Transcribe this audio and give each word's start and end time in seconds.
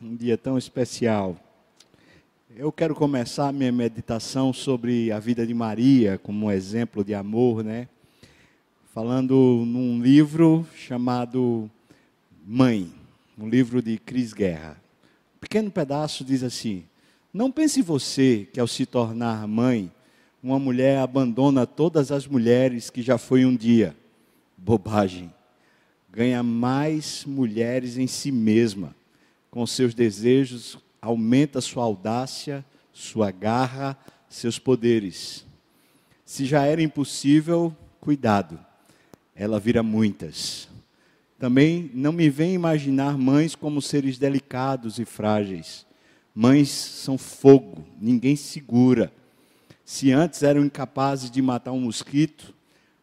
um 0.00 0.14
dia 0.14 0.36
tão 0.36 0.56
especial. 0.56 1.36
Eu 2.56 2.70
quero 2.70 2.94
começar 2.94 3.52
minha 3.52 3.72
meditação 3.72 4.52
sobre 4.52 5.10
a 5.10 5.18
vida 5.18 5.46
de 5.46 5.52
Maria 5.52 6.18
como 6.18 6.46
um 6.46 6.50
exemplo 6.50 7.04
de 7.04 7.14
amor, 7.14 7.64
né? 7.64 7.88
Falando 8.92 9.64
num 9.66 10.00
livro 10.00 10.66
chamado 10.76 11.70
Mãe, 12.46 12.92
um 13.38 13.48
livro 13.48 13.82
de 13.82 13.98
Cris 13.98 14.32
Guerra. 14.32 14.76
Um 15.36 15.40
pequeno 15.40 15.70
pedaço 15.70 16.24
diz 16.24 16.42
assim: 16.42 16.84
Não 17.32 17.50
pense 17.50 17.82
você 17.82 18.48
que 18.52 18.60
ao 18.60 18.66
se 18.66 18.86
tornar 18.86 19.46
mãe, 19.48 19.90
uma 20.42 20.58
mulher 20.58 20.98
abandona 20.98 21.66
todas 21.66 22.12
as 22.12 22.26
mulheres 22.26 22.90
que 22.90 23.02
já 23.02 23.18
foi 23.18 23.44
um 23.44 23.56
dia. 23.56 23.96
Bobagem 24.56 25.32
ganha 26.14 26.44
mais 26.44 27.24
mulheres 27.26 27.98
em 27.98 28.06
si 28.06 28.30
mesma, 28.30 28.94
com 29.54 29.64
seus 29.68 29.94
desejos, 29.94 30.76
aumenta 31.00 31.60
sua 31.60 31.84
audácia, 31.84 32.64
sua 32.92 33.30
garra, 33.30 33.96
seus 34.28 34.58
poderes. 34.58 35.46
Se 36.24 36.44
já 36.44 36.66
era 36.66 36.82
impossível, 36.82 37.72
cuidado, 38.00 38.58
ela 39.32 39.60
vira 39.60 39.80
muitas. 39.80 40.68
Também 41.38 41.88
não 41.94 42.10
me 42.10 42.28
vem 42.28 42.52
imaginar 42.52 43.16
mães 43.16 43.54
como 43.54 43.80
seres 43.80 44.18
delicados 44.18 44.98
e 44.98 45.04
frágeis. 45.04 45.86
Mães 46.34 46.68
são 46.68 47.16
fogo, 47.16 47.84
ninguém 48.00 48.34
segura. 48.34 49.12
Se 49.84 50.10
antes 50.10 50.42
eram 50.42 50.64
incapazes 50.64 51.30
de 51.30 51.40
matar 51.40 51.70
um 51.70 51.82
mosquito, 51.82 52.52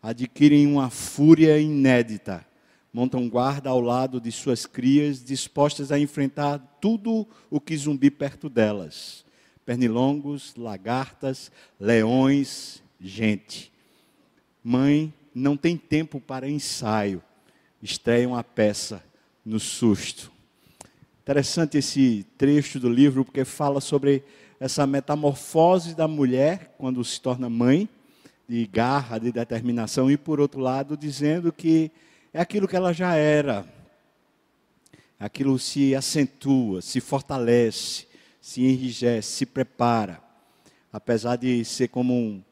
adquirem 0.03 0.67
uma 0.67 0.89
fúria 0.89 1.57
inédita 1.57 2.45
montam 2.93 3.29
guarda 3.29 3.69
ao 3.69 3.79
lado 3.79 4.19
de 4.19 4.31
suas 4.31 4.65
crias, 4.65 5.23
dispostas 5.23 5.91
a 5.91 5.99
enfrentar 5.99 6.59
tudo 6.81 7.27
o 7.49 7.59
que 7.59 7.75
zumbi 7.75 8.11
perto 8.11 8.49
delas: 8.49 9.25
pernilongos, 9.65 10.53
lagartas, 10.55 11.51
leões, 11.79 12.83
gente. 12.99 13.71
Mãe 14.63 15.13
não 15.33 15.55
tem 15.55 15.77
tempo 15.77 16.19
para 16.19 16.49
ensaio, 16.49 17.23
estreiam 17.81 18.35
a 18.35 18.43
peça 18.43 19.03
no 19.45 19.59
susto. 19.59 20.31
Interessante 21.21 21.77
esse 21.77 22.25
trecho 22.37 22.79
do 22.79 22.89
livro, 22.89 23.23
porque 23.23 23.45
fala 23.45 23.79
sobre 23.79 24.23
essa 24.59 24.85
metamorfose 24.85 25.95
da 25.95 26.07
mulher 26.07 26.75
quando 26.77 27.03
se 27.03 27.19
torna 27.19 27.49
mãe, 27.49 27.87
de 28.47 28.67
garra, 28.67 29.17
de 29.17 29.31
determinação, 29.31 30.11
e 30.11 30.17
por 30.17 30.39
outro 30.39 30.59
lado, 30.59 30.97
dizendo 30.97 31.53
que 31.53 31.89
é 32.33 32.39
aquilo 32.41 32.67
que 32.67 32.75
ela 32.75 32.93
já 32.93 33.15
era. 33.15 33.65
Aquilo 35.19 35.59
se 35.59 35.93
acentua, 35.95 36.81
se 36.81 36.99
fortalece, 36.99 38.07
se 38.39 38.61
enrijece, 38.61 39.31
se 39.31 39.45
prepara. 39.45 40.21
Apesar 40.91 41.35
de 41.35 41.63
ser 41.63 41.89
como 41.89 42.13
um, 42.13 42.43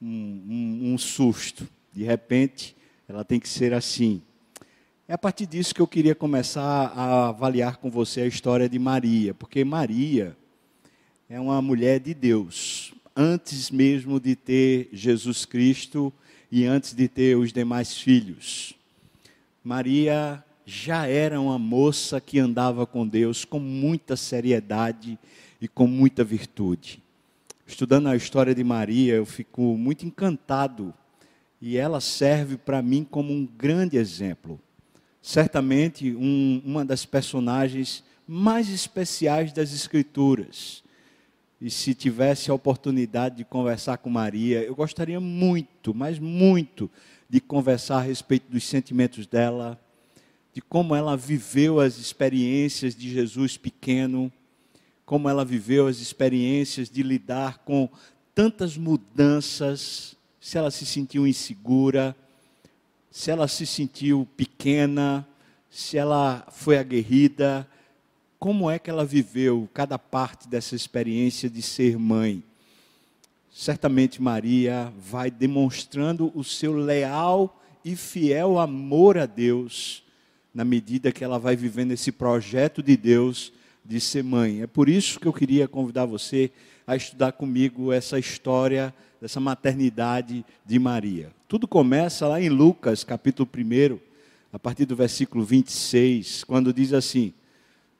um, 0.00 0.92
um 0.92 0.98
susto. 0.98 1.68
De 1.92 2.02
repente, 2.02 2.76
ela 3.08 3.24
tem 3.24 3.38
que 3.38 3.48
ser 3.48 3.74
assim. 3.74 4.22
É 5.06 5.12
a 5.12 5.18
partir 5.18 5.46
disso 5.46 5.74
que 5.74 5.82
eu 5.82 5.86
queria 5.86 6.14
começar 6.14 6.86
a 6.96 7.28
avaliar 7.28 7.76
com 7.76 7.90
você 7.90 8.22
a 8.22 8.26
história 8.26 8.68
de 8.68 8.78
Maria, 8.78 9.34
porque 9.34 9.62
Maria 9.62 10.36
é 11.28 11.38
uma 11.38 11.60
mulher 11.60 12.00
de 12.00 12.14
Deus, 12.14 12.94
antes 13.14 13.70
mesmo 13.70 14.18
de 14.18 14.34
ter 14.34 14.88
Jesus 14.92 15.44
Cristo 15.44 16.12
e 16.50 16.64
antes 16.64 16.94
de 16.94 17.06
ter 17.06 17.36
os 17.36 17.52
demais 17.52 17.98
filhos. 17.98 18.74
Maria 19.64 20.44
já 20.66 21.06
era 21.06 21.40
uma 21.40 21.58
moça 21.58 22.20
que 22.20 22.38
andava 22.38 22.86
com 22.86 23.08
Deus 23.08 23.46
com 23.46 23.58
muita 23.58 24.14
seriedade 24.14 25.18
e 25.58 25.66
com 25.66 25.86
muita 25.86 26.22
virtude. 26.22 27.02
Estudando 27.66 28.08
a 28.08 28.16
história 28.16 28.54
de 28.54 28.62
Maria, 28.62 29.14
eu 29.14 29.24
fico 29.24 29.62
muito 29.62 30.04
encantado 30.04 30.92
e 31.62 31.78
ela 31.78 31.98
serve 31.98 32.58
para 32.58 32.82
mim 32.82 33.06
como 33.10 33.32
um 33.32 33.46
grande 33.46 33.96
exemplo. 33.96 34.60
Certamente 35.22 36.14
um, 36.14 36.60
uma 36.62 36.84
das 36.84 37.06
personagens 37.06 38.04
mais 38.28 38.68
especiais 38.68 39.50
das 39.50 39.72
Escrituras. 39.72 40.84
E 41.58 41.70
se 41.70 41.94
tivesse 41.94 42.50
a 42.50 42.54
oportunidade 42.54 43.36
de 43.38 43.44
conversar 43.46 43.96
com 43.96 44.10
Maria, 44.10 44.62
eu 44.62 44.74
gostaria 44.74 45.18
muito, 45.18 45.94
mas 45.94 46.18
muito, 46.18 46.90
de 47.34 47.40
conversar 47.40 47.96
a 47.96 48.00
respeito 48.00 48.48
dos 48.48 48.62
sentimentos 48.62 49.26
dela, 49.26 49.76
de 50.52 50.60
como 50.60 50.94
ela 50.94 51.16
viveu 51.16 51.80
as 51.80 51.98
experiências 51.98 52.94
de 52.94 53.10
Jesus 53.10 53.56
pequeno, 53.56 54.32
como 55.04 55.28
ela 55.28 55.44
viveu 55.44 55.88
as 55.88 55.98
experiências 55.98 56.88
de 56.88 57.02
lidar 57.02 57.58
com 57.64 57.88
tantas 58.36 58.76
mudanças, 58.76 60.16
se 60.40 60.56
ela 60.56 60.70
se 60.70 60.86
sentiu 60.86 61.26
insegura, 61.26 62.14
se 63.10 63.32
ela 63.32 63.48
se 63.48 63.66
sentiu 63.66 64.28
pequena, 64.36 65.26
se 65.68 65.98
ela 65.98 66.46
foi 66.52 66.78
aguerrida, 66.78 67.68
como 68.38 68.70
é 68.70 68.78
que 68.78 68.88
ela 68.88 69.04
viveu 69.04 69.68
cada 69.74 69.98
parte 69.98 70.46
dessa 70.46 70.76
experiência 70.76 71.50
de 71.50 71.62
ser 71.62 71.98
mãe 71.98 72.44
certamente 73.56 74.20
Maria 74.20 74.92
vai 74.98 75.30
demonstrando 75.30 76.32
o 76.34 76.42
seu 76.42 76.72
leal 76.74 77.62
e 77.84 77.94
fiel 77.94 78.58
amor 78.58 79.16
a 79.16 79.26
Deus, 79.26 80.02
na 80.52 80.64
medida 80.64 81.12
que 81.12 81.22
ela 81.22 81.38
vai 81.38 81.54
vivendo 81.54 81.92
esse 81.92 82.10
projeto 82.10 82.82
de 82.82 82.96
Deus 82.96 83.52
de 83.84 84.00
ser 84.00 84.24
mãe. 84.24 84.62
É 84.62 84.66
por 84.66 84.88
isso 84.88 85.20
que 85.20 85.28
eu 85.28 85.32
queria 85.32 85.68
convidar 85.68 86.04
você 86.04 86.50
a 86.84 86.96
estudar 86.96 87.30
comigo 87.30 87.92
essa 87.92 88.18
história 88.18 88.92
dessa 89.20 89.38
maternidade 89.38 90.44
de 90.66 90.78
Maria. 90.80 91.30
Tudo 91.46 91.68
começa 91.68 92.26
lá 92.26 92.40
em 92.40 92.48
Lucas, 92.48 93.04
capítulo 93.04 93.48
1, 93.56 93.98
a 94.52 94.58
partir 94.58 94.84
do 94.84 94.96
versículo 94.96 95.44
26, 95.44 96.42
quando 96.42 96.72
diz 96.72 96.92
assim: 96.92 97.32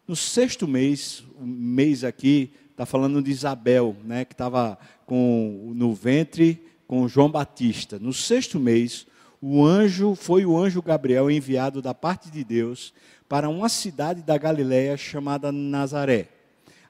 No 0.07 0.17
sexto 0.17 0.67
mês, 0.67 1.23
o 1.41 1.47
mês 1.47 2.03
aqui 2.03 2.51
está 2.75 2.85
falando 2.85 3.23
de 3.23 3.31
Isabel, 3.31 3.97
né, 4.05 4.25
que 4.25 4.35
estava 4.35 4.77
no 5.09 5.95
ventre 5.95 6.61
com 6.89 7.07
João 7.07 7.31
Batista. 7.31 8.01
No 8.01 8.13
sexto 8.13 8.59
mês, 8.59 9.07
o 9.41 9.65
anjo 9.65 10.17
foi 10.17 10.45
o 10.45 10.59
anjo 10.59 10.83
Gabriel 10.83 11.31
enviado 11.31 11.81
da 11.81 11.95
parte 11.95 12.31
de 12.33 12.43
Deus 12.43 12.93
para 13.29 13.49
uma 13.49 13.69
cidade 13.69 14.23
da 14.23 14.37
Galiléia 14.37 14.97
chamada 14.97 15.53
Nazaré, 15.53 16.29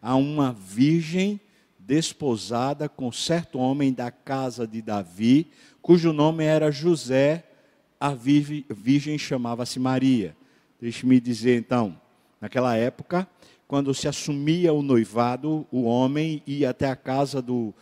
a 0.01 0.17
uma 0.17 0.55
virgem 0.55 1.39
desposada 1.79 2.89
com 2.89 3.13
certo 3.13 3.59
homem 3.59 3.93
da 3.93 4.11
casa 4.11 4.67
de 4.67 4.81
Davi, 4.81 5.51
cujo 5.83 6.15
nome 6.15 6.45
era 6.45 6.71
José, 6.71 7.45
a 8.01 8.15
virgem 8.15 9.19
chamava-se 9.19 9.79
Maria. 9.79 10.35
Deixe-me 10.81 11.21
dizer 11.21 11.59
então, 11.59 12.01
naquela 12.41 12.75
época, 12.75 13.29
quando 13.67 13.95
se 13.95 14.07
assumia 14.07 14.73
o 14.73 14.83
noivado, 14.83 15.67
o 15.71 15.85
homem 15.85 16.43
ia 16.47 16.71
até 16.71 16.89
a 16.89 16.97
casa 16.97 17.41
do, 17.41 17.75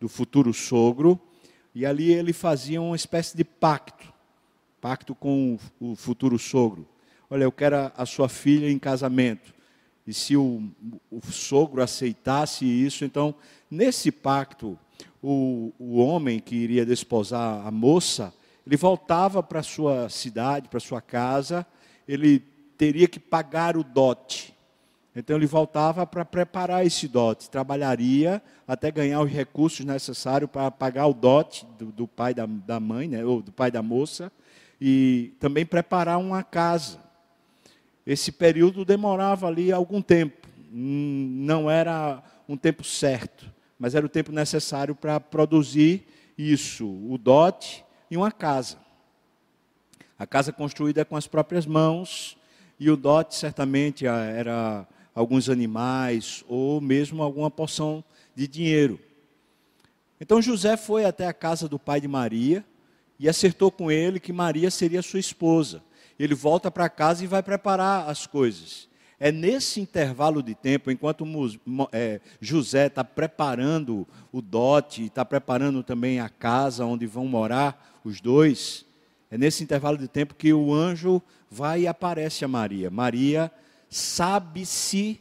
do 0.00 0.08
futuro 0.08 0.52
sogro, 0.52 1.20
e 1.74 1.84
ali 1.84 2.10
ele 2.10 2.32
fazia 2.32 2.80
uma 2.80 2.96
espécie 2.96 3.36
de 3.36 3.44
pacto, 3.44 4.12
pacto 4.80 5.14
com 5.14 5.58
o, 5.80 5.92
o 5.92 5.96
futuro 5.96 6.38
sogro. 6.38 6.88
Olha, 7.28 7.44
eu 7.44 7.52
quero 7.52 7.76
a, 7.76 7.92
a, 7.96 8.06
sua 8.06 8.28
filha 8.28 8.70
em 8.70 8.78
casamento. 8.78 9.54
E 10.06 10.14
se 10.14 10.36
o, 10.36 10.62
o 11.10 11.20
sogro 11.30 11.82
aceitasse 11.82 12.64
isso, 12.64 13.04
então, 13.04 13.34
nesse 13.70 14.10
pacto, 14.10 14.78
o, 15.22 15.72
o 15.78 15.98
homem 15.98 16.40
que 16.40 16.54
iria 16.54 16.86
desposar 16.86 17.66
a 17.66 17.70
moça, 17.70 18.32
ele 18.66 18.76
voltava 18.76 19.42
para 19.42 19.62
sua 19.62 20.08
cidade, 20.08 20.68
para 20.68 20.80
sua 20.80 21.02
casa, 21.02 21.66
ele 22.06 22.40
teria 22.78 23.06
que 23.06 23.20
pagar 23.20 23.76
o 23.76 23.84
dote. 23.84 24.55
Então 25.18 25.34
ele 25.34 25.46
voltava 25.46 26.06
para 26.06 26.26
preparar 26.26 26.84
esse 26.84 27.08
dote, 27.08 27.48
trabalharia 27.48 28.42
até 28.68 28.90
ganhar 28.90 29.22
os 29.22 29.30
recursos 29.30 29.84
necessários 29.86 30.50
para 30.50 30.70
pagar 30.70 31.06
o 31.06 31.14
dote 31.14 31.64
do, 31.78 31.86
do 31.86 32.06
pai 32.06 32.34
da, 32.34 32.44
da, 32.44 32.78
mãe, 32.78 33.08
né, 33.08 33.24
ou 33.24 33.40
do 33.40 33.50
pai 33.50 33.70
da 33.70 33.80
moça, 33.80 34.30
e 34.78 35.32
também 35.40 35.64
preparar 35.64 36.18
uma 36.18 36.42
casa. 36.42 36.98
Esse 38.06 38.30
período 38.30 38.84
demorava 38.84 39.46
ali 39.46 39.72
algum 39.72 40.02
tempo, 40.02 40.46
hum, 40.70 41.44
não 41.46 41.70
era 41.70 42.22
um 42.46 42.56
tempo 42.56 42.84
certo, 42.84 43.50
mas 43.78 43.94
era 43.94 44.04
o 44.04 44.10
tempo 44.10 44.30
necessário 44.30 44.94
para 44.94 45.18
produzir 45.18 46.06
isso, 46.36 46.86
o 46.86 47.16
dote 47.16 47.82
e 48.10 48.18
uma 48.18 48.30
casa. 48.30 48.76
A 50.18 50.26
casa 50.26 50.52
construída 50.52 51.06
com 51.06 51.16
as 51.16 51.26
próprias 51.26 51.64
mãos, 51.64 52.36
e 52.78 52.90
o 52.90 52.96
dote 52.98 53.34
certamente 53.34 54.06
era 54.06 54.86
alguns 55.16 55.48
animais 55.48 56.44
ou 56.46 56.78
mesmo 56.78 57.22
alguma 57.22 57.50
porção 57.50 58.04
de 58.34 58.46
dinheiro. 58.46 59.00
Então 60.20 60.42
José 60.42 60.76
foi 60.76 61.06
até 61.06 61.26
a 61.26 61.32
casa 61.32 61.66
do 61.66 61.78
pai 61.78 62.02
de 62.02 62.06
Maria 62.06 62.62
e 63.18 63.26
acertou 63.26 63.70
com 63.70 63.90
ele 63.90 64.20
que 64.20 64.30
Maria 64.30 64.70
seria 64.70 65.00
sua 65.00 65.18
esposa. 65.18 65.82
Ele 66.18 66.34
volta 66.34 66.70
para 66.70 66.90
casa 66.90 67.24
e 67.24 67.26
vai 67.26 67.42
preparar 67.42 68.10
as 68.10 68.26
coisas. 68.26 68.88
É 69.18 69.32
nesse 69.32 69.80
intervalo 69.80 70.42
de 70.42 70.54
tempo, 70.54 70.90
enquanto 70.90 71.24
é, 71.90 72.20
José 72.38 72.86
está 72.86 73.02
preparando 73.02 74.06
o 74.30 74.42
dote, 74.42 75.06
está 75.06 75.24
preparando 75.24 75.82
também 75.82 76.20
a 76.20 76.28
casa 76.28 76.84
onde 76.84 77.06
vão 77.06 77.26
morar 77.26 77.98
os 78.04 78.20
dois, 78.20 78.84
é 79.30 79.38
nesse 79.38 79.64
intervalo 79.64 79.96
de 79.96 80.08
tempo 80.08 80.34
que 80.34 80.52
o 80.52 80.74
anjo 80.74 81.22
vai 81.50 81.82
e 81.82 81.86
aparece 81.86 82.44
a 82.44 82.48
Maria. 82.48 82.90
Maria 82.90 83.50
sabe-se 83.88 85.20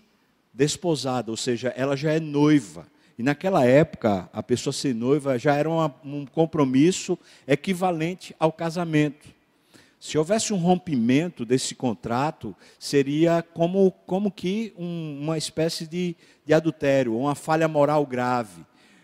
desposada, 0.53 1.31
ou 1.31 1.37
seja, 1.37 1.69
ela 1.75 1.95
já 1.95 2.11
é 2.13 2.19
noiva. 2.19 2.87
E 3.17 3.23
naquela 3.23 3.65
época, 3.65 4.29
a 4.33 4.43
pessoa 4.43 4.73
ser 4.73 4.93
noiva 4.93 5.39
já 5.39 5.55
era 5.55 5.69
uma, 5.69 5.93
um 6.03 6.25
compromisso 6.25 7.17
equivalente 7.47 8.35
ao 8.39 8.51
casamento. 8.51 9.33
Se 9.99 10.17
houvesse 10.17 10.53
um 10.53 10.57
rompimento 10.57 11.45
desse 11.45 11.73
contrato, 11.73 12.55
seria 12.77 13.41
como, 13.53 13.91
como 14.05 14.29
que 14.29 14.73
um, 14.77 15.19
uma 15.21 15.37
espécie 15.37 15.87
de, 15.87 16.15
de 16.45 16.53
adultério, 16.53 17.17
uma 17.17 17.35
falha 17.35 17.67
moral 17.67 18.05
grave. 18.05 18.63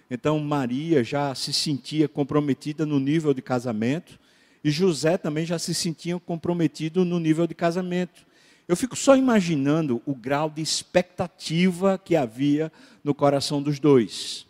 Então, 0.09 0.37
Maria 0.39 1.03
já 1.03 1.33
se 1.33 1.53
sentia 1.53 2.07
comprometida 2.07 2.85
no 2.85 2.99
nível 2.99 3.33
de 3.33 3.41
casamento, 3.41 4.19
e 4.63 4.69
José 4.69 5.17
também 5.17 5.45
já 5.45 5.57
se 5.57 5.73
sentia 5.73 6.19
comprometido 6.19 7.03
no 7.03 7.17
nível 7.17 7.47
de 7.47 7.55
casamento. 7.55 8.25
Eu 8.71 8.77
fico 8.77 8.95
só 8.95 9.17
imaginando 9.17 10.01
o 10.05 10.15
grau 10.15 10.49
de 10.49 10.61
expectativa 10.61 11.97
que 11.97 12.15
havia 12.15 12.71
no 13.03 13.13
coração 13.13 13.61
dos 13.61 13.79
dois. 13.79 14.47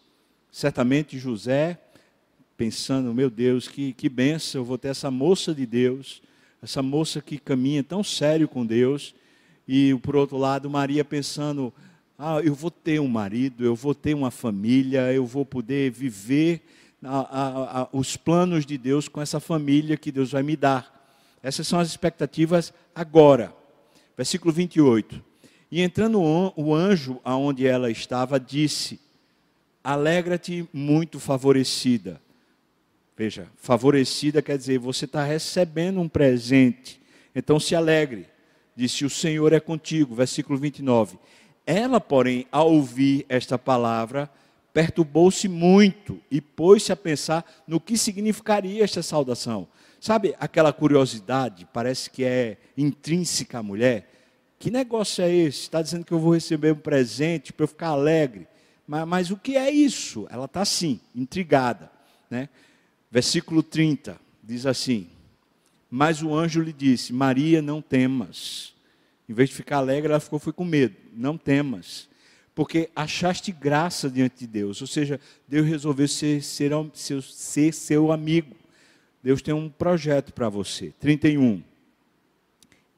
Certamente 0.51 1.17
José, 1.17 1.79
pensando, 2.55 3.15
meu 3.15 3.31
Deus, 3.31 3.67
que, 3.67 3.93
que 3.93 4.07
benção, 4.07 4.61
eu 4.61 4.65
vou 4.65 4.77
ter 4.77 4.89
essa 4.89 5.09
moça 5.09 5.55
de 5.55 5.65
Deus, 5.65 6.21
essa 6.61 6.83
moça 6.83 7.19
que 7.19 7.39
caminha 7.39 7.83
tão 7.83 8.03
sério 8.03 8.47
com 8.47 8.63
Deus, 8.63 9.15
e 9.67 9.95
por 10.03 10.15
outro 10.15 10.37
lado, 10.37 10.69
Maria 10.69 11.03
pensando, 11.03 11.73
ah, 12.15 12.41
eu 12.43 12.53
vou 12.53 12.69
ter 12.69 13.01
um 13.01 13.07
marido, 13.07 13.65
eu 13.65 13.75
vou 13.75 13.95
ter 13.95 14.13
uma 14.13 14.29
família, 14.29 15.11
eu 15.11 15.25
vou 15.25 15.43
poder 15.43 15.89
viver 15.89 16.61
a, 17.03 17.21
a, 17.21 17.81
a, 17.81 17.89
os 17.91 18.15
planos 18.15 18.67
de 18.67 18.77
Deus 18.77 19.07
com 19.07 19.19
essa 19.19 19.39
família 19.39 19.97
que 19.97 20.11
Deus 20.11 20.31
vai 20.31 20.43
me 20.43 20.55
dar. 20.55 21.09
Essas 21.41 21.67
são 21.67 21.79
as 21.79 21.87
expectativas 21.87 22.71
agora. 22.93 23.59
Versículo 24.21 24.53
28. 24.53 25.19
E 25.71 25.81
entrando 25.81 26.21
o 26.21 26.75
anjo 26.75 27.19
aonde 27.23 27.65
ela 27.65 27.89
estava, 27.89 28.39
disse: 28.39 28.99
Alegra-te, 29.83 30.69
muito 30.71 31.19
favorecida. 31.19 32.21
Veja, 33.17 33.47
favorecida 33.57 34.39
quer 34.39 34.59
dizer, 34.59 34.77
você 34.77 35.05
está 35.05 35.23
recebendo 35.23 35.99
um 35.99 36.07
presente, 36.07 37.01
então 37.33 37.59
se 37.59 37.73
alegre. 37.73 38.27
Disse: 38.75 39.05
O 39.05 39.09
Senhor 39.09 39.53
é 39.53 39.59
contigo. 39.59 40.13
Versículo 40.13 40.59
29. 40.59 41.17
Ela, 41.65 41.99
porém, 41.99 42.45
ao 42.51 42.71
ouvir 42.71 43.25
esta 43.27 43.57
palavra, 43.57 44.29
perturbou-se 44.71 45.47
muito 45.47 46.21
e 46.29 46.39
pôs-se 46.39 46.91
a 46.91 46.95
pensar 46.95 47.43
no 47.67 47.81
que 47.81 47.97
significaria 47.97 48.83
esta 48.83 49.01
saudação. 49.01 49.67
Sabe 50.01 50.33
aquela 50.39 50.73
curiosidade, 50.73 51.67
parece 51.71 52.09
que 52.09 52.23
é 52.23 52.57
intrínseca 52.75 53.59
à 53.59 53.63
mulher? 53.63 54.09
Que 54.57 54.71
negócio 54.71 55.23
é 55.23 55.31
esse? 55.31 55.59
Está 55.59 55.79
dizendo 55.79 56.03
que 56.03 56.11
eu 56.11 56.17
vou 56.17 56.33
receber 56.33 56.73
um 56.73 56.77
presente 56.77 57.53
para 57.53 57.65
eu 57.65 57.67
ficar 57.67 57.89
alegre. 57.89 58.47
Mas, 58.87 59.07
mas 59.07 59.29
o 59.29 59.37
que 59.37 59.55
é 59.55 59.69
isso? 59.69 60.25
Ela 60.31 60.45
está 60.45 60.61
assim, 60.61 60.99
intrigada. 61.15 61.91
Né? 62.31 62.49
Versículo 63.11 63.61
30 63.61 64.19
diz 64.43 64.65
assim: 64.65 65.07
Mas 65.87 66.23
o 66.23 66.33
anjo 66.33 66.63
lhe 66.63 66.73
disse: 66.73 67.13
Maria, 67.13 67.61
não 67.61 67.79
temas. 67.79 68.73
Em 69.29 69.33
vez 69.33 69.49
de 69.49 69.55
ficar 69.55 69.77
alegre, 69.77 70.09
ela 70.09 70.19
ficou 70.19 70.39
foi 70.39 70.51
com 70.51 70.65
medo. 70.65 70.95
Não 71.13 71.37
temas, 71.37 72.09
porque 72.55 72.89
achaste 72.95 73.51
graça 73.51 74.09
diante 74.09 74.39
de 74.39 74.47
Deus. 74.47 74.81
Ou 74.81 74.87
seja, 74.87 75.19
Deus 75.47 75.67
resolveu 75.67 76.07
ser, 76.07 76.41
ser, 76.41 76.71
ser, 76.95 77.21
ser 77.21 77.71
seu 77.71 78.11
amigo. 78.11 78.60
Deus 79.23 79.41
tem 79.41 79.53
um 79.53 79.69
projeto 79.69 80.33
para 80.33 80.49
você. 80.49 80.93
31. 80.99 81.61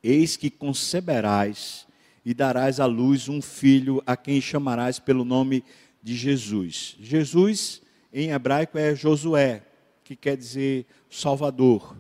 Eis 0.02 0.38
que 0.38 0.50
conceberás 0.50 1.86
e 2.26 2.34
darás 2.34 2.80
à 2.80 2.86
luz 2.86 3.28
um 3.28 3.42
filho 3.42 4.02
a 4.06 4.16
quem 4.16 4.40
chamarás 4.40 5.00
pelo 5.00 5.26
nome 5.26 5.64
de 6.02 6.16
Jesus. 6.16 6.96
Jesus, 7.00 7.82
em 8.12 8.32
hebraico, 8.32 8.78
é 8.78 8.96
Josué, 8.96 9.64
que 10.04 10.16
quer 10.16 10.38
dizer 10.38 10.86
Salvador. 11.10 11.96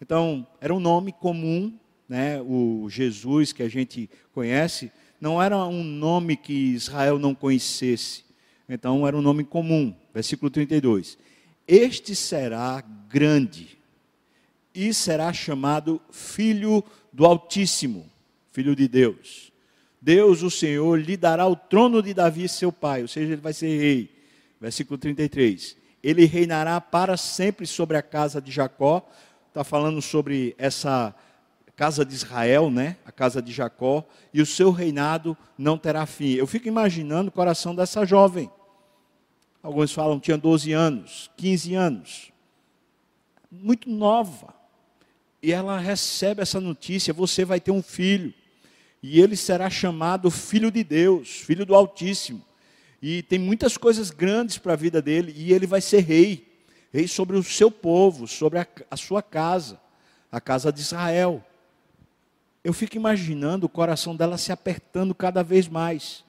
Então, 0.00 0.46
era 0.60 0.74
um 0.74 0.80
nome 0.80 1.12
comum, 1.12 1.72
né? 2.08 2.40
o 2.42 2.88
Jesus 2.90 3.52
que 3.52 3.62
a 3.62 3.68
gente 3.68 4.08
conhece, 4.32 4.92
não 5.20 5.42
era 5.42 5.56
um 5.66 5.82
nome 5.82 6.36
que 6.36 6.52
Israel 6.52 7.18
não 7.18 7.34
conhecesse. 7.34 8.24
Então, 8.68 9.06
era 9.06 9.16
um 9.16 9.22
nome 9.22 9.44
comum. 9.44 9.94
Versículo 10.14 10.50
32. 10.50 11.18
Este 11.68 12.16
será 12.16 12.82
grande 13.10 13.78
e 14.74 14.94
será 14.94 15.34
chamado 15.34 16.00
Filho 16.10 16.82
do 17.12 17.26
Altíssimo, 17.26 18.08
Filho 18.50 18.74
de 18.74 18.88
Deus. 18.88 19.52
Deus, 20.00 20.42
o 20.42 20.50
Senhor, 20.50 20.98
lhe 20.98 21.14
dará 21.14 21.46
o 21.46 21.54
trono 21.54 22.02
de 22.02 22.14
Davi, 22.14 22.48
seu 22.48 22.72
pai, 22.72 23.02
ou 23.02 23.08
seja, 23.08 23.34
ele 23.34 23.42
vai 23.42 23.52
ser 23.52 23.78
rei. 23.78 24.10
Versículo 24.58 24.96
33. 24.96 25.76
Ele 26.02 26.24
reinará 26.24 26.80
para 26.80 27.18
sempre 27.18 27.66
sobre 27.66 27.98
a 27.98 28.02
casa 28.02 28.40
de 28.40 28.50
Jacó. 28.50 29.06
Está 29.48 29.62
falando 29.62 30.00
sobre 30.00 30.54
essa 30.56 31.14
casa 31.76 32.02
de 32.04 32.14
Israel, 32.14 32.70
né? 32.70 32.96
A 33.04 33.12
casa 33.12 33.42
de 33.42 33.52
Jacó, 33.52 34.04
e 34.32 34.40
o 34.40 34.46
seu 34.46 34.70
reinado 34.70 35.36
não 35.58 35.76
terá 35.76 36.06
fim. 36.06 36.32
Eu 36.32 36.46
fico 36.46 36.66
imaginando 36.66 37.28
o 37.28 37.32
coração 37.32 37.74
dessa 37.74 38.06
jovem. 38.06 38.50
Alguns 39.68 39.92
falam 39.92 40.18
tinha 40.18 40.38
12 40.38 40.72
anos, 40.72 41.30
15 41.36 41.74
anos. 41.74 42.32
Muito 43.52 43.90
nova. 43.90 44.54
E 45.42 45.52
ela 45.52 45.76
recebe 45.76 46.40
essa 46.40 46.58
notícia: 46.58 47.12
você 47.12 47.44
vai 47.44 47.60
ter 47.60 47.70
um 47.70 47.82
filho. 47.82 48.32
E 49.02 49.20
ele 49.20 49.36
será 49.36 49.68
chamado 49.68 50.30
Filho 50.30 50.70
de 50.70 50.82
Deus, 50.82 51.28
Filho 51.28 51.66
do 51.66 51.74
Altíssimo. 51.74 52.42
E 53.02 53.22
tem 53.24 53.38
muitas 53.38 53.76
coisas 53.76 54.10
grandes 54.10 54.56
para 54.56 54.72
a 54.72 54.76
vida 54.76 55.02
dele. 55.02 55.34
E 55.36 55.52
ele 55.52 55.66
vai 55.66 55.82
ser 55.82 56.00
rei 56.00 56.48
rei 56.90 57.06
sobre 57.06 57.36
o 57.36 57.42
seu 57.42 57.70
povo, 57.70 58.26
sobre 58.26 58.60
a, 58.60 58.66
a 58.90 58.96
sua 58.96 59.22
casa, 59.22 59.78
a 60.32 60.40
casa 60.40 60.72
de 60.72 60.80
Israel. 60.80 61.44
Eu 62.64 62.72
fico 62.72 62.96
imaginando 62.96 63.66
o 63.66 63.68
coração 63.68 64.16
dela 64.16 64.38
se 64.38 64.50
apertando 64.50 65.14
cada 65.14 65.42
vez 65.42 65.68
mais. 65.68 66.24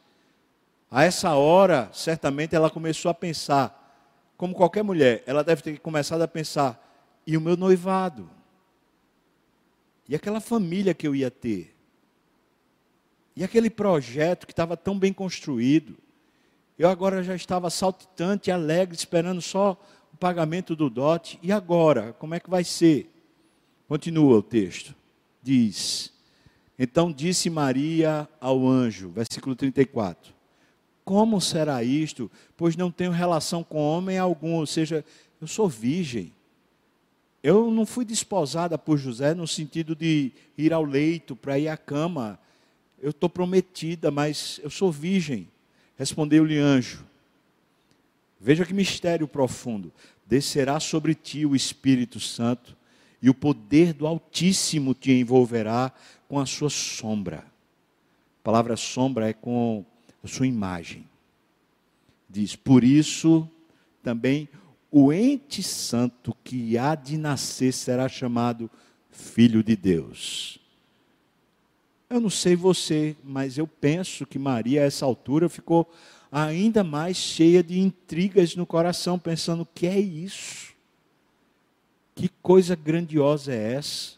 A 0.91 1.03
essa 1.03 1.35
hora, 1.35 1.89
certamente 1.93 2.55
ela 2.55 2.69
começou 2.69 3.11
a 3.11 3.13
pensar, 3.13 3.75
como 4.35 4.55
qualquer 4.55 4.83
mulher, 4.83 5.23
ela 5.27 5.43
deve 5.43 5.61
ter 5.61 5.79
começado 5.79 6.21
a 6.21 6.27
pensar: 6.27 6.81
e 7.27 7.37
o 7.37 7.41
meu 7.41 7.55
noivado? 7.55 8.29
E 10.07 10.15
aquela 10.15 10.39
família 10.39 10.93
que 10.93 11.07
eu 11.07 11.15
ia 11.15 11.29
ter? 11.29 11.75
E 13.35 13.43
aquele 13.43 13.69
projeto 13.69 14.47
que 14.47 14.51
estava 14.51 14.75
tão 14.75 14.97
bem 14.97 15.13
construído? 15.13 15.95
Eu 16.77 16.89
agora 16.89 17.21
já 17.21 17.35
estava 17.35 17.69
saltitante, 17.69 18.49
alegre, 18.49 18.95
esperando 18.95 19.41
só 19.41 19.79
o 20.11 20.17
pagamento 20.17 20.75
do 20.75 20.89
dote. 20.89 21.37
E 21.43 21.51
agora? 21.51 22.13
Como 22.13 22.33
é 22.33 22.39
que 22.39 22.49
vai 22.49 22.63
ser? 22.63 23.13
Continua 23.87 24.37
o 24.37 24.41
texto. 24.41 24.95
Diz: 25.43 26.11
Então 26.79 27.11
disse 27.11 27.47
Maria 27.47 28.27
ao 28.41 28.67
anjo, 28.67 29.09
versículo 29.09 29.55
34 29.55 30.38
como 31.03 31.41
será 31.41 31.83
isto? 31.83 32.29
Pois 32.55 32.75
não 32.75 32.91
tenho 32.91 33.11
relação 33.11 33.63
com 33.63 33.79
homem 33.79 34.17
algum, 34.17 34.53
ou 34.53 34.65
seja, 34.65 35.03
eu 35.41 35.47
sou 35.47 35.67
virgem. 35.67 36.31
Eu 37.41 37.71
não 37.71 37.85
fui 37.85 38.03
desposada 38.03 38.77
por 38.77 38.97
José 38.97 39.33
no 39.33 39.47
sentido 39.47 39.95
de 39.95 40.31
ir 40.57 40.73
ao 40.73 40.83
leito 40.83 41.35
para 41.35 41.57
ir 41.57 41.69
à 41.69 41.77
cama. 41.77 42.37
Eu 43.01 43.11
estou 43.11 43.29
prometida, 43.29 44.11
mas 44.11 44.59
eu 44.61 44.69
sou 44.69 44.91
virgem. 44.91 45.47
Respondeu-lhe 45.97 46.57
anjo. 46.57 47.05
Veja 48.39 48.65
que 48.65 48.73
mistério 48.73 49.27
profundo. 49.27 49.91
Descerá 50.25 50.79
sobre 50.79 51.15
ti 51.15 51.45
o 51.45 51.55
Espírito 51.55 52.19
Santo, 52.19 52.77
e 53.21 53.29
o 53.29 53.33
poder 53.33 53.93
do 53.93 54.07
Altíssimo 54.07 54.93
te 54.93 55.11
envolverá 55.11 55.91
com 56.27 56.39
a 56.39 56.45
sua 56.45 56.69
sombra. 56.69 57.39
A 57.39 58.43
palavra 58.43 58.77
sombra 58.77 59.27
é 59.27 59.33
com 59.33 59.83
a 60.23 60.27
sua 60.27 60.47
imagem. 60.47 61.05
Diz: 62.29 62.55
Por 62.55 62.83
isso 62.83 63.49
também 64.03 64.47
o 64.91 65.13
ente 65.13 65.61
santo 65.61 66.35
que 66.43 66.77
há 66.77 66.95
de 66.95 67.17
nascer 67.17 67.71
será 67.71 68.07
chamado 68.09 68.69
Filho 69.11 69.63
de 69.63 69.75
Deus. 69.75 70.59
Eu 72.09 72.19
não 72.19 72.29
sei 72.29 72.55
você, 72.55 73.15
mas 73.23 73.57
eu 73.57 73.67
penso 73.67 74.25
que 74.25 74.39
Maria, 74.39 74.81
a 74.81 74.85
essa 74.85 75.05
altura, 75.05 75.47
ficou 75.47 75.91
ainda 76.31 76.83
mais 76.83 77.17
cheia 77.17 77.61
de 77.61 77.79
intrigas 77.79 78.55
no 78.55 78.65
coração, 78.65 79.19
pensando: 79.19 79.61
o 79.61 79.67
que 79.67 79.85
é 79.85 79.99
isso? 79.99 80.73
Que 82.15 82.29
coisa 82.41 82.75
grandiosa 82.75 83.53
é 83.53 83.73
essa? 83.73 84.17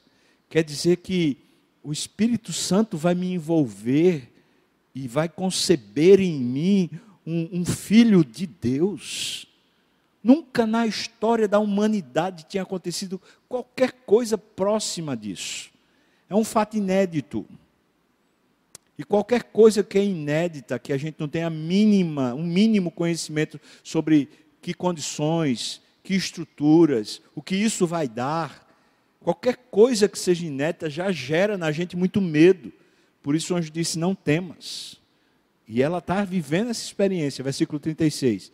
Quer 0.49 0.63
dizer 0.63 0.97
que 0.97 1.37
o 1.83 1.91
Espírito 1.91 2.53
Santo 2.53 2.97
vai 2.97 3.13
me 3.13 3.33
envolver 3.33 4.31
e 4.93 5.07
vai 5.07 5.29
conceber 5.29 6.19
em 6.19 6.33
mim 6.33 6.89
um, 7.25 7.61
um 7.61 7.65
filho 7.65 8.23
de 8.23 8.45
Deus. 8.45 9.47
Nunca 10.23 10.65
na 10.65 10.85
história 10.85 11.47
da 11.47 11.59
humanidade 11.59 12.45
tinha 12.47 12.63
acontecido 12.63 13.19
qualquer 13.47 13.91
coisa 14.05 14.37
próxima 14.37 15.15
disso. 15.17 15.71
É 16.29 16.35
um 16.35 16.43
fato 16.43 16.77
inédito. 16.77 17.45
E 18.97 19.03
qualquer 19.03 19.43
coisa 19.43 19.83
que 19.83 19.97
é 19.97 20.05
inédita, 20.05 20.77
que 20.77 20.93
a 20.93 20.97
gente 20.97 21.15
não 21.19 21.27
tenha 21.27 21.49
mínima, 21.49 22.35
um 22.35 22.43
mínimo 22.43 22.91
conhecimento 22.91 23.59
sobre 23.83 24.29
que 24.61 24.73
condições, 24.75 25.81
que 26.03 26.13
estruturas, 26.13 27.21
o 27.33 27.41
que 27.41 27.55
isso 27.55 27.87
vai 27.87 28.07
dar, 28.07 28.67
qualquer 29.19 29.57
coisa 29.71 30.07
que 30.07 30.19
seja 30.19 30.45
inédita 30.45 30.89
já 30.89 31.11
gera 31.11 31.57
na 31.57 31.71
gente 31.71 31.95
muito 31.95 32.21
medo. 32.21 32.71
Por 33.21 33.35
isso 33.35 33.53
o 33.53 33.57
anjo 33.57 33.71
disse: 33.71 33.99
Não 33.99 34.15
temas. 34.15 34.99
E 35.67 35.81
ela 35.81 35.99
está 35.99 36.23
vivendo 36.25 36.69
essa 36.69 36.83
experiência, 36.83 37.43
versículo 37.43 37.79
36. 37.79 38.51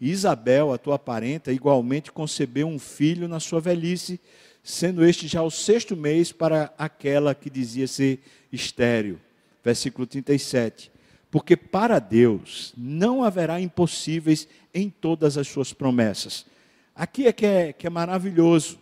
Isabel, 0.00 0.72
a 0.72 0.78
tua 0.78 0.98
parenta, 0.98 1.52
igualmente 1.52 2.12
concebeu 2.12 2.66
um 2.66 2.78
filho 2.78 3.28
na 3.28 3.40
sua 3.40 3.60
velhice, 3.60 4.20
sendo 4.62 5.04
este 5.04 5.26
já 5.28 5.42
o 5.42 5.50
sexto 5.50 5.96
mês 5.96 6.32
para 6.32 6.72
aquela 6.76 7.34
que 7.34 7.48
dizia 7.48 7.86
ser 7.86 8.20
estéril. 8.52 9.18
Versículo 9.64 10.06
37. 10.06 10.90
Porque 11.30 11.56
para 11.56 11.98
Deus 11.98 12.72
não 12.76 13.22
haverá 13.22 13.60
impossíveis 13.60 14.48
em 14.72 14.90
todas 14.90 15.38
as 15.38 15.48
suas 15.48 15.72
promessas. 15.72 16.46
Aqui 16.94 17.26
é 17.26 17.32
que 17.32 17.46
é, 17.46 17.72
que 17.72 17.86
é 17.86 17.90
maravilhoso. 17.90 18.78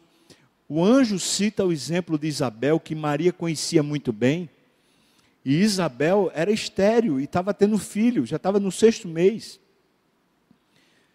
O 0.69 0.83
anjo 0.83 1.19
cita 1.19 1.64
o 1.64 1.73
exemplo 1.73 2.19
de 2.19 2.26
Isabel, 2.29 2.81
que 2.81 2.95
Maria 2.95 3.33
conhecia 3.33 3.83
muito 3.83 4.12
bem. 4.12 4.49
E 5.45 5.61
Isabel 5.61 6.31
era 6.35 6.51
estéril 6.51 7.21
e 7.21 7.25
estava 7.25 7.53
tendo 7.53 7.79
filho, 7.79 8.25
já 8.25 8.37
estava 8.37 8.59
no 8.59 8.73
sexto 8.73 9.07
mês. 9.07 9.61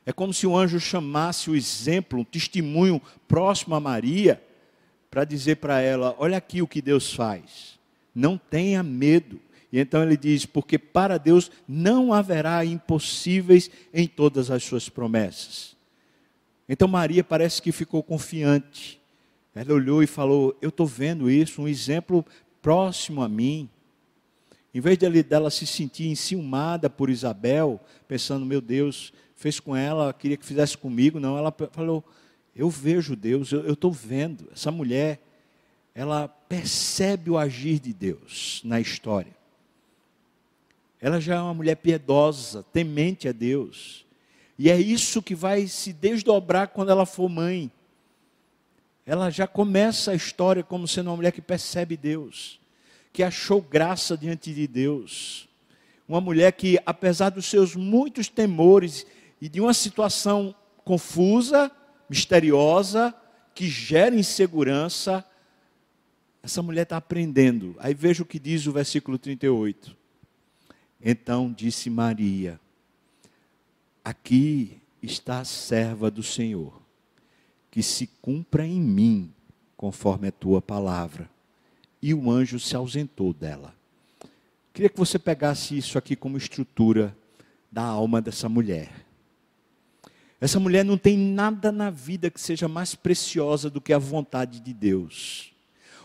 É 0.05 0.13
como 0.13 0.33
se 0.33 0.45
o 0.45 0.55
anjo 0.55 0.79
chamasse 0.79 1.49
o 1.49 1.55
exemplo, 1.55 2.19
um 2.19 2.23
testemunho 2.23 3.01
próximo 3.27 3.75
a 3.75 3.79
Maria, 3.79 4.41
para 5.09 5.23
dizer 5.23 5.57
para 5.57 5.81
ela: 5.81 6.15
olha 6.19 6.37
aqui 6.37 6.61
o 6.61 6.67
que 6.67 6.81
Deus 6.81 7.13
faz, 7.13 7.79
não 8.13 8.37
tenha 8.37 8.83
medo. 8.83 9.39
E 9.71 9.79
então 9.79 10.03
ele 10.03 10.17
diz: 10.17 10.45
porque 10.45 10.77
para 10.77 11.17
Deus 11.17 11.51
não 11.67 12.13
haverá 12.13 12.63
impossíveis 12.65 13.69
em 13.93 14.07
todas 14.07 14.49
as 14.51 14.63
suas 14.63 14.89
promessas. 14.89 15.75
Então 16.67 16.87
Maria 16.87 17.23
parece 17.23 17.61
que 17.61 17.71
ficou 17.71 18.03
confiante. 18.03 18.99
Ela 19.53 19.73
olhou 19.73 20.03
e 20.03 20.07
falou: 20.07 20.55
Eu 20.61 20.69
estou 20.69 20.85
vendo 20.85 21.29
isso, 21.29 21.61
um 21.61 21.67
exemplo 21.67 22.25
próximo 22.61 23.21
a 23.21 23.29
mim. 23.29 23.69
Em 24.73 24.79
vez 24.79 24.97
dela 24.97 25.49
se 25.49 25.65
sentir 25.65 26.07
enciumada 26.07 26.89
por 26.89 27.09
Isabel, 27.09 27.79
pensando: 28.07 28.45
Meu 28.45 28.61
Deus, 28.61 29.11
fez 29.35 29.59
com 29.59 29.75
ela, 29.75 30.13
queria 30.13 30.37
que 30.37 30.45
fizesse 30.45 30.77
comigo. 30.77 31.19
Não, 31.19 31.37
ela 31.37 31.53
falou: 31.71 32.03
Eu 32.55 32.69
vejo 32.69 33.15
Deus, 33.15 33.51
eu 33.51 33.73
estou 33.73 33.91
vendo. 33.91 34.47
Essa 34.53 34.71
mulher, 34.71 35.19
ela 35.95 36.27
percebe 36.27 37.31
o 37.31 37.37
agir 37.37 37.79
de 37.79 37.93
Deus 37.93 38.61
na 38.63 38.79
história. 38.79 39.39
Ela 41.01 41.19
já 41.19 41.35
é 41.35 41.41
uma 41.41 41.53
mulher 41.53 41.75
piedosa, 41.75 42.63
temente 42.73 43.27
a 43.27 43.31
Deus. 43.31 44.05
E 44.57 44.69
é 44.69 44.77
isso 44.77 45.21
que 45.21 45.33
vai 45.33 45.67
se 45.67 45.93
desdobrar 45.93 46.67
quando 46.67 46.91
ela 46.91 47.05
for 47.05 47.29
mãe. 47.29 47.71
Ela 49.05 49.29
já 49.29 49.47
começa 49.47 50.11
a 50.11 50.15
história 50.15 50.61
como 50.61 50.87
sendo 50.87 51.09
uma 51.09 51.15
mulher 51.15 51.31
que 51.31 51.41
percebe 51.41 51.95
Deus, 51.95 52.59
que 53.11 53.23
achou 53.23 53.61
graça 53.61 54.17
diante 54.17 54.53
de 54.53 54.67
Deus. 54.67 55.47
Uma 56.07 56.21
mulher 56.21 56.51
que, 56.53 56.79
apesar 56.85 57.29
dos 57.29 57.45
seus 57.45 57.75
muitos 57.75 58.27
temores 58.27 59.05
e 59.41 59.47
de 59.47 59.61
uma 59.61 59.73
situação 59.73 60.55
confusa, 60.83 61.71
misteriosa, 62.09 63.13
que 63.53 63.67
gera 63.67 64.15
insegurança, 64.15 65.23
essa 66.41 66.61
mulher 66.63 66.83
está 66.83 66.97
aprendendo. 66.97 67.75
Aí 67.79 67.93
veja 67.93 68.23
o 68.23 68.25
que 68.25 68.39
diz 68.39 68.65
o 68.65 68.71
versículo 68.71 69.17
38. 69.17 69.95
Então 71.01 71.51
disse 71.51 71.89
Maria: 71.89 72.59
Aqui 74.03 74.81
está 75.01 75.39
a 75.39 75.45
serva 75.45 76.09
do 76.09 76.23
Senhor, 76.23 76.81
que 77.69 77.83
se 77.83 78.07
cumpra 78.21 78.65
em 78.65 78.81
mim 78.81 79.33
conforme 79.77 80.29
a 80.29 80.31
tua 80.31 80.61
palavra. 80.61 81.29
E 82.01 82.13
o 82.13 82.31
anjo 82.31 82.59
se 82.59 82.75
ausentou 82.75 83.33
dela. 83.33 83.73
Queria 84.73 84.89
que 84.89 84.97
você 84.97 85.19
pegasse 85.19 85.77
isso 85.77 85.97
aqui 85.97 86.15
como 86.15 86.37
estrutura 86.37 87.15
da 87.71 87.83
alma 87.83 88.21
dessa 88.21 88.47
mulher. 88.47 89.05
Essa 90.39 90.59
mulher 90.59 90.85
não 90.85 90.97
tem 90.97 91.17
nada 91.17 91.71
na 91.71 91.89
vida 91.89 92.29
que 92.29 92.39
seja 92.39 92.67
mais 92.67 92.95
preciosa 92.95 93.69
do 93.69 93.81
que 93.81 93.91
a 93.91 93.99
vontade 93.99 94.61
de 94.61 94.73
Deus. 94.73 95.51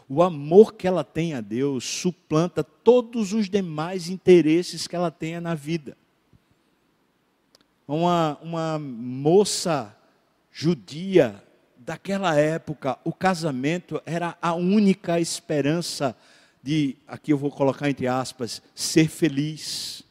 O 0.09 0.23
amor 0.23 0.75
que 0.75 0.87
ela 0.87 1.05
tem 1.05 1.35
a 1.35 1.41
Deus 1.41 1.85
suplanta 1.85 2.65
todos 2.65 3.33
os 3.33 3.49
demais 3.49 4.09
interesses 4.09 4.87
que 4.87 4.97
ela 4.97 5.11
tenha 5.11 5.41
na 5.41 5.55
vida. 5.55 5.97
Uma, 7.87 8.39
uma 8.43 8.79
moça 8.79 9.97
judia 10.51 11.44
daquela 11.85 12.35
época, 12.35 12.99
o 13.05 13.13
casamento 13.13 14.01
era 14.07 14.37
a 14.41 14.55
única 14.55 15.21
esperança 15.21 16.17
de, 16.63 16.97
aqui 17.07 17.31
eu 17.31 17.37
vou 17.37 17.51
colocar 17.51 17.91
entre 17.91 18.07
aspas, 18.07 18.63
ser 18.75 19.09
feliz. 19.09 20.03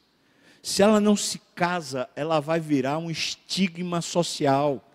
Se 0.61 0.83
ela 0.83 0.99
não 0.99 1.15
se 1.15 1.39
casa, 1.55 2.07
ela 2.15 2.39
vai 2.39 2.59
virar 2.59 2.99
um 2.99 3.09
estigma 3.09 4.01
social. 4.01 4.87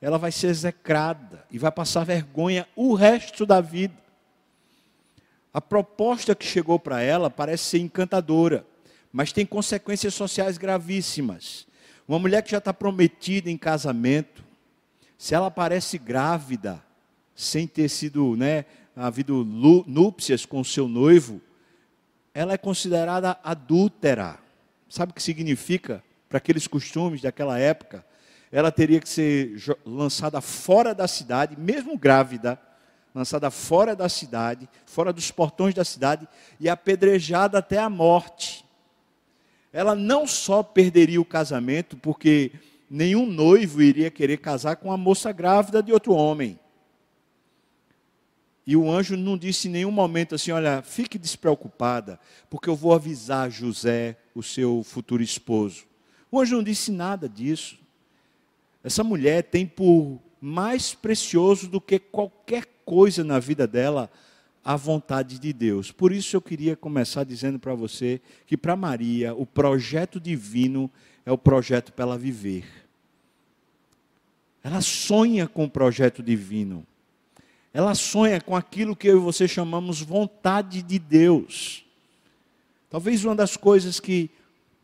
Ela 0.00 0.18
vai 0.18 0.32
ser 0.32 0.48
execrada 0.48 1.44
e 1.48 1.58
vai 1.58 1.70
passar 1.70 2.04
vergonha 2.04 2.66
o 2.74 2.94
resto 2.94 3.46
da 3.46 3.60
vida. 3.60 3.94
A 5.54 5.60
proposta 5.60 6.34
que 6.34 6.44
chegou 6.44 6.78
para 6.78 7.00
ela 7.00 7.30
parece 7.30 7.64
ser 7.64 7.78
encantadora, 7.78 8.66
mas 9.12 9.32
tem 9.32 9.46
consequências 9.46 10.12
sociais 10.12 10.58
gravíssimas. 10.58 11.66
Uma 12.06 12.18
mulher 12.18 12.42
que 12.42 12.50
já 12.50 12.58
está 12.58 12.74
prometida 12.74 13.48
em 13.48 13.56
casamento, 13.56 14.45
se 15.18 15.34
ela 15.34 15.46
aparece 15.46 15.98
grávida, 15.98 16.82
sem 17.34 17.66
ter 17.66 17.88
sido, 17.88 18.36
né, 18.36 18.64
havido 18.94 19.44
núpcias 19.44 20.46
com 20.46 20.64
seu 20.64 20.88
noivo, 20.88 21.40
ela 22.32 22.52
é 22.52 22.58
considerada 22.58 23.38
adúltera. 23.42 24.38
Sabe 24.88 25.12
o 25.12 25.14
que 25.14 25.22
significa 25.22 26.02
para 26.28 26.38
aqueles 26.38 26.66
costumes 26.66 27.22
daquela 27.22 27.58
época? 27.58 28.04
Ela 28.52 28.70
teria 28.70 29.00
que 29.00 29.08
ser 29.08 29.56
lançada 29.84 30.40
fora 30.40 30.94
da 30.94 31.08
cidade, 31.08 31.58
mesmo 31.58 31.98
grávida, 31.98 32.60
lançada 33.14 33.50
fora 33.50 33.96
da 33.96 34.08
cidade, 34.08 34.68
fora 34.84 35.12
dos 35.12 35.30
portões 35.30 35.74
da 35.74 35.84
cidade 35.84 36.28
e 36.60 36.68
apedrejada 36.68 37.58
até 37.58 37.78
a 37.78 37.88
morte. 37.88 38.64
Ela 39.72 39.94
não 39.94 40.26
só 40.26 40.62
perderia 40.62 41.20
o 41.20 41.24
casamento, 41.24 41.96
porque 41.96 42.52
nenhum 42.88 43.26
noivo 43.26 43.82
iria 43.82 44.10
querer 44.10 44.38
casar 44.38 44.76
com 44.76 44.88
uma 44.88 44.96
moça 44.96 45.32
grávida 45.32 45.82
de 45.82 45.92
outro 45.92 46.12
homem. 46.12 46.58
E 48.66 48.76
o 48.76 48.90
anjo 48.90 49.16
não 49.16 49.38
disse 49.38 49.68
em 49.68 49.70
nenhum 49.70 49.92
momento 49.92 50.34
assim: 50.34 50.50
olha, 50.50 50.82
fique 50.82 51.18
despreocupada, 51.18 52.18
porque 52.50 52.68
eu 52.68 52.74
vou 52.74 52.92
avisar 52.92 53.50
José, 53.50 54.16
o 54.34 54.42
seu 54.42 54.82
futuro 54.82 55.22
esposo. 55.22 55.84
O 56.30 56.40
anjo 56.40 56.56
não 56.56 56.62
disse 56.62 56.90
nada 56.90 57.28
disso. 57.28 57.78
Essa 58.82 59.04
mulher 59.04 59.42
tem 59.44 59.66
por 59.66 60.20
mais 60.40 60.94
precioso 60.94 61.68
do 61.68 61.80
que 61.80 61.98
qualquer 61.98 62.64
coisa 62.84 63.24
na 63.24 63.38
vida 63.38 63.66
dela 63.66 64.10
a 64.64 64.74
vontade 64.74 65.38
de 65.38 65.52
Deus. 65.52 65.92
Por 65.92 66.10
isso 66.10 66.36
eu 66.36 66.42
queria 66.42 66.74
começar 66.74 67.22
dizendo 67.22 67.56
para 67.56 67.74
você 67.74 68.20
que 68.46 68.56
para 68.56 68.74
Maria 68.74 69.32
o 69.32 69.46
projeto 69.46 70.18
divino 70.18 70.90
é 71.26 71.32
o 71.32 71.36
projeto 71.36 71.92
para 71.92 72.04
ela 72.04 72.16
viver. 72.16 72.64
Ela 74.64 74.80
sonha 74.80 75.46
com 75.46 75.64
o 75.64 75.70
projeto 75.70 76.22
divino 76.22 76.86
ela 77.76 77.94
sonha 77.94 78.40
com 78.40 78.56
aquilo 78.56 78.96
que 78.96 79.06
eu 79.06 79.18
e 79.18 79.20
você 79.20 79.46
chamamos 79.46 80.00
vontade 80.00 80.80
de 80.80 80.98
Deus. 80.98 81.84
Talvez 82.88 83.22
uma 83.22 83.36
das 83.36 83.54
coisas 83.54 84.00
que 84.00 84.30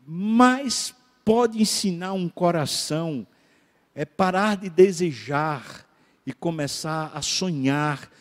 mais 0.05 0.93
pode 1.25 1.59
ensinar 1.59 2.13
um 2.13 2.29
coração 2.29 3.25
é 3.95 4.05
parar 4.05 4.57
de 4.57 4.69
desejar 4.69 5.89
e 6.23 6.31
começar 6.31 7.09
a 7.15 7.21
sonhar 7.23 8.11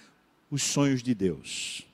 os 0.50 0.62
sonhos 0.62 1.02
de 1.02 1.14
Deus. 1.14 1.86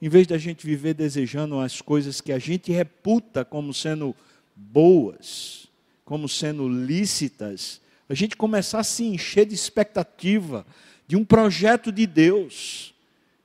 Em 0.00 0.08
vez 0.08 0.28
da 0.28 0.38
gente 0.38 0.64
viver 0.64 0.94
desejando 0.94 1.58
as 1.58 1.80
coisas 1.80 2.20
que 2.20 2.30
a 2.30 2.38
gente 2.38 2.70
reputa 2.70 3.44
como 3.44 3.74
sendo 3.74 4.14
boas, 4.56 5.68
como 6.04 6.28
sendo 6.28 6.68
lícitas, 6.68 7.80
a 8.08 8.14
gente 8.14 8.36
começar 8.36 8.80
a 8.80 8.84
se 8.84 9.04
encher 9.04 9.46
de 9.46 9.54
expectativa, 9.54 10.66
de 11.06 11.16
um 11.16 11.24
projeto 11.24 11.92
de 11.92 12.06
Deus 12.06 12.94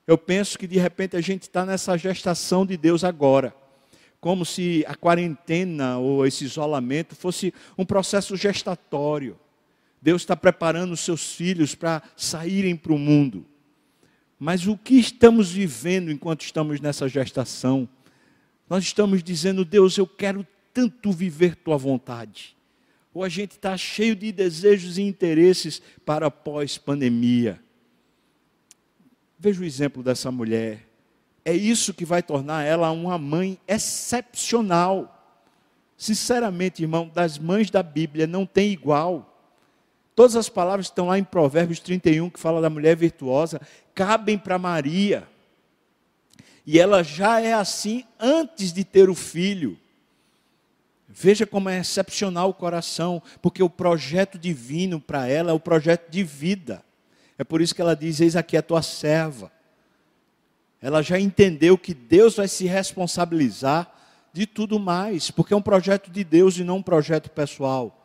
Eu 0.07 0.17
penso 0.17 0.57
que 0.57 0.67
de 0.67 0.77
repente 0.77 1.15
a 1.15 1.21
gente 1.21 1.43
está 1.43 1.65
nessa 1.65 1.97
gestação 1.97 2.65
de 2.65 2.75
Deus 2.75 3.03
agora. 3.03 3.55
Como 4.19 4.45
se 4.45 4.83
a 4.87 4.93
quarentena 4.93 5.99
ou 5.99 6.25
esse 6.25 6.43
isolamento 6.43 7.15
fosse 7.15 7.53
um 7.77 7.85
processo 7.85 8.35
gestatório. 8.35 9.39
Deus 10.01 10.23
está 10.23 10.35
preparando 10.35 10.91
os 10.91 10.99
seus 10.99 11.33
filhos 11.33 11.75
para 11.75 12.01
saírem 12.17 12.75
para 12.75 12.91
o 12.91 12.99
mundo. 12.99 13.45
Mas 14.37 14.67
o 14.67 14.75
que 14.75 14.95
estamos 14.95 15.51
vivendo 15.51 16.11
enquanto 16.11 16.41
estamos 16.41 16.81
nessa 16.81 17.07
gestação? 17.07 17.87
Nós 18.69 18.83
estamos 18.83 19.23
dizendo, 19.23 19.63
Deus, 19.63 19.97
eu 19.97 20.07
quero 20.07 20.45
tanto 20.73 21.11
viver 21.11 21.55
tua 21.55 21.77
vontade. 21.77 22.55
Ou 23.13 23.23
a 23.23 23.29
gente 23.29 23.51
está 23.51 23.75
cheio 23.75 24.15
de 24.15 24.31
desejos 24.31 24.97
e 24.97 25.01
interesses 25.01 25.81
para 26.05 26.31
pós-pandemia. 26.31 27.61
Veja 29.37 29.61
o 29.61 29.65
exemplo 29.65 30.01
dessa 30.01 30.31
mulher. 30.31 30.87
É 31.43 31.53
isso 31.53 31.93
que 31.93 32.05
vai 32.05 32.21
tornar 32.21 32.63
ela 32.63 32.91
uma 32.91 33.17
mãe 33.17 33.59
excepcional. 33.67 35.17
Sinceramente, 35.97 36.83
irmão, 36.83 37.11
das 37.13 37.37
mães 37.37 37.69
da 37.69 37.81
Bíblia 37.83 38.27
não 38.27 38.45
tem 38.45 38.71
igual. 38.71 39.27
Todas 40.15 40.35
as 40.35 40.47
palavras 40.47 40.87
que 40.87 40.91
estão 40.91 41.07
lá 41.07 41.17
em 41.17 41.23
Provérbios 41.23 41.79
31, 41.79 42.29
que 42.29 42.39
fala 42.39 42.61
da 42.61 42.69
mulher 42.69 42.95
virtuosa, 42.95 43.59
cabem 43.95 44.37
para 44.37 44.59
Maria. 44.59 45.27
E 46.65 46.79
ela 46.79 47.03
já 47.03 47.41
é 47.41 47.53
assim 47.53 48.05
antes 48.19 48.71
de 48.71 48.83
ter 48.83 49.09
o 49.09 49.15
filho. 49.15 49.79
Veja 51.13 51.45
como 51.45 51.69
é 51.69 51.79
excepcional 51.79 52.49
o 52.49 52.53
coração, 52.53 53.21
porque 53.41 53.61
o 53.61 53.69
projeto 53.69 54.37
divino 54.37 54.99
para 54.99 55.27
ela 55.27 55.51
é 55.51 55.53
o 55.53 55.59
projeto 55.59 56.09
de 56.09 56.23
vida. 56.23 56.83
É 57.37 57.43
por 57.43 57.61
isso 57.61 57.75
que 57.75 57.81
ela 57.81 57.95
diz: 57.95 58.19
Eis 58.19 58.35
aqui 58.35 58.55
a 58.55 58.61
tua 58.61 58.81
serva. 58.81 59.51
Ela 60.81 61.01
já 61.01 61.19
entendeu 61.19 61.77
que 61.77 61.93
Deus 61.93 62.35
vai 62.35 62.47
se 62.47 62.65
responsabilizar 62.65 63.91
de 64.33 64.47
tudo 64.47 64.79
mais, 64.79 65.29
porque 65.29 65.53
é 65.53 65.57
um 65.57 65.61
projeto 65.61 66.09
de 66.09 66.23
Deus 66.23 66.57
e 66.57 66.63
não 66.63 66.77
um 66.77 66.83
projeto 66.83 67.29
pessoal. 67.29 67.97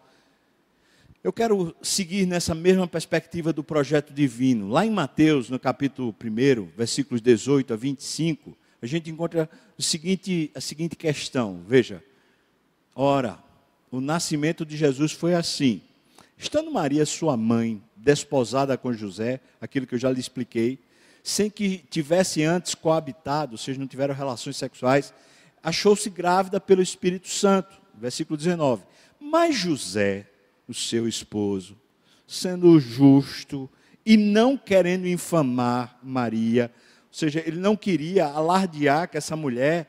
Eu 1.22 1.32
quero 1.32 1.74
seguir 1.82 2.26
nessa 2.26 2.54
mesma 2.54 2.86
perspectiva 2.86 3.52
do 3.52 3.64
projeto 3.64 4.12
divino. 4.12 4.68
Lá 4.68 4.86
em 4.86 4.90
Mateus, 4.90 5.50
no 5.50 5.58
capítulo 5.58 6.14
1, 6.22 6.68
versículos 6.76 7.20
18 7.20 7.72
a 7.74 7.76
25, 7.76 8.56
a 8.80 8.86
gente 8.86 9.10
encontra 9.10 9.50
o 9.76 9.82
seguinte, 9.82 10.50
a 10.54 10.60
seguinte 10.60 10.94
questão. 10.94 11.64
Veja, 11.66 12.02
Ora, 12.98 13.38
o 13.90 14.00
nascimento 14.00 14.64
de 14.64 14.74
Jesus 14.74 15.12
foi 15.12 15.34
assim. 15.34 15.82
Estando 16.38 16.70
Maria, 16.70 17.04
sua 17.04 17.36
mãe, 17.36 17.82
desposada 17.94 18.78
com 18.78 18.90
José, 18.90 19.38
aquilo 19.60 19.86
que 19.86 19.94
eu 19.94 19.98
já 19.98 20.10
lhe 20.10 20.18
expliquei, 20.18 20.78
sem 21.22 21.50
que 21.50 21.84
tivesse 21.90 22.42
antes 22.42 22.74
coabitado, 22.74 23.52
ou 23.52 23.58
seja, 23.58 23.78
não 23.78 23.86
tiveram 23.86 24.14
relações 24.14 24.56
sexuais, 24.56 25.12
achou-se 25.62 26.08
grávida 26.08 26.58
pelo 26.58 26.80
Espírito 26.80 27.28
Santo. 27.28 27.76
Versículo 27.94 28.38
19. 28.38 28.84
Mas 29.20 29.54
José, 29.54 30.26
o 30.66 30.72
seu 30.72 31.06
esposo, 31.06 31.76
sendo 32.26 32.80
justo 32.80 33.68
e 34.06 34.16
não 34.16 34.56
querendo 34.56 35.06
infamar 35.06 35.98
Maria, 36.02 36.72
ou 37.08 37.14
seja, 37.14 37.42
ele 37.46 37.58
não 37.58 37.76
queria 37.76 38.24
alardear 38.24 39.10
que 39.10 39.18
essa 39.18 39.36
mulher 39.36 39.86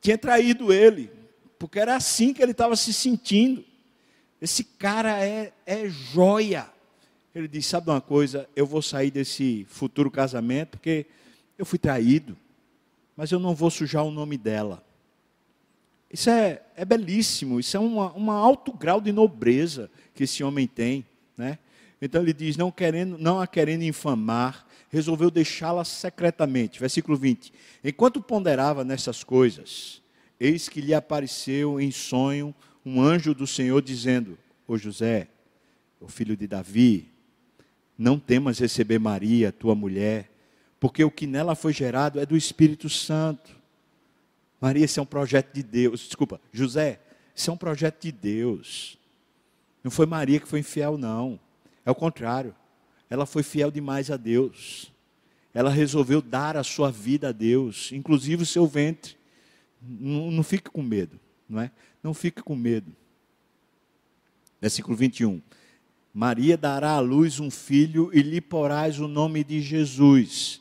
tinha 0.00 0.16
traído 0.16 0.72
ele, 0.72 1.10
porque 1.64 1.78
era 1.78 1.96
assim 1.96 2.34
que 2.34 2.42
ele 2.42 2.52
estava 2.52 2.76
se 2.76 2.92
sentindo. 2.92 3.64
Esse 4.38 4.62
cara 4.62 5.24
é, 5.24 5.50
é 5.64 5.88
joia. 5.88 6.68
Ele 7.34 7.48
disse: 7.48 7.70
Sabe 7.70 7.88
uma 7.88 8.02
coisa? 8.02 8.46
Eu 8.54 8.66
vou 8.66 8.82
sair 8.82 9.10
desse 9.10 9.64
futuro 9.70 10.10
casamento 10.10 10.72
porque 10.72 11.06
eu 11.56 11.64
fui 11.64 11.78
traído, 11.78 12.36
mas 13.16 13.32
eu 13.32 13.38
não 13.38 13.54
vou 13.54 13.70
sujar 13.70 14.04
o 14.04 14.10
nome 14.10 14.36
dela. 14.36 14.84
Isso 16.12 16.28
é, 16.28 16.60
é 16.76 16.84
belíssimo, 16.84 17.58
isso 17.58 17.78
é 17.78 17.80
um 17.80 18.30
alto 18.30 18.70
grau 18.70 19.00
de 19.00 19.10
nobreza 19.10 19.90
que 20.14 20.24
esse 20.24 20.44
homem 20.44 20.66
tem. 20.66 21.02
Né? 21.34 21.58
Então 21.98 22.20
ele 22.20 22.34
diz: 22.34 22.58
não, 22.58 22.70
querendo, 22.70 23.16
não 23.16 23.40
a 23.40 23.46
querendo 23.46 23.84
infamar, 23.84 24.66
resolveu 24.90 25.30
deixá-la 25.30 25.82
secretamente. 25.82 26.78
Versículo 26.78 27.16
20: 27.16 27.54
Enquanto 27.82 28.20
ponderava 28.20 28.84
nessas 28.84 29.24
coisas, 29.24 30.03
eis 30.38 30.68
que 30.68 30.80
lhe 30.80 30.94
apareceu 30.94 31.80
em 31.80 31.90
sonho 31.90 32.54
um 32.84 33.00
anjo 33.00 33.34
do 33.34 33.46
Senhor 33.46 33.80
dizendo: 33.82 34.38
Ô 34.66 34.76
José, 34.76 35.28
o 36.00 36.08
filho 36.08 36.36
de 36.36 36.46
Davi, 36.46 37.08
não 37.96 38.18
temas 38.18 38.58
receber 38.58 38.98
Maria, 38.98 39.52
tua 39.52 39.74
mulher, 39.74 40.30
porque 40.78 41.02
o 41.02 41.10
que 41.10 41.26
nela 41.26 41.54
foi 41.54 41.72
gerado 41.72 42.20
é 42.20 42.26
do 42.26 42.36
Espírito 42.36 42.88
Santo. 42.88 43.56
Maria, 44.60 44.84
isso 44.84 44.98
é 44.98 45.02
um 45.02 45.06
projeto 45.06 45.52
de 45.52 45.62
Deus. 45.62 46.00
Desculpa, 46.00 46.40
José, 46.52 47.00
isso 47.34 47.50
é 47.50 47.52
um 47.52 47.56
projeto 47.56 48.02
de 48.02 48.12
Deus. 48.12 48.98
Não 49.82 49.90
foi 49.90 50.06
Maria 50.06 50.40
que 50.40 50.48
foi 50.48 50.60
infiel, 50.60 50.96
não. 50.96 51.38
É 51.84 51.90
o 51.90 51.94
contrário. 51.94 52.54
Ela 53.10 53.26
foi 53.26 53.42
fiel 53.42 53.70
demais 53.70 54.10
a 54.10 54.16
Deus. 54.16 54.90
Ela 55.52 55.70
resolveu 55.70 56.20
dar 56.20 56.56
a 56.56 56.64
sua 56.64 56.90
vida 56.90 57.28
a 57.28 57.32
Deus, 57.32 57.92
inclusive 57.92 58.42
o 58.42 58.46
seu 58.46 58.66
ventre. 58.66 59.16
Não, 59.86 60.30
não 60.30 60.42
fique 60.42 60.70
com 60.70 60.82
medo, 60.82 61.18
não 61.48 61.60
é? 61.60 61.70
Não 62.02 62.14
fique 62.14 62.42
com 62.42 62.56
medo. 62.56 62.94
Versículo 64.60 64.96
21. 64.96 65.40
Maria 66.12 66.56
dará 66.56 66.92
à 66.92 67.00
luz 67.00 67.40
um 67.40 67.50
filho 67.50 68.10
e 68.12 68.22
lhe 68.22 68.40
porás 68.40 69.00
o 69.00 69.08
nome 69.08 69.42
de 69.42 69.60
Jesus, 69.60 70.60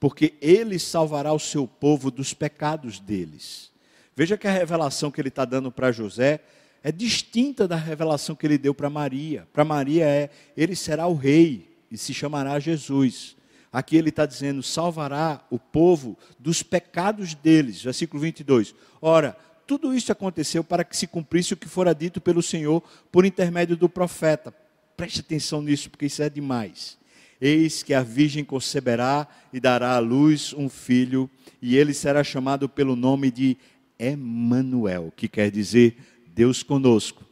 porque 0.00 0.34
ele 0.40 0.78
salvará 0.78 1.32
o 1.32 1.38
seu 1.38 1.68
povo 1.68 2.10
dos 2.10 2.32
pecados 2.32 2.98
deles. 2.98 3.70
Veja 4.16 4.38
que 4.38 4.46
a 4.46 4.52
revelação 4.52 5.10
que 5.10 5.20
ele 5.20 5.28
está 5.28 5.44
dando 5.44 5.70
para 5.70 5.92
José 5.92 6.40
é 6.82 6.92
distinta 6.92 7.66
da 7.66 7.76
revelação 7.76 8.34
que 8.34 8.46
ele 8.46 8.58
deu 8.58 8.74
para 8.74 8.88
Maria. 8.88 9.48
Para 9.52 9.64
Maria 9.64 10.06
é: 10.06 10.30
ele 10.56 10.76
será 10.76 11.06
o 11.06 11.14
rei 11.14 11.76
e 11.90 11.98
se 11.98 12.14
chamará 12.14 12.58
Jesus. 12.58 13.33
Aqui 13.74 13.96
ele 13.96 14.10
está 14.10 14.24
dizendo: 14.24 14.62
salvará 14.62 15.44
o 15.50 15.58
povo 15.58 16.16
dos 16.38 16.62
pecados 16.62 17.34
deles. 17.34 17.82
Versículo 17.82 18.22
22. 18.22 18.72
Ora, 19.02 19.36
tudo 19.66 19.92
isso 19.92 20.12
aconteceu 20.12 20.62
para 20.62 20.84
que 20.84 20.96
se 20.96 21.08
cumprisse 21.08 21.54
o 21.54 21.56
que 21.56 21.68
fora 21.68 21.92
dito 21.92 22.20
pelo 22.20 22.40
Senhor 22.40 22.80
por 23.10 23.26
intermédio 23.26 23.76
do 23.76 23.88
profeta. 23.88 24.54
Preste 24.96 25.18
atenção 25.18 25.60
nisso, 25.60 25.90
porque 25.90 26.06
isso 26.06 26.22
é 26.22 26.30
demais. 26.30 26.96
Eis 27.40 27.82
que 27.82 27.92
a 27.92 28.00
virgem 28.00 28.44
conceberá 28.44 29.26
e 29.52 29.58
dará 29.58 29.96
à 29.96 29.98
luz 29.98 30.52
um 30.52 30.68
filho, 30.68 31.28
e 31.60 31.76
ele 31.76 31.92
será 31.92 32.22
chamado 32.22 32.68
pelo 32.68 32.94
nome 32.94 33.28
de 33.28 33.56
Emanuel, 33.98 35.12
que 35.16 35.26
quer 35.26 35.50
dizer 35.50 35.96
Deus 36.28 36.62
conosco. 36.62 37.24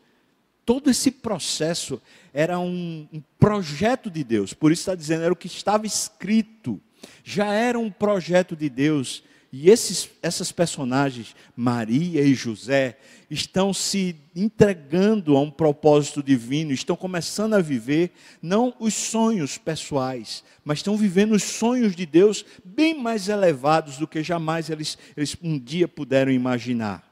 Todo 0.65 0.91
esse 0.91 1.11
processo 1.11 2.01
era 2.33 2.59
um, 2.59 3.09
um 3.13 3.23
projeto 3.39 4.11
de 4.11 4.23
Deus, 4.23 4.55
por 4.55 4.71
isso 4.71 4.83
está 4.83 4.95
dizendo, 4.95 5.25
era 5.25 5.33
o 5.33 5.37
que 5.37 5.49
estava 5.49 5.87
escrito, 5.87 6.81
já 7.25 7.53
era 7.53 7.79
um 7.79 7.91
projeto 7.91 8.55
de 8.55 8.69
Deus. 8.69 9.25
E 9.55 9.69
esses, 9.69 10.09
essas 10.23 10.51
personagens, 10.51 11.37
Maria 11.55 12.23
e 12.23 12.33
José, 12.33 12.97
estão 13.29 13.75
se 13.75 14.17
entregando 14.35 15.37
a 15.37 15.41
um 15.41 15.51
propósito 15.51 16.23
divino, 16.23 16.73
estão 16.73 16.97
começando 16.97 17.53
a 17.53 17.61
viver 17.61 18.13
não 18.41 18.75
os 18.79 18.95
sonhos 18.95 19.59
pessoais, 19.59 20.43
mas 20.65 20.79
estão 20.79 20.97
vivendo 20.97 21.33
os 21.33 21.43
sonhos 21.43 21.95
de 21.95 22.07
Deus 22.07 22.47
bem 22.65 22.99
mais 22.99 23.29
elevados 23.29 23.99
do 23.99 24.09
que 24.09 24.23
jamais 24.23 24.71
eles, 24.71 24.97
eles 25.15 25.37
um 25.43 25.59
dia 25.59 25.87
puderam 25.87 26.33
imaginar. 26.33 27.12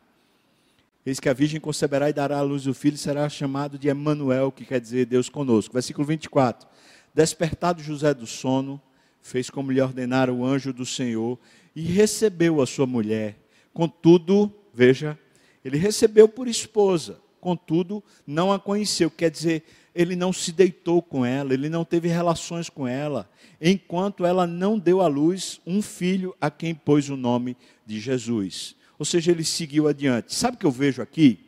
Eis 1.11 1.19
que 1.19 1.29
a 1.29 1.33
virgem 1.33 1.59
conceberá 1.59 2.09
e 2.09 2.13
dará 2.13 2.39
à 2.39 2.41
luz 2.41 2.69
o 2.69 2.73
filho, 2.73 2.95
e 2.95 2.97
será 2.97 3.29
chamado 3.29 3.77
de 3.77 3.89
Emanuel, 3.89 4.53
que 4.53 4.65
quer 4.65 4.81
dizer 4.81 5.07
Deus 5.07 5.29
conosco. 5.29 5.75
Versículo 5.75 6.07
24. 6.07 6.69
Despertado 7.13 7.83
José 7.83 8.15
do 8.15 8.29
sono, 8.29 8.81
fez 9.21 9.51
como 9.51 9.73
lhe 9.73 9.81
ordenara 9.81 10.33
o 10.33 10.47
anjo 10.47 10.73
do 10.73 10.87
Senhor 10.87 11.37
e 11.75 11.83
recebeu 11.83 12.63
a 12.63 12.67
sua 12.67 12.87
mulher. 12.87 13.37
Contudo, 13.75 14.55
veja, 14.73 15.19
ele 15.65 15.79
recebeu 15.79 16.29
por 16.29 16.47
esposa, 16.47 17.19
contudo, 17.41 18.05
não 18.25 18.53
a 18.53 18.61
conheceu, 18.61 19.11
quer 19.11 19.33
dizer, 19.33 19.65
ele 19.93 20.15
não 20.15 20.33
se 20.33 20.53
deitou 20.53 21.03
com 21.03 21.27
ela, 21.27 21.53
ele 21.53 21.69
não 21.69 21.85
teve 21.85 22.07
relações 22.07 22.71
com 22.71 22.87
ela, 22.87 23.29
enquanto 23.61 24.25
ela 24.25 24.47
não 24.47 24.79
deu 24.79 25.01
à 25.01 25.09
luz 25.09 25.61
um 25.67 25.83
filho 25.83 26.37
a 26.41 26.53
quem 26.53 26.73
pôs 26.73 27.11
o 27.11 27.17
nome 27.17 27.57
de 27.85 27.99
Jesus 27.99 28.79
ou 29.01 29.07
seja, 29.07 29.31
ele 29.31 29.45
seguiu 29.45 29.89
adiante. 29.89 30.35
Sabe 30.35 30.59
o 30.59 30.61
que 30.61 30.67
eu 30.67 30.71
vejo 30.71 31.01
aqui? 31.01 31.41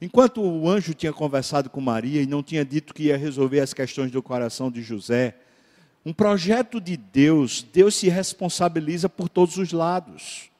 Enquanto 0.00 0.40
o 0.40 0.66
anjo 0.66 0.94
tinha 0.94 1.12
conversado 1.12 1.68
com 1.68 1.78
Maria 1.78 2.22
e 2.22 2.26
não 2.26 2.42
tinha 2.42 2.64
dito 2.64 2.94
que 2.94 3.04
ia 3.04 3.18
resolver 3.18 3.60
as 3.60 3.74
questões 3.74 4.10
do 4.10 4.22
coração 4.22 4.70
de 4.70 4.80
José, 4.80 5.36
um 6.06 6.12
projeto 6.14 6.80
de 6.80 6.96
Deus, 6.96 7.62
Deus 7.70 7.96
se 7.96 8.08
responsabiliza 8.08 9.10
por 9.10 9.28
todos 9.28 9.58
os 9.58 9.72
lados. 9.72 10.50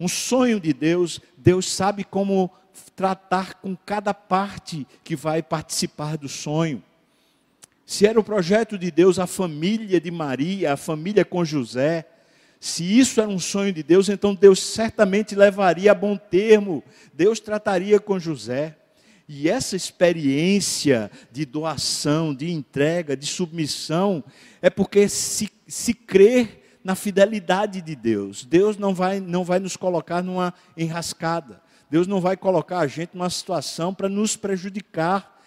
Um 0.00 0.08
sonho 0.08 0.58
de 0.58 0.72
Deus, 0.72 1.20
Deus 1.36 1.70
sabe 1.70 2.04
como 2.04 2.50
tratar 2.96 3.56
com 3.56 3.76
cada 3.76 4.14
parte 4.14 4.86
que 5.04 5.14
vai 5.14 5.42
participar 5.42 6.16
do 6.16 6.28
sonho. 6.28 6.82
Se 7.84 8.06
era 8.06 8.18
o 8.18 8.24
projeto 8.24 8.78
de 8.78 8.90
Deus, 8.90 9.18
a 9.18 9.26
família 9.26 10.00
de 10.00 10.10
Maria, 10.10 10.72
a 10.72 10.76
família 10.78 11.22
com 11.22 11.44
José, 11.44 12.06
Se 12.60 12.84
isso 12.84 13.22
era 13.22 13.30
um 13.30 13.38
sonho 13.38 13.72
de 13.72 13.82
Deus, 13.82 14.10
então 14.10 14.34
Deus 14.34 14.62
certamente 14.62 15.34
levaria 15.34 15.92
a 15.92 15.94
bom 15.94 16.14
termo. 16.14 16.84
Deus 17.14 17.40
trataria 17.40 17.98
com 17.98 18.18
José. 18.18 18.76
E 19.26 19.48
essa 19.48 19.76
experiência 19.76 21.10
de 21.32 21.46
doação, 21.46 22.34
de 22.34 22.50
entrega, 22.50 23.16
de 23.16 23.26
submissão, 23.26 24.22
é 24.60 24.68
porque 24.68 25.08
se, 25.08 25.48
se 25.66 25.94
crê 25.94 26.60
na 26.84 26.94
fidelidade 26.94 27.80
de 27.80 27.96
Deus. 27.96 28.44
Deus 28.44 28.76
não 28.76 28.94
vai, 28.94 29.20
não 29.20 29.42
vai 29.42 29.58
nos 29.58 29.76
colocar 29.76 30.22
numa 30.22 30.52
enrascada. 30.76 31.62
Deus 31.90 32.06
não 32.06 32.20
vai 32.20 32.36
colocar 32.36 32.80
a 32.80 32.86
gente 32.86 33.14
numa 33.14 33.30
situação 33.30 33.94
para 33.94 34.08
nos 34.08 34.36
prejudicar. 34.36 35.40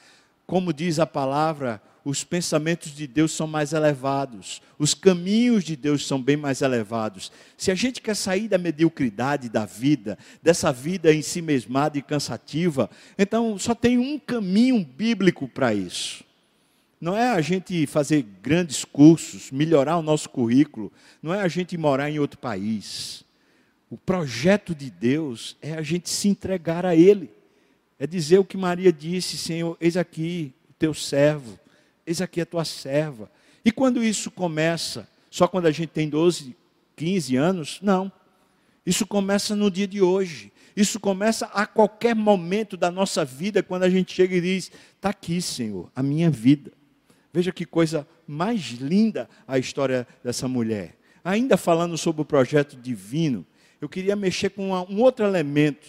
Como 0.48 0.74
diz 0.74 0.98
a 0.98 1.06
palavra, 1.06 1.80
os 2.06 2.24
pensamentos 2.24 2.92
de 2.92 3.08
Deus 3.08 3.32
são 3.32 3.48
mais 3.48 3.72
elevados, 3.72 4.62
os 4.78 4.94
caminhos 4.94 5.64
de 5.64 5.76
Deus 5.76 6.06
são 6.06 6.22
bem 6.22 6.36
mais 6.36 6.62
elevados. 6.62 7.32
Se 7.58 7.72
a 7.72 7.76
gente 7.76 8.02
quer 8.02 8.16
sair 8.16 8.50
da 8.50 8.58
mediocridade 8.58 9.48
da 9.48 9.66
vida, 9.66 10.18
dessa 10.42 10.72
vida 10.72 11.14
em 11.14 11.22
si 11.22 11.42
mesmada 11.42 11.98
e 11.98 12.02
cansativa, 12.02 12.90
então 13.18 13.58
só 13.58 13.74
tem 13.74 13.98
um 13.98 14.20
caminho 14.20 14.84
bíblico 14.84 15.48
para 15.48 15.74
isso. 15.74 16.26
Não 17.00 17.18
é 17.18 17.30
a 17.32 17.42
gente 17.42 17.86
fazer 17.88 18.26
grandes 18.42 18.84
cursos, 18.84 19.52
melhorar 19.52 19.98
o 19.98 20.02
nosso 20.02 20.30
currículo, 20.30 20.92
não 21.22 21.34
é 21.34 21.42
a 21.42 21.48
gente 21.48 21.78
morar 21.78 22.10
em 22.10 22.20
outro 22.20 22.40
país. 22.40 23.24
O 23.90 23.98
projeto 23.98 24.76
de 24.76 24.90
Deus 24.90 25.56
é 25.62 25.74
a 25.74 25.82
gente 25.82 26.10
se 26.10 26.28
entregar 26.28 26.86
a 26.86 26.96
Ele. 26.96 27.30
É 28.00 28.08
dizer 28.08 28.40
o 28.40 28.46
que 28.46 28.58
Maria 28.58 28.92
disse: 28.92 29.38
Senhor, 29.38 29.78
eis 29.80 29.96
aqui 29.96 30.54
o 30.70 30.74
teu 30.74 30.94
servo 30.94 31.60
eis 32.06 32.22
aqui 32.22 32.42
a 32.42 32.46
tua 32.46 32.66
serva. 32.66 33.32
E 33.64 33.72
quando 33.72 34.04
isso 34.04 34.30
começa? 34.30 35.08
Só 35.30 35.48
quando 35.48 35.66
a 35.66 35.72
gente 35.72 35.90
tem 35.90 36.10
12, 36.10 36.56
15 36.96 37.36
anos? 37.36 37.80
Não. 37.82 38.12
Isso 38.86 39.06
começa 39.08 39.56
no 39.56 39.72
dia 39.72 39.88
de 39.88 40.02
hoje. 40.02 40.52
Isso 40.76 41.00
começa 41.00 41.46
a 41.48 41.66
qualquer 41.66 42.16
momento 42.16 42.76
da 42.76 42.90
nossa 42.90 43.24
vida, 43.24 43.62
quando 43.62 43.84
a 43.84 43.90
gente 43.90 44.14
chega 44.14 44.36
e 44.36 44.42
diz: 44.42 44.72
Está 44.96 45.10
aqui, 45.10 45.42
Senhor, 45.42 45.92
a 45.96 46.02
minha 46.02 46.30
vida. 46.30 46.72
Veja 47.32 47.52
que 47.52 47.66
coisa 47.66 48.08
mais 48.28 48.62
linda 48.74 49.30
a 49.48 49.58
história 49.58 50.08
dessa 50.24 50.48
mulher. 50.48 50.98
Ainda 51.24 51.58
falando 51.58 51.98
sobre 51.98 52.22
o 52.22 52.26
projeto 52.26 52.76
divino, 52.76 53.46
eu 53.80 53.88
queria 53.88 54.16
mexer 54.16 54.50
com 54.50 54.70
uma, 54.70 54.82
um 54.90 55.02
outro 55.02 55.26
elemento. 55.26 55.88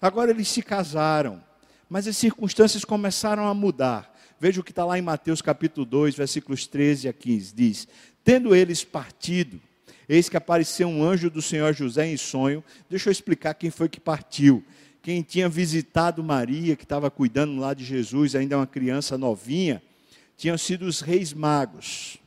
Agora 0.00 0.30
eles 0.30 0.48
se 0.48 0.62
casaram, 0.62 1.42
mas 1.88 2.06
as 2.06 2.16
circunstâncias 2.16 2.84
começaram 2.84 3.46
a 3.46 3.54
mudar. 3.54 4.13
Veja 4.40 4.60
o 4.60 4.64
que 4.64 4.72
está 4.72 4.84
lá 4.84 4.98
em 4.98 5.02
Mateus 5.02 5.40
capítulo 5.40 5.86
2, 5.86 6.14
versículos 6.14 6.66
13 6.66 7.08
a 7.08 7.12
15. 7.12 7.54
Diz: 7.54 7.88
Tendo 8.22 8.54
eles 8.54 8.84
partido, 8.84 9.60
eis 10.08 10.28
que 10.28 10.36
apareceu 10.36 10.88
um 10.88 11.02
anjo 11.02 11.30
do 11.30 11.40
Senhor 11.40 11.72
José 11.72 12.06
em 12.06 12.16
sonho. 12.16 12.62
Deixa 12.90 13.08
eu 13.08 13.12
explicar 13.12 13.54
quem 13.54 13.70
foi 13.70 13.88
que 13.88 14.00
partiu. 14.00 14.64
Quem 15.02 15.22
tinha 15.22 15.48
visitado 15.48 16.24
Maria, 16.24 16.76
que 16.76 16.84
estava 16.84 17.10
cuidando 17.10 17.60
lá 17.60 17.74
de 17.74 17.84
Jesus, 17.84 18.34
ainda 18.34 18.56
uma 18.56 18.66
criança 18.66 19.18
novinha, 19.18 19.82
tinham 20.36 20.56
sido 20.56 20.86
os 20.86 21.00
reis 21.00 21.32
magos. 21.32 22.18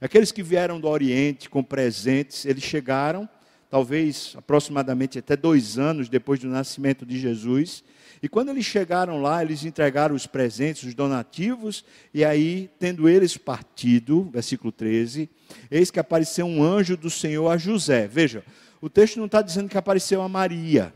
Aqueles 0.00 0.32
que 0.32 0.42
vieram 0.42 0.80
do 0.80 0.88
Oriente 0.88 1.50
com 1.50 1.62
presentes, 1.62 2.44
eles 2.44 2.62
chegaram, 2.62 3.28
talvez 3.70 4.34
aproximadamente 4.36 5.18
até 5.18 5.36
dois 5.36 5.78
anos 5.78 6.08
depois 6.08 6.40
do 6.40 6.48
nascimento 6.48 7.06
de 7.06 7.18
Jesus, 7.18 7.84
e 8.22 8.28
quando 8.28 8.50
eles 8.50 8.66
chegaram 8.66 9.22
lá, 9.22 9.42
eles 9.42 9.64
entregaram 9.64 10.14
os 10.14 10.26
presentes, 10.26 10.82
os 10.82 10.94
donativos, 10.94 11.84
e 12.12 12.22
aí, 12.22 12.68
tendo 12.78 13.08
eles 13.08 13.36
partido, 13.36 14.28
versículo 14.30 14.70
13, 14.70 15.30
eis 15.70 15.90
que 15.90 15.98
apareceu 15.98 16.44
um 16.44 16.62
anjo 16.62 16.96
do 16.96 17.08
Senhor 17.08 17.48
a 17.48 17.56
José. 17.56 18.06
Veja, 18.06 18.44
o 18.80 18.90
texto 18.90 19.16
não 19.16 19.26
está 19.26 19.40
dizendo 19.40 19.70
que 19.70 19.78
apareceu 19.78 20.20
a 20.20 20.28
Maria, 20.28 20.92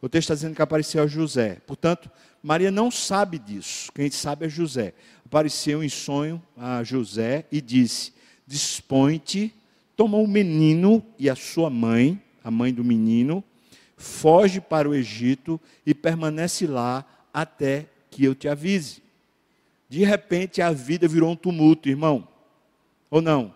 o 0.00 0.08
texto 0.08 0.24
está 0.24 0.34
dizendo 0.34 0.56
que 0.56 0.62
apareceu 0.62 1.04
a 1.04 1.06
José. 1.06 1.58
Portanto, 1.64 2.10
Maria 2.42 2.72
não 2.72 2.90
sabe 2.90 3.38
disso, 3.38 3.92
quem 3.92 4.10
sabe 4.10 4.46
é 4.46 4.48
José. 4.48 4.94
Apareceu 5.24 5.84
em 5.84 5.88
sonho 5.88 6.42
a 6.56 6.82
José 6.82 7.46
e 7.52 7.60
disse: 7.60 8.12
Dispõe-te, 8.44 9.54
toma 10.02 10.18
o 10.18 10.26
menino 10.26 11.00
e 11.16 11.30
a 11.30 11.36
sua 11.36 11.70
mãe, 11.70 12.20
a 12.42 12.50
mãe 12.50 12.74
do 12.74 12.82
menino, 12.82 13.44
foge 13.96 14.60
para 14.60 14.88
o 14.88 14.94
Egito 14.96 15.60
e 15.86 15.94
permanece 15.94 16.66
lá 16.66 17.06
até 17.32 17.86
que 18.10 18.24
eu 18.24 18.34
te 18.34 18.48
avise. 18.48 19.00
De 19.88 20.02
repente 20.02 20.60
a 20.60 20.72
vida 20.72 21.06
virou 21.06 21.30
um 21.30 21.36
tumulto, 21.36 21.88
irmão. 21.88 22.26
Ou 23.08 23.22
não? 23.22 23.54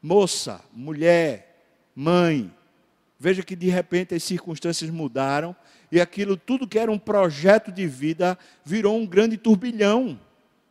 Moça, 0.00 0.60
mulher, 0.72 1.60
mãe. 1.92 2.54
Veja 3.18 3.42
que 3.42 3.56
de 3.56 3.68
repente 3.68 4.14
as 4.14 4.22
circunstâncias 4.22 4.90
mudaram 4.90 5.56
e 5.90 6.00
aquilo 6.00 6.36
tudo 6.36 6.68
que 6.68 6.78
era 6.78 6.92
um 6.92 7.00
projeto 7.00 7.72
de 7.72 7.88
vida 7.88 8.38
virou 8.64 8.96
um 8.96 9.04
grande 9.04 9.36
turbilhão. 9.36 10.20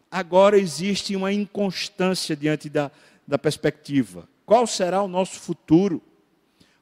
Agora 0.10 0.58
existe 0.58 1.14
uma 1.14 1.34
inconstância 1.34 2.38
diante 2.38 2.70
da, 2.70 2.90
da 3.28 3.38
perspectiva. 3.38 4.26
Qual 4.50 4.66
será 4.66 5.04
o 5.04 5.08
nosso 5.08 5.40
futuro? 5.40 6.02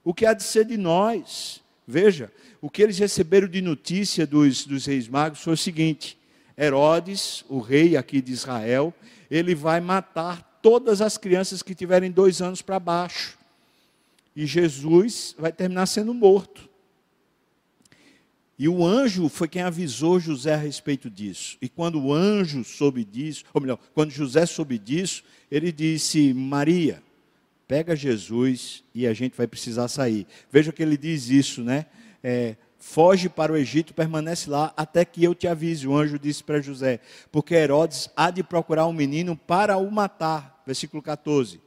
O 0.02 0.14
que 0.14 0.26
há 0.26 0.34
de 0.34 0.42
ser 0.42 0.64
de 0.64 0.78
nós? 0.78 1.62
Veja, 1.86 2.32
o 2.62 2.70
que 2.70 2.82
eles 2.82 2.98
receberam 2.98 3.46
de 3.46 3.62
notícia 3.62 4.26
dos, 4.26 4.66
dos 4.66 4.86
reis 4.86 5.10
magos 5.10 5.42
foi 5.42 5.52
o 5.52 5.58
seguinte: 5.58 6.18
Herodes, 6.58 7.44
o 7.50 7.60
rei 7.60 7.98
aqui 7.98 8.22
de 8.22 8.32
Israel, 8.32 8.94
ele 9.30 9.54
vai 9.54 9.82
matar 9.82 10.62
todas 10.62 11.02
as 11.02 11.18
crianças 11.18 11.62
que 11.62 11.76
tiverem 11.76 12.10
dois 12.10 12.42
anos 12.42 12.62
para 12.62 12.80
baixo. 12.80 13.38
E 14.34 14.46
Jesus 14.46 15.36
vai 15.38 15.52
terminar 15.52 15.88
sendo 15.88 16.14
morto. 16.14 16.70
E 18.58 18.70
o 18.70 18.86
anjo 18.86 19.28
foi 19.28 19.50
quem 19.50 19.62
avisou 19.62 20.22
José 20.22 20.54
a 20.54 20.58
respeito 20.58 21.10
disso. 21.10 21.58
E 21.62 21.68
quando 21.68 22.02
o 22.02 22.14
anjo 22.14 22.64
soube 22.64 23.04
disso, 23.04 23.44
ou 23.54 23.60
melhor, 23.60 23.78
quando 23.94 24.12
José 24.12 24.46
soube 24.46 24.78
disso, 24.78 25.22
ele 25.52 25.70
disse: 25.70 26.34
Maria, 26.34 27.04
pega 27.68 27.96
Jesus 27.96 28.84
e 28.96 29.06
a 29.06 29.14
gente 29.14 29.36
vai 29.36 29.46
precisar 29.46 29.88
sair. 29.88 30.26
Veja 30.52 30.72
que 30.72 30.82
ele 30.82 30.98
diz 30.98 31.30
isso, 31.30 31.62
né? 31.62 31.86
É, 32.24 32.56
foge 32.80 33.28
para 33.28 33.52
o 33.52 33.58
Egito, 33.58 33.94
permanece 33.94 34.50
lá 34.50 34.74
até 34.78 35.04
que 35.04 35.24
eu 35.24 35.36
te 35.36 35.48
avise. 35.48 35.88
O 35.88 35.96
anjo 35.96 36.18
disse 36.18 36.44
para 36.44 36.62
José: 36.62 37.02
porque 37.32 37.54
Herodes 37.54 38.10
há 38.16 38.32
de 38.32 38.44
procurar 38.44 38.88
um 38.88 38.94
menino 38.94 39.36
para 39.36 39.78
o 39.78 39.92
matar. 39.92 40.64
Versículo 40.66 41.04
14. 41.04 41.60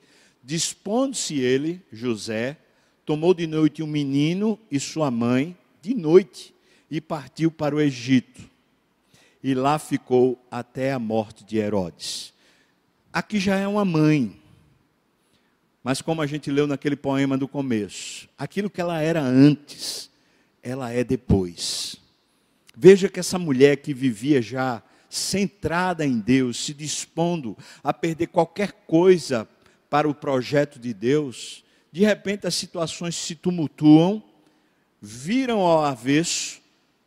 Dispondo-se 0.43 1.39
ele, 1.39 1.83
José, 1.93 2.57
tomou 3.05 3.35
de 3.35 3.47
noite 3.47 3.83
um 3.83 3.87
menino 3.87 4.59
e 4.71 4.81
sua 4.81 5.11
mãe, 5.11 5.57
de 5.83 5.95
noite, 5.95 6.55
e 6.91 7.01
partiu 7.01 7.51
para 7.51 7.77
o 7.77 7.81
Egito. 7.81 8.49
E 9.43 9.55
lá 9.55 9.79
ficou 9.79 10.43
até 10.51 10.93
a 10.93 10.99
morte 10.99 11.45
de 11.45 11.59
Herodes. 11.59 12.33
Aqui 13.13 13.39
já 13.39 13.57
é 13.57 13.67
uma 13.67 13.85
mãe 13.85 14.40
mas 15.83 16.03
como 16.03 16.21
a 16.21 16.27
gente 16.27 16.51
leu 16.51 16.67
naquele 16.67 16.97
poema 16.97 17.37
do 17.37 17.49
começo, 17.49 18.29
aquilo 18.37 18.71
que 18.71 18.81
ela 18.81 19.01
era 19.01 19.23
antes, 19.23 20.11
ela 20.63 20.93
é 20.93 21.03
depois. 21.03 21.97
Veja 22.77 23.09
que 23.09 23.21
essa 23.21 23.39
mulher 23.39 23.79
que 23.79 23.95
vivia 23.95 24.41
já 24.43 24.83
centrada 25.09 26.07
em 26.07 26.19
Deus, 26.19 26.65
se 26.65 26.73
dispondo 26.73 27.57
a 27.83 27.93
perder 27.93 28.29
qualquer 28.29 28.73
coisa 28.87 29.49
para 29.89 30.09
o 30.09 30.15
projeto 30.15 30.79
de 30.79 30.95
Deus, 30.95 31.65
de 31.91 32.05
repente 32.05 32.47
as 32.47 32.55
situações 32.55 33.17
se 33.17 33.35
tumultuam, 33.35 34.23
viram 35.01 35.61
ao 35.61 35.85
avesso, 35.85 36.61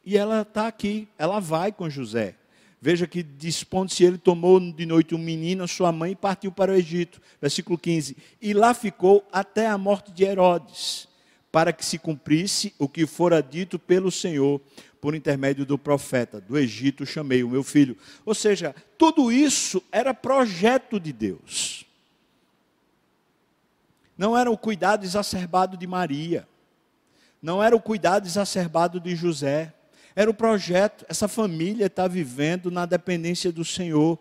e 0.06 0.18
ela 0.18 0.42
está 0.42 0.68
aqui, 0.68 1.08
ela 1.18 1.40
vai 1.40 1.72
com 1.72 1.90
José. 1.90 2.36
Veja 2.84 3.08
que 3.08 3.24
dispondo-se 3.24 4.04
ele, 4.04 4.18
tomou 4.18 4.60
de 4.60 4.86
noite 4.86 5.16
um 5.16 5.18
menino, 5.18 5.66
sua 5.70 5.90
mãe, 5.90 6.12
e 6.12 6.16
partiu 6.18 6.52
para 6.52 6.74
o 6.74 6.76
Egito. 6.76 7.22
Versículo 7.40 7.78
15. 7.78 8.18
E 8.42 8.54
lá 8.54 8.74
ficou 8.74 9.26
até 9.32 9.68
a 9.68 9.78
morte 9.78 10.12
de 10.12 10.26
Herodes, 10.26 11.08
para 11.50 11.72
que 11.72 11.86
se 11.86 11.98
cumprisse 11.98 12.74
o 12.78 12.90
que 12.90 13.08
fora 13.08 13.42
dito 13.42 13.80
pelo 13.80 14.12
Senhor 14.12 14.60
por 15.00 15.16
intermédio 15.16 15.66
do 15.66 15.78
profeta. 15.78 16.42
Do 16.42 16.58
Egito 16.58 17.06
chamei 17.06 17.42
o 17.42 17.48
meu 17.48 17.64
filho. 17.64 17.96
Ou 18.26 18.36
seja, 18.36 18.76
tudo 18.98 19.32
isso 19.32 19.82
era 19.90 20.14
projeto 20.14 21.00
de 21.00 21.14
Deus. 21.14 21.86
Não 24.18 24.38
era 24.38 24.52
o 24.52 24.58
cuidado 24.58 25.06
exacerbado 25.06 25.78
de 25.78 25.88
Maria. 25.88 26.46
Não 27.42 27.64
era 27.64 27.78
o 27.78 27.82
cuidado 27.82 28.28
exacerbado 28.28 29.00
de 29.00 29.16
José 29.16 29.74
era 30.16 30.30
o 30.30 30.34
projeto, 30.34 31.06
essa 31.10 31.28
família 31.28 31.88
está 31.88 32.08
vivendo 32.08 32.70
na 32.70 32.86
dependência 32.86 33.52
do 33.52 33.66
Senhor. 33.66 34.20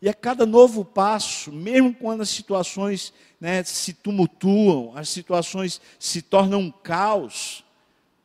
E 0.00 0.08
a 0.08 0.14
cada 0.14 0.44
novo 0.44 0.84
passo, 0.84 1.52
mesmo 1.52 1.94
quando 1.94 2.22
as 2.22 2.28
situações 2.28 3.12
né, 3.40 3.62
se 3.62 3.92
tumultuam, 3.92 4.92
as 4.96 5.08
situações 5.08 5.80
se 5.98 6.22
tornam 6.22 6.60
um 6.60 6.70
caos, 6.70 7.64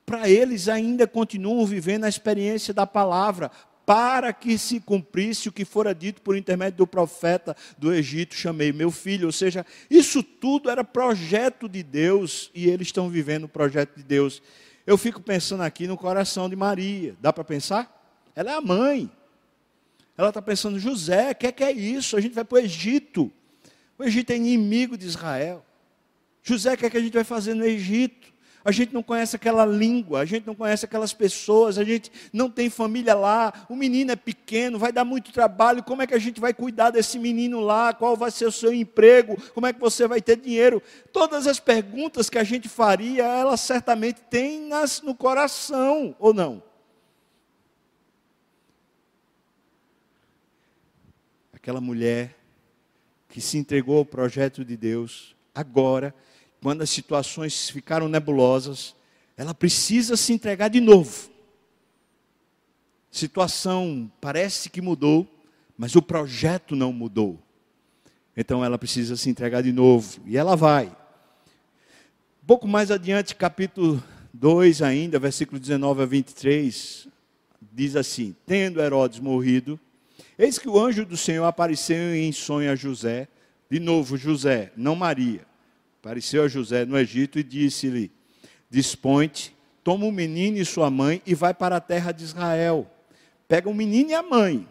para 0.06 0.30
eles 0.30 0.69
ainda 0.69 1.06
continuam 1.06 1.65
vivendo 1.65 2.06
a 2.06 2.10
experiência 2.10 2.73
da 2.73 2.88
palavra. 2.88 3.52
para 3.86 4.34
que 4.34 4.58
se 4.58 4.82
cumprisse 4.82 5.47
o 5.47 5.52
que 5.52 5.63
fora 5.63 5.95
dito 5.95 6.21
por 6.21 6.36
intermédio 6.36 6.80
do 6.80 6.86
profeta 6.86 7.56
do 7.78 7.93
Egito, 7.93 8.36
chamei 8.36 8.73
meu 8.73 8.91
filho. 8.91 9.28
Ou 9.28 9.32
seja, 9.32 9.65
isso 9.89 10.21
tudo 10.21 10.69
era 10.69 10.84
projeto 10.84 11.69
de 11.69 11.84
Deus 11.84 12.52
e 12.54 12.67
eles 12.67 12.89
estão 12.89 13.08
vivendo 13.08 13.45
o 13.45 13.47
projeto 13.47 13.95
de 13.95 14.04
Deus. 14.04 14.41
Eu 14.88 14.97
fico 14.97 15.21
pensando 15.21 15.63
aqui 15.63 15.86
no 15.86 15.97
coração 15.97 16.50
de 16.50 16.56
Maria. 16.56 17.13
Dá 17.19 17.34
para 17.34 17.43
pensar? 17.43 17.93
Ela 18.34 18.52
é 18.52 18.54
a 18.54 18.62
mãe. 18.62 19.12
Ela 20.17 20.30
está 20.30 20.41
pensando, 20.41 20.80
José, 20.80 21.32
o 21.32 21.36
que, 21.36 21.47
é 21.47 21.52
que 21.52 21.62
é 21.62 21.73
isso? 21.73 22.15
A 22.15 22.21
gente 22.21 22.34
vai 22.34 22.45
para 22.45 22.56
o 22.56 22.60
Egito. 22.60 23.30
O 24.00 24.04
Egito 24.06 24.32
é 24.32 24.38
inimigo 24.38 24.97
de 24.97 25.06
Israel. 25.06 25.65
José, 26.41 26.73
o 26.73 26.78
que, 26.78 26.86
é 26.86 26.89
que 26.89 26.95
a 26.95 27.02
gente 27.02 27.13
vai 27.13 27.26
fazer 27.26 27.54
no 27.54 27.65
Egito? 27.65 28.34
A 28.67 28.71
gente 28.71 28.93
não 28.93 29.01
conhece 29.01 29.34
aquela 29.34 29.65
língua, 29.65 30.19
a 30.19 30.25
gente 30.25 30.45
não 30.45 30.53
conhece 30.53 30.84
aquelas 30.84 31.13
pessoas, 31.13 31.77
a 31.77 31.86
gente 31.86 32.12
não 32.34 32.49
tem 32.49 32.69
família 32.69 33.13
lá, 33.13 33.53
o 33.69 33.75
menino 33.77 34.12
é 34.12 34.15
pequeno, 34.17 34.77
vai 34.77 34.91
dar 34.91 35.06
muito 35.06 35.32
trabalho, 35.32 35.82
como 35.82 36.01
é 36.01 36.08
que 36.08 36.13
a 36.13 36.19
gente 36.19 36.41
vai 36.41 36.53
cuidar 36.53 36.89
desse 36.89 37.17
menino 37.17 37.62
lá? 37.62 37.93
Qual 37.93 38.17
vai 38.17 38.30
ser 38.30 38.45
o 38.45 38.51
seu 38.51 38.73
emprego? 38.73 39.41
Como 39.53 39.65
é 39.65 39.71
que 39.71 39.80
você 39.80 40.06
vai 40.06 40.21
ter 40.21 40.36
dinheiro? 40.36 40.84
Todas 41.13 41.47
as 41.47 41.62
perguntas 41.62 42.30
que 42.30 42.38
a 42.38 42.43
gente 42.43 42.67
faria, 42.67 43.23
ela 43.23 43.56
certamente 43.56 44.19
tem 44.30 44.67
nas, 44.67 45.01
no 45.01 45.15
coração, 45.15 46.13
ou 46.19 46.34
não? 46.34 46.62
aquela 51.67 51.82
mulher 51.82 52.34
que 53.27 53.41
se 53.41 53.58
entregou 53.58 53.97
ao 53.97 54.06
projeto 54.06 54.63
de 54.63 54.77
Deus, 54.77 55.36
agora, 55.53 56.15
quando 56.61 56.81
as 56.81 56.89
situações 56.89 57.69
ficaram 57.69 58.07
nebulosas, 58.07 58.95
ela 59.35 59.53
precisa 59.53 60.17
se 60.17 60.33
entregar 60.33 60.69
de 60.69 60.79
novo. 60.79 61.29
Situação 63.11 64.11
parece 64.19 64.69
que 64.69 64.81
mudou, 64.81 65.27
mas 65.77 65.95
o 65.95 66.01
projeto 66.01 66.75
não 66.75 66.91
mudou. 66.91 67.39
Então 68.35 68.63
ela 68.63 68.77
precisa 68.77 69.15
se 69.15 69.29
entregar 69.29 69.61
de 69.61 69.71
novo. 69.71 70.19
E 70.25 70.37
ela 70.37 70.55
vai. 70.55 70.95
Pouco 72.45 72.67
mais 72.67 72.91
adiante, 72.91 73.35
capítulo 73.35 74.03
2 74.33 74.81
ainda, 74.81 75.19
versículo 75.19 75.59
19 75.59 76.03
a 76.03 76.05
23, 76.05 77.07
diz 77.71 77.95
assim: 77.95 78.35
Tendo 78.45 78.81
Herodes 78.81 79.19
morrido, 79.19 79.79
Eis 80.37 80.59
que 80.59 80.69
o 80.69 80.79
anjo 80.79 81.03
do 81.03 81.17
Senhor 81.17 81.45
apareceu 81.45 82.15
em 82.15 82.31
sonho 82.31 82.71
a 82.71 82.75
José, 82.75 83.27
de 83.71 83.79
novo 83.79 84.15
José, 84.15 84.71
não 84.77 84.95
Maria. 84.95 85.46
Apareceu 86.07 86.45
a 86.45 86.47
José 86.47 86.85
no 86.85 86.97
Egito 86.97 87.37
e 87.37 87.43
disse-lhe: 87.43 88.09
Dispõe-te, 88.69 89.53
toma 89.83 90.05
o 90.05 90.11
menino 90.11 90.57
e 90.57 90.63
sua 90.63 90.89
mãe 90.89 91.21
e 91.25 91.35
vai 91.35 91.53
para 91.53 91.75
a 91.75 91.81
terra 91.81 92.13
de 92.13 92.23
Israel. 92.23 92.89
Pega 93.45 93.67
o 93.67 93.73
menino 93.73 94.11
e 94.11 94.13
a 94.13 94.23
mãe. 94.23 94.65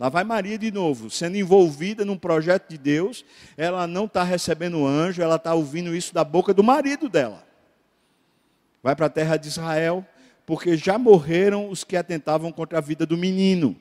Lá 0.00 0.08
vai 0.08 0.24
Maria 0.24 0.56
de 0.56 0.70
novo, 0.70 1.10
sendo 1.10 1.36
envolvida 1.36 2.02
num 2.02 2.16
projeto 2.16 2.70
de 2.70 2.78
Deus. 2.78 3.26
Ela 3.58 3.86
não 3.86 4.06
está 4.06 4.22
recebendo 4.22 4.86
anjo, 4.86 5.20
ela 5.20 5.36
está 5.36 5.52
ouvindo 5.52 5.94
isso 5.94 6.14
da 6.14 6.24
boca 6.24 6.54
do 6.54 6.64
marido 6.64 7.10
dela. 7.10 7.46
Vai 8.82 8.96
para 8.96 9.04
a 9.04 9.10
terra 9.10 9.36
de 9.36 9.48
Israel, 9.48 10.02
porque 10.46 10.78
já 10.78 10.96
morreram 10.96 11.68
os 11.68 11.84
que 11.84 11.94
atentavam 11.94 12.50
contra 12.50 12.78
a 12.78 12.80
vida 12.80 13.04
do 13.04 13.18
menino. 13.18 13.76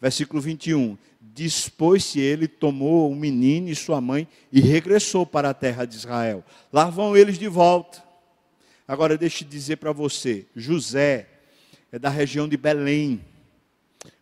Versículo 0.00 0.40
21. 0.40 0.96
Dispôs-se 1.32 2.18
ele, 2.18 2.48
tomou 2.48 3.10
o 3.10 3.14
menino 3.14 3.68
e 3.68 3.76
sua 3.76 4.00
mãe 4.00 4.26
e 4.52 4.60
regressou 4.60 5.24
para 5.24 5.50
a 5.50 5.54
terra 5.54 5.84
de 5.84 5.96
Israel. 5.96 6.44
Lá 6.72 6.90
vão 6.90 7.16
eles 7.16 7.38
de 7.38 7.48
volta. 7.48 8.02
Agora 8.86 9.16
deixe 9.16 9.44
dizer 9.44 9.76
para 9.76 9.92
você: 9.92 10.46
José 10.54 11.28
é 11.92 11.98
da 11.98 12.08
região 12.08 12.48
de 12.48 12.56
Belém. 12.56 13.24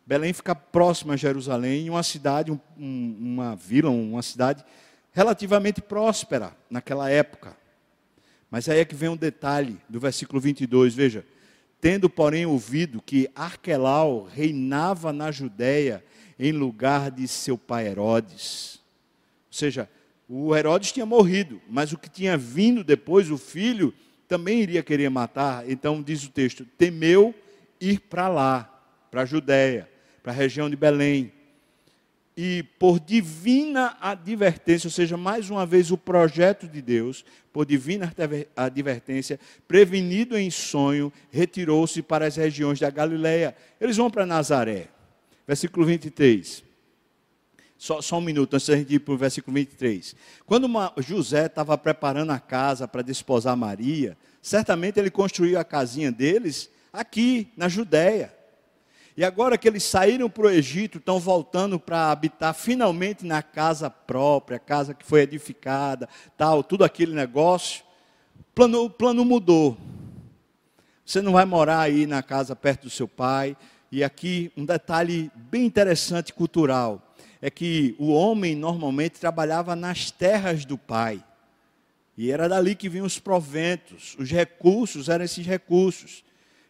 Belém 0.06 0.32
fica 0.32 0.54
próxima 0.54 1.14
a 1.14 1.16
Jerusalém, 1.16 1.88
uma 1.90 2.02
cidade, 2.02 2.50
um, 2.50 2.58
uma 2.78 3.54
vila, 3.56 3.90
uma 3.90 4.22
cidade 4.22 4.64
relativamente 5.12 5.80
próspera 5.80 6.56
naquela 6.70 7.10
época. 7.10 7.56
Mas 8.50 8.68
aí 8.68 8.80
é 8.80 8.84
que 8.84 8.94
vem 8.94 9.08
um 9.08 9.16
detalhe 9.16 9.78
do 9.88 10.00
versículo 10.00 10.40
22, 10.40 10.94
veja. 10.94 11.24
Tendo, 11.80 12.08
porém, 12.08 12.46
ouvido 12.46 13.00
que 13.00 13.30
Arquelau 13.34 14.24
reinava 14.24 15.12
na 15.12 15.30
Judéia 15.30 16.02
em 16.38 16.52
lugar 16.52 17.10
de 17.10 17.26
seu 17.26 17.58
pai 17.58 17.88
Herodes. 17.88 18.80
Ou 19.48 19.52
seja, 19.52 19.88
o 20.28 20.54
Herodes 20.54 20.92
tinha 20.92 21.06
morrido, 21.06 21.60
mas 21.68 21.92
o 21.92 21.98
que 21.98 22.08
tinha 22.08 22.36
vindo 22.36 22.84
depois, 22.84 23.30
o 23.30 23.38
filho, 23.38 23.94
também 24.28 24.60
iria 24.60 24.82
querer 24.82 25.08
matar. 25.08 25.68
Então, 25.68 26.02
diz 26.02 26.22
o 26.24 26.30
texto: 26.30 26.66
temeu 26.76 27.34
ir 27.80 28.00
para 28.00 28.28
lá, 28.28 28.82
para 29.10 29.22
a 29.22 29.26
Judéia, 29.26 29.88
para 30.22 30.32
a 30.32 30.34
região 30.34 30.68
de 30.68 30.76
Belém 30.76 31.32
e 32.40 32.62
por 32.78 33.00
divina 33.00 33.96
advertência, 34.00 34.86
ou 34.86 34.92
seja, 34.92 35.16
mais 35.16 35.50
uma 35.50 35.66
vez 35.66 35.90
o 35.90 35.98
projeto 35.98 36.68
de 36.68 36.80
Deus, 36.80 37.24
por 37.52 37.66
divina 37.66 38.14
advertência, 38.56 39.40
prevenido 39.66 40.38
em 40.38 40.48
sonho, 40.48 41.12
retirou-se 41.32 42.00
para 42.00 42.26
as 42.26 42.36
regiões 42.36 42.78
da 42.78 42.90
Galileia. 42.90 43.56
Eles 43.80 43.96
vão 43.96 44.08
para 44.08 44.24
Nazaré. 44.24 44.86
Versículo 45.48 45.86
23. 45.86 46.62
Só, 47.78 48.02
só 48.02 48.18
um 48.18 48.20
minuto 48.20 48.52
antes 48.52 48.68
da 48.68 48.76
gente 48.76 48.94
ir 48.94 48.98
para 48.98 49.14
o 49.14 49.16
versículo 49.16 49.54
23. 49.54 50.14
Quando 50.44 50.64
uma, 50.64 50.92
José 50.98 51.46
estava 51.46 51.78
preparando 51.78 52.32
a 52.32 52.38
casa 52.38 52.86
para 52.86 53.00
desposar 53.00 53.56
Maria, 53.56 54.14
certamente 54.42 55.00
ele 55.00 55.10
construiu 55.10 55.58
a 55.58 55.64
casinha 55.64 56.12
deles 56.12 56.68
aqui, 56.92 57.50
na 57.56 57.66
Judéia. 57.66 58.34
E 59.16 59.24
agora 59.24 59.56
que 59.56 59.66
eles 59.66 59.84
saíram 59.84 60.28
para 60.28 60.46
o 60.46 60.50
Egito, 60.50 60.98
estão 60.98 61.18
voltando 61.18 61.80
para 61.80 62.10
habitar 62.10 62.52
finalmente 62.52 63.24
na 63.24 63.42
casa 63.42 63.88
própria, 63.88 64.58
casa 64.58 64.92
que 64.92 65.06
foi 65.06 65.22
edificada, 65.22 66.10
tal, 66.36 66.62
tudo 66.62 66.84
aquele 66.84 67.14
negócio. 67.14 67.82
O 68.38 68.44
plano, 68.54 68.84
o 68.84 68.90
plano 68.90 69.24
mudou. 69.24 69.78
Você 71.06 71.22
não 71.22 71.32
vai 71.32 71.46
morar 71.46 71.80
aí 71.80 72.06
na 72.06 72.22
casa 72.22 72.54
perto 72.54 72.82
do 72.82 72.90
seu 72.90 73.08
pai. 73.08 73.56
E 73.90 74.04
aqui 74.04 74.52
um 74.56 74.64
detalhe 74.64 75.30
bem 75.34 75.64
interessante 75.64 76.32
cultural 76.32 77.14
é 77.40 77.50
que 77.50 77.94
o 77.98 78.12
homem 78.12 78.54
normalmente 78.54 79.20
trabalhava 79.20 79.74
nas 79.74 80.10
terras 80.10 80.64
do 80.64 80.76
pai. 80.76 81.24
E 82.16 82.30
era 82.30 82.48
dali 82.48 82.74
que 82.74 82.88
vinham 82.88 83.06
os 83.06 83.18
proventos, 83.18 84.16
os 84.18 84.30
recursos 84.30 85.08
eram 85.08 85.24
esses 85.24 85.46
recursos 85.46 86.24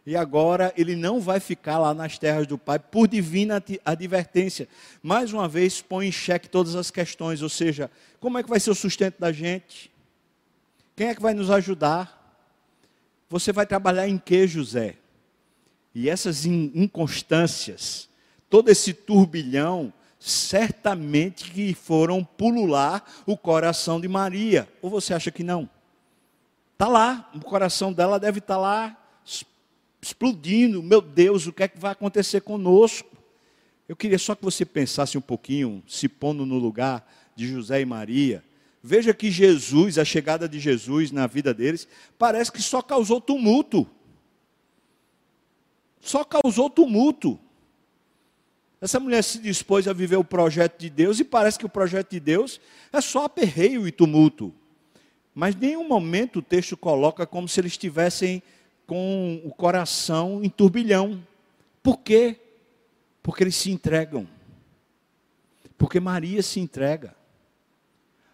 e 0.09 0.15
agora 0.15 0.73
ele 0.75 0.95
não 0.95 1.19
vai 1.19 1.39
ficar 1.39 1.77
lá 1.77 1.93
nas 1.93 2.17
terras 2.17 2.47
do 2.47 2.57
Pai 2.57 2.79
por 2.79 3.07
divina 3.07 3.63
advertência. 3.85 4.67
Mais 5.03 5.31
uma 5.31 5.47
vez, 5.47 5.83
põe 5.83 6.07
em 6.07 6.11
xeque 6.11 6.49
todas 6.49 6.75
as 6.75 6.89
questões, 6.89 7.43
ou 7.43 7.49
seja, 7.49 7.91
como 8.19 8.37
é 8.39 8.41
que 8.41 8.49
vai 8.49 8.59
ser 8.59 8.71
o 8.71 8.75
sustento 8.75 9.19
da 9.19 9.31
gente? 9.31 9.91
Quem 10.95 11.09
é 11.09 11.13
que 11.13 11.21
vai 11.21 11.35
nos 11.35 11.51
ajudar? 11.51 12.17
Você 13.29 13.51
vai 13.51 13.67
trabalhar 13.67 14.07
em 14.07 14.17
que, 14.17 14.47
José? 14.47 14.95
E 15.99 16.09
essas 16.09 16.45
inconstâncias, 16.45 18.07
todo 18.49 18.69
esse 18.69 18.93
turbilhão, 18.93 19.91
certamente 20.17 21.51
que 21.51 21.73
foram 21.73 22.23
pulular 22.23 23.03
o 23.25 23.35
coração 23.35 23.99
de 23.99 24.07
Maria. 24.07 24.65
Ou 24.81 24.89
você 24.89 25.13
acha 25.13 25.29
que 25.29 25.43
não? 25.43 25.69
Está 26.71 26.87
lá, 26.87 27.29
o 27.35 27.41
coração 27.41 27.91
dela 27.91 28.17
deve 28.17 28.39
estar 28.39 28.53
tá 28.53 28.61
lá 28.61 28.97
explodindo. 30.01 30.81
Meu 30.81 31.01
Deus, 31.01 31.47
o 31.47 31.51
que 31.51 31.63
é 31.63 31.67
que 31.67 31.77
vai 31.77 31.91
acontecer 31.91 32.39
conosco? 32.39 33.09
Eu 33.85 33.93
queria 33.93 34.17
só 34.17 34.35
que 34.35 34.43
você 34.45 34.63
pensasse 34.63 35.17
um 35.17 35.21
pouquinho, 35.21 35.83
se 35.85 36.07
pondo 36.07 36.45
no 36.45 36.57
lugar 36.57 37.05
de 37.35 37.45
José 37.45 37.81
e 37.81 37.85
Maria. 37.85 38.41
Veja 38.81 39.13
que 39.13 39.29
Jesus, 39.29 39.97
a 39.97 40.05
chegada 40.05 40.47
de 40.47 40.61
Jesus 40.61 41.11
na 41.11 41.27
vida 41.27 41.53
deles, 41.53 41.89
parece 42.17 42.53
que 42.53 42.61
só 42.61 42.81
causou 42.81 43.19
tumulto. 43.19 43.85
Só 46.01 46.23
causou 46.23 46.69
tumulto. 46.69 47.39
Essa 48.81 48.99
mulher 48.99 49.23
se 49.23 49.39
dispôs 49.39 49.87
a 49.87 49.93
viver 49.93 50.15
o 50.15 50.23
projeto 50.23 50.79
de 50.79 50.89
Deus 50.89 51.19
e 51.19 51.23
parece 51.23 51.59
que 51.59 51.65
o 51.65 51.69
projeto 51.69 52.11
de 52.11 52.19
Deus 52.19 52.61
é 52.93 53.01
só 53.01 53.25
aperreio 53.25 53.87
e 53.87 53.91
tumulto. 53.91 54.53
Mas 55.35 55.55
em 55.55 55.59
nenhum 55.59 55.87
momento 55.87 56.39
o 56.39 56.41
texto 56.41 56.77
coloca 56.77 57.25
como 57.25 57.47
se 57.47 57.59
eles 57.59 57.73
estivessem 57.73 58.41
com 58.87 59.41
o 59.43 59.53
coração 59.53 60.41
em 60.43 60.49
turbilhão. 60.49 61.21
Por 61.83 61.99
quê? 61.99 62.39
Porque 63.21 63.43
eles 63.43 63.55
se 63.55 63.69
entregam. 63.69 64.27
Porque 65.77 65.99
Maria 65.99 66.41
se 66.41 66.59
entrega. 66.59 67.15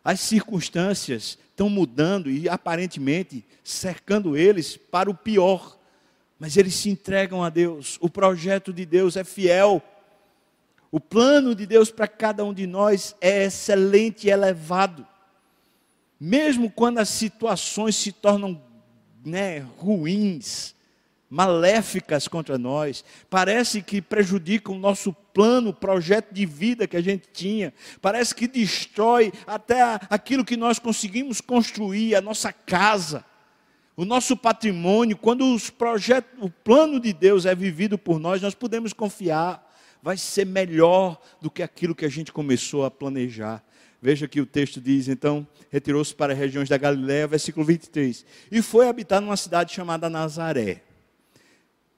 As 0.03 0.19
circunstâncias 0.19 1.37
estão 1.49 1.69
mudando 1.69 2.29
e 2.29 2.47
aparentemente 2.47 3.43
cercando 3.63 4.37
eles 4.37 4.77
para 4.77 5.09
o 5.09 5.15
pior. 5.15 5.77
Mas 6.39 6.57
eles 6.57 6.75
se 6.75 6.89
entregam 6.89 7.43
a 7.43 7.49
Deus. 7.49 7.97
O 8.01 8.09
projeto 8.09 8.73
de 8.73 8.85
Deus 8.85 9.15
é 9.15 9.23
fiel. 9.23 9.81
O 10.91 10.99
plano 10.99 11.55
de 11.55 11.65
Deus 11.65 11.91
para 11.91 12.07
cada 12.07 12.43
um 12.43 12.53
de 12.53 12.67
nós 12.67 13.15
é 13.21 13.45
excelente 13.45 14.27
e 14.27 14.29
elevado. 14.29 15.05
Mesmo 16.19 16.69
quando 16.69 16.99
as 16.99 17.09
situações 17.09 17.95
se 17.95 18.11
tornam 18.11 18.61
né, 19.23 19.59
ruins, 19.77 20.75
maléficas 21.29 22.27
contra 22.27 22.57
nós, 22.57 23.03
parece 23.29 23.81
que 23.81 24.01
prejudicam 24.01 24.75
o 24.75 24.79
nosso 24.79 25.11
plano, 25.11 25.73
projeto 25.73 26.31
de 26.33 26.45
vida 26.45 26.87
que 26.87 26.95
a 26.95 27.01
gente 27.01 27.27
tinha, 27.33 27.73
parece 28.01 28.33
que 28.33 28.47
destrói 28.47 29.33
até 29.45 29.81
aquilo 30.09 30.45
que 30.45 30.55
nós 30.55 30.79
conseguimos 30.79 31.41
construir, 31.41 32.15
a 32.15 32.21
nossa 32.21 32.53
casa, 32.53 33.25
o 33.95 34.05
nosso 34.05 34.35
patrimônio. 34.35 35.17
Quando 35.17 35.53
os 35.53 35.69
projetos, 35.69 36.31
o 36.41 36.49
plano 36.49 36.99
de 36.99 37.13
Deus 37.13 37.45
é 37.45 37.55
vivido 37.55 37.97
por 37.97 38.19
nós, 38.19 38.41
nós 38.41 38.55
podemos 38.55 38.93
confiar, 38.93 39.63
vai 40.01 40.17
ser 40.17 40.45
melhor 40.45 41.19
do 41.41 41.49
que 41.49 41.63
aquilo 41.63 41.95
que 41.95 42.05
a 42.05 42.09
gente 42.09 42.31
começou 42.31 42.85
a 42.85 42.91
planejar. 42.91 43.63
Veja 44.01 44.27
que 44.27 44.39
o 44.39 44.45
texto 44.45 44.79
diz: 44.79 45.07
então 45.07 45.47
retirou-se 45.71 46.13
para 46.13 46.33
as 46.33 46.39
regiões 46.39 46.69
da 46.69 46.77
Galiléia, 46.77 47.27
versículo 47.27 47.65
23, 47.65 48.25
e 48.51 48.61
foi 48.61 48.87
habitar 48.87 49.21
numa 49.21 49.37
cidade 49.37 49.73
chamada 49.73 50.09
Nazaré. 50.09 50.83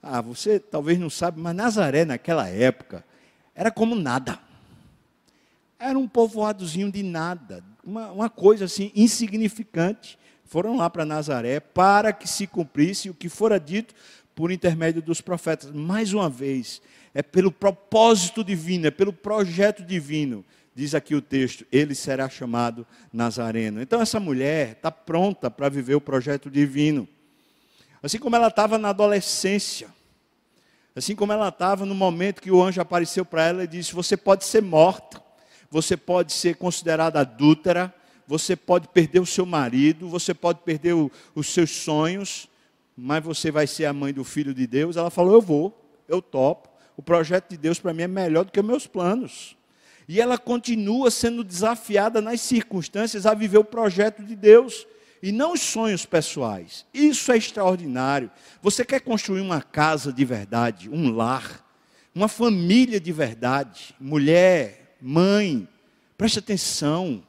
Ah, 0.02 0.22
você 0.22 0.60
talvez 0.60 0.98
não 0.98 1.10
sabe, 1.10 1.42
mas 1.42 1.56
Nazaré 1.56 2.06
naquela 2.06 2.48
época 2.48 3.04
era 3.54 3.72
como 3.72 3.96
nada. 3.96 4.40
Era 5.80 5.98
um 5.98 6.08
povoadozinho 6.08 6.92
de 6.92 7.04
nada, 7.04 7.64
uma, 7.84 8.12
uma 8.12 8.30
coisa 8.30 8.66
assim 8.66 8.92
insignificante. 8.96 10.18
Foram 10.48 10.78
lá 10.78 10.90
para 10.90 11.06
Nazaré 11.06 11.60
para 11.60 12.12
que 12.12 12.28
se 12.28 12.48
cumprisse 12.48 13.10
o 13.10 13.14
que 13.14 13.30
fora 13.30 13.60
dito 13.60 13.94
por 14.34 14.52
intermédio 14.52 15.02
dos 15.02 15.22
profetas. 15.22 15.72
Mais 15.72 16.14
uma 16.14 16.30
vez, 16.30 16.82
é 17.14 17.22
pelo 17.22 17.52
propósito 17.52 18.44
divino, 18.44 18.88
é 18.88 18.92
pelo 18.92 19.14
projeto 19.14 19.84
divino 19.84 20.44
diz 20.78 20.94
aqui 20.94 21.16
o 21.16 21.22
texto, 21.24 21.66
ele 21.72 21.96
será 21.96 22.30
chamado 22.30 22.86
Nazareno. 23.12 23.82
Então 23.82 24.00
essa 24.00 24.20
mulher 24.20 24.74
está 24.74 24.92
pronta 24.92 25.50
para 25.50 25.70
viver 25.70 25.96
o 25.96 26.02
projeto 26.02 26.52
divino. 26.52 27.08
Assim 28.04 28.20
como 28.20 28.36
ela 28.36 28.50
estava 28.50 28.78
na 28.78 28.90
adolescência, 28.90 29.90
assim 30.96 31.16
como 31.16 31.34
ela 31.34 31.50
estava 31.50 31.84
no 31.84 31.96
momento 31.96 32.44
que 32.44 32.52
o 32.52 32.62
anjo 32.62 32.80
apareceu 32.80 33.26
para 33.26 33.48
ela 33.48 33.64
e 33.64 33.68
disse: 33.68 33.92
Você 33.96 34.16
pode 34.16 34.46
ser 34.46 34.62
morta, 34.62 35.20
você 35.68 35.98
pode 35.98 36.32
ser 36.32 36.56
considerada 36.58 37.22
adúltera, 37.22 37.92
você 38.28 38.56
pode 38.56 38.90
perder 38.90 39.22
o 39.22 39.26
seu 39.26 39.46
marido, 39.46 40.10
você 40.10 40.34
pode 40.34 40.60
perder 40.60 40.94
o, 40.94 41.10
os 41.34 41.48
seus 41.48 41.72
sonhos, 41.72 42.50
mas 42.96 43.24
você 43.24 43.50
vai 43.50 43.66
ser 43.66 43.86
a 43.86 43.94
mãe 43.94 44.14
do 44.14 44.24
filho 44.24 44.54
de 44.54 44.68
Deus. 44.68 44.98
Ela 44.98 45.10
falou: 45.10 45.34
Eu 45.34 45.42
vou, 45.42 45.90
eu 46.10 46.22
topo. 46.22 46.68
O 46.98 47.02
projeto 47.02 47.50
de 47.50 47.58
Deus 47.58 47.80
para 47.80 47.94
mim 47.94 48.04
é 48.04 48.08
melhor 48.08 48.44
do 48.44 48.52
que 48.52 48.62
meus 48.62 48.86
planos. 48.86 49.56
E 50.08 50.20
ela 50.20 50.38
continua 50.38 51.12
sendo 51.12 51.44
desafiada 51.44 52.22
nas 52.22 52.42
circunstâncias 52.42 53.26
a 53.26 53.34
viver 53.34 53.60
o 53.60 53.64
projeto 53.64 54.24
de 54.24 54.36
Deus 54.36 54.88
e 55.22 55.32
não 55.32 55.54
os 55.54 55.62
sonhos 55.62 56.06
pessoais. 56.06 56.86
Isso 56.94 57.32
é 57.32 57.38
extraordinário. 57.38 58.32
Você 58.62 58.84
quer 58.84 59.02
construir 59.02 59.42
uma 59.42 59.62
casa 59.62 60.12
de 60.12 60.26
verdade, 60.26 60.90
um 60.90 61.12
lar, 61.12 61.64
uma 62.16 62.28
família 62.28 63.00
de 63.00 63.12
verdade, 63.12 63.94
mulher, 64.00 64.98
mãe, 65.02 65.68
preste 66.18 66.40
atenção. 66.40 67.24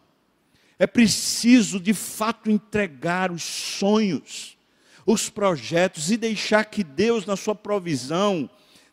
É 0.79 0.87
preciso 0.87 1.81
de 1.81 1.93
fato 1.93 2.51
entregar 2.51 3.33
os 3.33 3.43
sonhos, 3.43 4.57
os 5.05 5.29
projetos 5.29 6.11
e 6.11 6.17
deixar 6.17 6.65
que 6.65 6.85
Deus, 6.85 7.27
na 7.27 7.37
sua 7.37 7.55
provisão, 7.55 8.49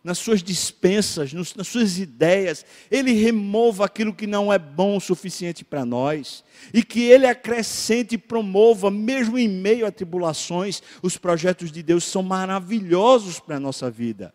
nas 0.06 0.20
suas 0.20 0.44
dispensas, 0.44 1.34
nas 1.34 1.68
suas 1.68 1.98
ideias, 1.98 2.64
Ele 2.92 3.12
remova 3.12 3.86
aquilo 3.86 4.14
que 4.14 4.28
não 4.28 4.54
é 4.54 4.60
bom 4.60 4.98
o 4.98 5.02
suficiente 5.02 5.66
para 5.66 5.84
nós, 5.84 6.44
e 6.72 6.84
que 6.84 7.02
Ele 7.02 7.26
acrescente 7.26 8.14
e 8.14 8.18
promova, 8.18 8.92
mesmo 8.92 9.36
em 9.36 9.48
meio 9.48 9.86
a 9.86 9.92
tribulações, 9.92 10.82
os 11.02 11.18
projetos 11.18 11.72
de 11.72 11.82
Deus 11.82 12.04
são 12.04 12.22
maravilhosos 12.22 13.40
para 13.40 13.58
a 13.58 13.60
nossa 13.60 13.90
vida. 13.90 14.32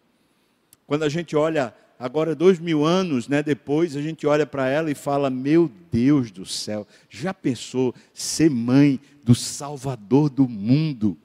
Quando 0.88 1.04
a 1.04 1.08
gente 1.08 1.36
olha, 1.36 1.72
agora 2.00 2.34
dois 2.34 2.58
mil 2.58 2.82
anos 2.82 3.28
né, 3.28 3.42
depois, 3.42 3.94
a 3.94 4.00
gente 4.00 4.26
olha 4.26 4.46
para 4.46 4.66
ela 4.66 4.90
e 4.90 4.94
fala: 4.94 5.28
Meu 5.28 5.70
Deus 5.92 6.30
do 6.30 6.46
céu, 6.46 6.86
já 7.10 7.34
pensou 7.34 7.94
ser 8.14 8.50
mãe 8.50 8.98
do 9.22 9.34
Salvador 9.34 10.30
do 10.30 10.48
mundo, 10.48 11.16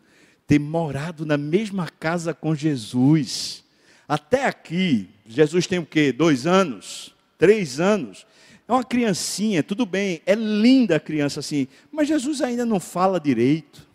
ter 0.46 0.60
morado 0.60 1.26
na 1.26 1.38
mesma 1.38 1.88
casa 1.88 2.34
com 2.34 2.54
Jesus? 2.54 3.64
Até 4.08 4.46
aqui, 4.46 5.08
Jesus 5.26 5.66
tem 5.66 5.80
o 5.80 5.86
quê? 5.86 6.12
Dois 6.12 6.46
anos? 6.46 7.16
Três 7.38 7.80
anos? 7.80 8.28
É 8.68 8.74
uma 8.74 8.84
criancinha, 8.84 9.64
tudo 9.64 9.86
bem, 9.86 10.22
é 10.26 10.36
linda 10.36 10.98
a 10.98 11.00
criança 11.00 11.40
assim, 11.40 11.68
mas 11.92 12.08
Jesus 12.08 12.42
ainda 12.42 12.66
não 12.66 12.80
fala 12.80 13.20
direito. 13.20 13.88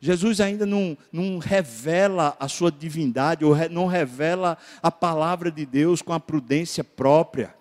Jesus 0.00 0.40
ainda 0.40 0.64
não, 0.64 0.96
não 1.12 1.38
revela 1.38 2.34
a 2.40 2.48
sua 2.48 2.72
divindade, 2.72 3.44
ou 3.44 3.54
não 3.70 3.86
revela 3.86 4.56
a 4.82 4.90
palavra 4.90 5.50
de 5.50 5.66
Deus 5.66 6.00
com 6.00 6.14
a 6.14 6.18
prudência 6.18 6.82
própria. 6.82 7.54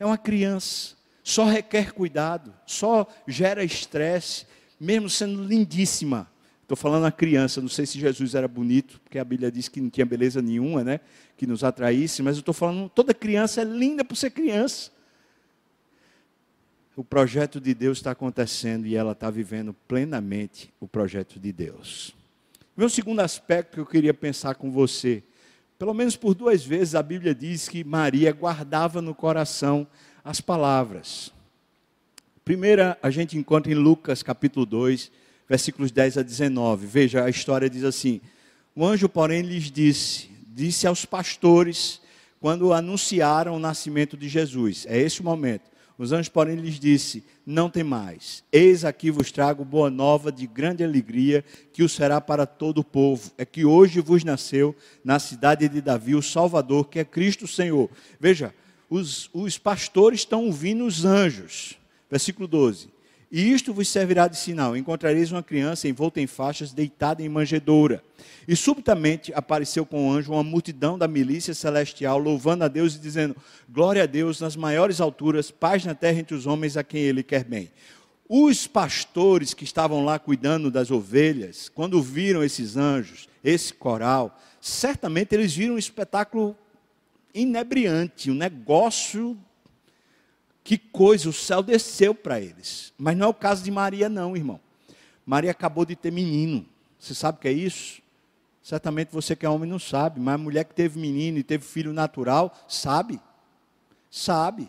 É 0.00 0.06
uma 0.06 0.16
criança, 0.16 0.96
só 1.22 1.44
requer 1.44 1.92
cuidado, 1.92 2.54
só 2.66 3.06
gera 3.28 3.62
estresse, 3.62 4.46
mesmo 4.80 5.10
sendo 5.10 5.44
lindíssima. 5.44 6.30
Estou 6.62 6.76
falando 6.76 7.04
a 7.04 7.12
criança, 7.12 7.60
não 7.60 7.68
sei 7.68 7.84
se 7.84 8.00
Jesus 8.00 8.34
era 8.34 8.48
bonito, 8.48 8.98
porque 9.04 9.18
a 9.18 9.24
Bíblia 9.24 9.52
diz 9.52 9.68
que 9.68 9.80
não 9.80 9.90
tinha 9.90 10.06
beleza 10.06 10.42
nenhuma, 10.42 10.82
né? 10.82 11.00
Que 11.36 11.46
nos 11.46 11.62
atraísse, 11.62 12.22
mas 12.22 12.36
eu 12.36 12.40
estou 12.40 12.54
falando, 12.54 12.88
toda 12.88 13.14
criança 13.14 13.60
é 13.60 13.64
linda 13.64 14.04
por 14.04 14.16
ser 14.16 14.30
criança. 14.30 14.90
O 16.96 17.04
projeto 17.04 17.60
de 17.60 17.74
Deus 17.74 17.98
está 17.98 18.12
acontecendo 18.12 18.86
e 18.86 18.96
ela 18.96 19.12
está 19.12 19.28
vivendo 19.28 19.74
plenamente 19.86 20.72
o 20.80 20.88
projeto 20.88 21.38
de 21.38 21.52
Deus. 21.52 22.16
Meu 22.74 22.88
segundo 22.88 23.20
aspecto 23.20 23.74
que 23.74 23.80
eu 23.80 23.84
queria 23.84 24.14
pensar 24.14 24.54
com 24.54 24.70
você, 24.70 25.22
pelo 25.78 25.92
menos 25.92 26.16
por 26.16 26.34
duas 26.34 26.64
vezes 26.64 26.94
a 26.94 27.02
Bíblia 27.02 27.34
diz 27.34 27.68
que 27.68 27.84
Maria 27.84 28.32
guardava 28.32 29.02
no 29.02 29.14
coração 29.14 29.86
as 30.24 30.40
palavras. 30.40 31.30
Primeira, 32.42 32.98
a 33.02 33.10
gente 33.10 33.36
encontra 33.36 33.70
em 33.70 33.74
Lucas 33.74 34.22
capítulo 34.22 34.64
2, 34.64 35.12
versículos 35.46 35.90
10 35.90 36.16
a 36.16 36.22
19. 36.22 36.86
Veja, 36.86 37.24
a 37.24 37.28
história 37.28 37.68
diz 37.68 37.84
assim: 37.84 38.22
O 38.74 38.86
anjo, 38.86 39.06
porém, 39.06 39.42
lhes 39.42 39.70
disse, 39.70 40.30
disse 40.48 40.86
aos 40.86 41.04
pastores, 41.04 42.00
quando 42.40 42.72
anunciaram 42.72 43.54
o 43.54 43.58
nascimento 43.58 44.16
de 44.16 44.30
Jesus. 44.30 44.86
É 44.88 44.98
esse 44.98 45.20
o 45.20 45.24
momento. 45.24 45.75
Os 45.98 46.12
anjos, 46.12 46.28
porém, 46.28 46.56
lhes 46.56 46.78
disse: 46.78 47.24
Não 47.44 47.70
tem 47.70 47.82
mais. 47.82 48.44
Eis 48.52 48.84
aqui 48.84 49.10
vos 49.10 49.32
trago 49.32 49.64
boa 49.64 49.88
nova 49.88 50.30
de 50.30 50.46
grande 50.46 50.84
alegria, 50.84 51.44
que 51.72 51.82
o 51.82 51.88
será 51.88 52.20
para 52.20 52.44
todo 52.44 52.78
o 52.78 52.84
povo. 52.84 53.30
É 53.38 53.44
que 53.44 53.64
hoje 53.64 54.00
vos 54.00 54.22
nasceu 54.22 54.74
na 55.04 55.18
cidade 55.18 55.68
de 55.68 55.80
Davi 55.80 56.14
o 56.14 56.22
Salvador, 56.22 56.88
que 56.88 56.98
é 56.98 57.04
Cristo 57.04 57.46
Senhor. 57.46 57.88
Veja, 58.20 58.54
os, 58.90 59.30
os 59.32 59.56
pastores 59.56 60.20
estão 60.20 60.44
ouvindo 60.44 60.84
os 60.84 61.04
anjos. 61.04 61.78
Versículo 62.10 62.46
12. 62.46 62.95
E 63.30 63.52
isto 63.52 63.72
vos 63.72 63.88
servirá 63.88 64.28
de 64.28 64.36
sinal: 64.36 64.76
encontrareis 64.76 65.32
uma 65.32 65.42
criança 65.42 65.88
envolta 65.88 66.20
em 66.20 66.26
faixas, 66.26 66.72
deitada 66.72 67.22
em 67.22 67.28
manjedoura. 67.28 68.02
E 68.46 68.54
subitamente 68.54 69.32
apareceu 69.34 69.84
com 69.84 70.08
o 70.08 70.12
anjo 70.12 70.32
uma 70.32 70.44
multidão 70.44 70.96
da 70.96 71.08
milícia 71.08 71.52
celestial, 71.52 72.18
louvando 72.18 72.64
a 72.64 72.68
Deus 72.68 72.94
e 72.94 73.00
dizendo: 73.00 73.36
Glória 73.68 74.04
a 74.04 74.06
Deus 74.06 74.40
nas 74.40 74.54
maiores 74.54 75.00
alturas, 75.00 75.50
paz 75.50 75.84
na 75.84 75.94
terra 75.94 76.20
entre 76.20 76.36
os 76.36 76.46
homens 76.46 76.76
a 76.76 76.84
quem 76.84 77.02
Ele 77.02 77.22
quer 77.22 77.44
bem. 77.44 77.70
Os 78.28 78.66
pastores 78.66 79.54
que 79.54 79.64
estavam 79.64 80.04
lá 80.04 80.18
cuidando 80.18 80.70
das 80.70 80.90
ovelhas, 80.90 81.68
quando 81.68 82.02
viram 82.02 82.42
esses 82.42 82.76
anjos, 82.76 83.28
esse 83.42 83.72
coral, 83.72 84.36
certamente 84.60 85.32
eles 85.32 85.54
viram 85.54 85.74
um 85.74 85.78
espetáculo 85.78 86.56
inebriante, 87.32 88.30
um 88.30 88.34
negócio 88.34 89.38
que 90.66 90.76
coisa, 90.76 91.28
o 91.28 91.32
céu 91.32 91.62
desceu 91.62 92.12
para 92.12 92.40
eles. 92.40 92.92
Mas 92.98 93.16
não 93.16 93.26
é 93.26 93.28
o 93.28 93.34
caso 93.34 93.62
de 93.62 93.70
Maria, 93.70 94.08
não, 94.08 94.36
irmão. 94.36 94.58
Maria 95.24 95.52
acabou 95.52 95.84
de 95.84 95.94
ter 95.94 96.10
menino. 96.10 96.66
Você 96.98 97.14
sabe 97.14 97.38
o 97.38 97.40
que 97.40 97.46
é 97.46 97.52
isso? 97.52 98.02
Certamente 98.64 99.12
você 99.12 99.36
que 99.36 99.46
é 99.46 99.48
homem 99.48 99.70
não 99.70 99.78
sabe, 99.78 100.18
mas 100.18 100.34
a 100.34 100.38
mulher 100.38 100.64
que 100.64 100.74
teve 100.74 100.98
menino 100.98 101.38
e 101.38 101.44
teve 101.44 101.64
filho 101.64 101.92
natural, 101.92 102.52
sabe. 102.66 103.20
Sabe. 104.10 104.68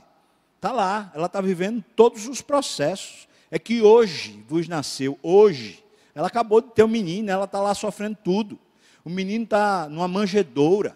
Está 0.58 0.72
lá, 0.72 1.12
ela 1.16 1.26
está 1.26 1.42
vivendo 1.42 1.84
todos 1.96 2.28
os 2.28 2.44
processos. 2.44 3.28
É 3.50 3.58
que 3.58 3.82
hoje 3.82 4.46
vos 4.48 4.68
nasceu, 4.68 5.18
hoje. 5.24 5.84
Ela 6.13 6.28
acabou 6.28 6.62
de 6.62 6.69
ter 6.74 6.84
um 6.84 6.88
menino, 6.88 7.32
ela 7.32 7.46
está 7.46 7.60
lá 7.60 7.74
sofrendo 7.74 8.19
tudo. 8.24 8.60
O 9.04 9.10
menino 9.10 9.46
está 9.46 9.90
numa 9.90 10.08
manjedoura. 10.08 10.96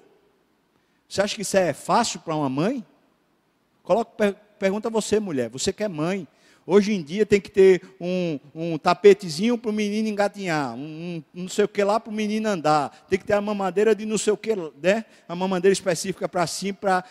Você 1.09 1.23
acha 1.23 1.35
que 1.35 1.41
isso 1.41 1.57
é 1.57 1.73
fácil 1.73 2.19
para 2.19 2.35
uma 2.35 2.49
mãe? 2.49 2.85
Coloca 3.81 4.39
Pergunta 4.61 4.89
a 4.89 4.91
você, 4.91 5.19
mulher, 5.19 5.49
você 5.49 5.73
que 5.73 5.83
é 5.83 5.87
mãe. 5.87 6.27
Hoje 6.67 6.93
em 6.93 7.01
dia 7.01 7.25
tem 7.25 7.41
que 7.41 7.49
ter 7.49 7.81
um, 7.99 8.39
um 8.53 8.77
tapetezinho 8.77 9.57
para 9.57 9.71
o 9.71 9.73
menino 9.73 10.07
engatinhar, 10.07 10.75
um, 10.75 10.79
um, 10.83 11.23
não 11.33 11.49
sei 11.49 11.65
o 11.65 11.67
que 11.67 11.83
lá 11.83 11.99
para 11.99 12.11
o 12.11 12.13
menino 12.13 12.47
andar. 12.47 12.91
Tem 13.09 13.17
que 13.17 13.25
ter 13.25 13.33
a 13.33 13.41
mamadeira 13.41 13.95
de 13.95 14.05
não 14.05 14.19
sei 14.19 14.31
o 14.31 14.37
que, 14.37 14.51
né? 14.79 15.03
A 15.27 15.35
mamadeira 15.35 15.73
específica 15.73 16.29
para 16.29 16.45
sim, 16.45 16.73
para 16.73 17.03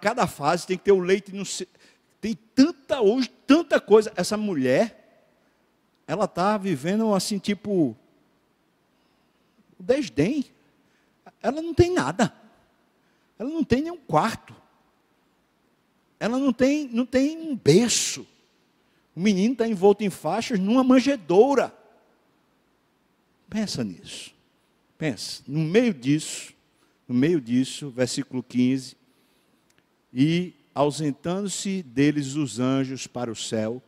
cada 0.00 0.24
fase. 0.28 0.68
Tem 0.68 0.78
que 0.78 0.84
ter 0.84 0.92
o 0.92 1.00
leite. 1.00 1.34
Não 1.34 1.44
sei, 1.44 1.66
tem 2.20 2.38
tanta 2.54 3.00
hoje, 3.00 3.28
tanta 3.44 3.80
coisa. 3.80 4.12
Essa 4.14 4.36
mulher, 4.36 5.26
ela 6.06 6.26
está 6.26 6.56
vivendo 6.56 7.12
assim, 7.12 7.40
tipo, 7.40 7.96
desdém. 9.80 10.44
ela 11.42 11.60
não 11.60 11.74
tem 11.74 11.92
nada. 11.92 12.32
Ela 13.36 13.50
não 13.50 13.64
tem 13.64 13.82
nenhum 13.82 13.98
quarto. 13.98 14.57
Ela 16.20 16.38
não 16.38 16.52
tem, 16.52 16.88
não 16.88 17.06
tem 17.06 17.38
um 17.38 17.56
berço. 17.56 18.26
O 19.14 19.20
menino 19.20 19.52
está 19.52 19.66
envolto 19.66 20.04
em 20.04 20.10
faixas 20.10 20.58
numa 20.58 20.82
manjedoura. 20.82 21.74
Pensa 23.48 23.82
nisso. 23.82 24.34
Pensa. 24.96 25.42
No 25.46 25.60
meio 25.60 25.94
disso, 25.94 26.52
no 27.06 27.14
meio 27.14 27.40
disso, 27.40 27.90
versículo 27.90 28.42
15. 28.42 28.96
E 30.12 30.52
ausentando-se 30.74 31.82
deles 31.82 32.34
os 32.34 32.60
anjos 32.60 33.06
para 33.06 33.30
o 33.30 33.36
céu, 33.36 33.82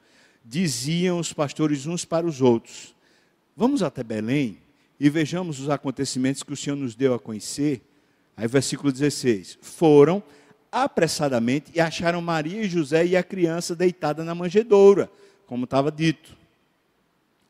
diziam 0.45 1.19
os 1.19 1.33
pastores 1.33 1.87
uns 1.87 2.05
para 2.05 2.27
os 2.27 2.41
outros: 2.41 2.95
Vamos 3.57 3.83
até 3.83 4.03
Belém 4.03 4.59
e 4.99 5.09
vejamos 5.09 5.61
os 5.61 5.71
acontecimentos 5.71 6.43
que 6.43 6.53
o 6.53 6.57
Senhor 6.57 6.77
nos 6.77 6.95
deu 6.95 7.15
a 7.15 7.19
conhecer. 7.19 7.83
Aí, 8.37 8.49
versículo 8.49 8.91
16: 8.91 9.59
Foram 9.61 10.23
apressadamente 10.71 11.71
e 11.75 11.81
acharam 11.81 12.21
Maria 12.21 12.63
e 12.63 12.69
José 12.69 13.07
e 13.07 13.17
a 13.17 13.23
criança 13.23 13.75
deitada 13.75 14.25
na 14.25 14.35
manjedoura, 14.35 15.11
como 15.47 15.65
estava 15.65 15.91
dito. 15.91 16.37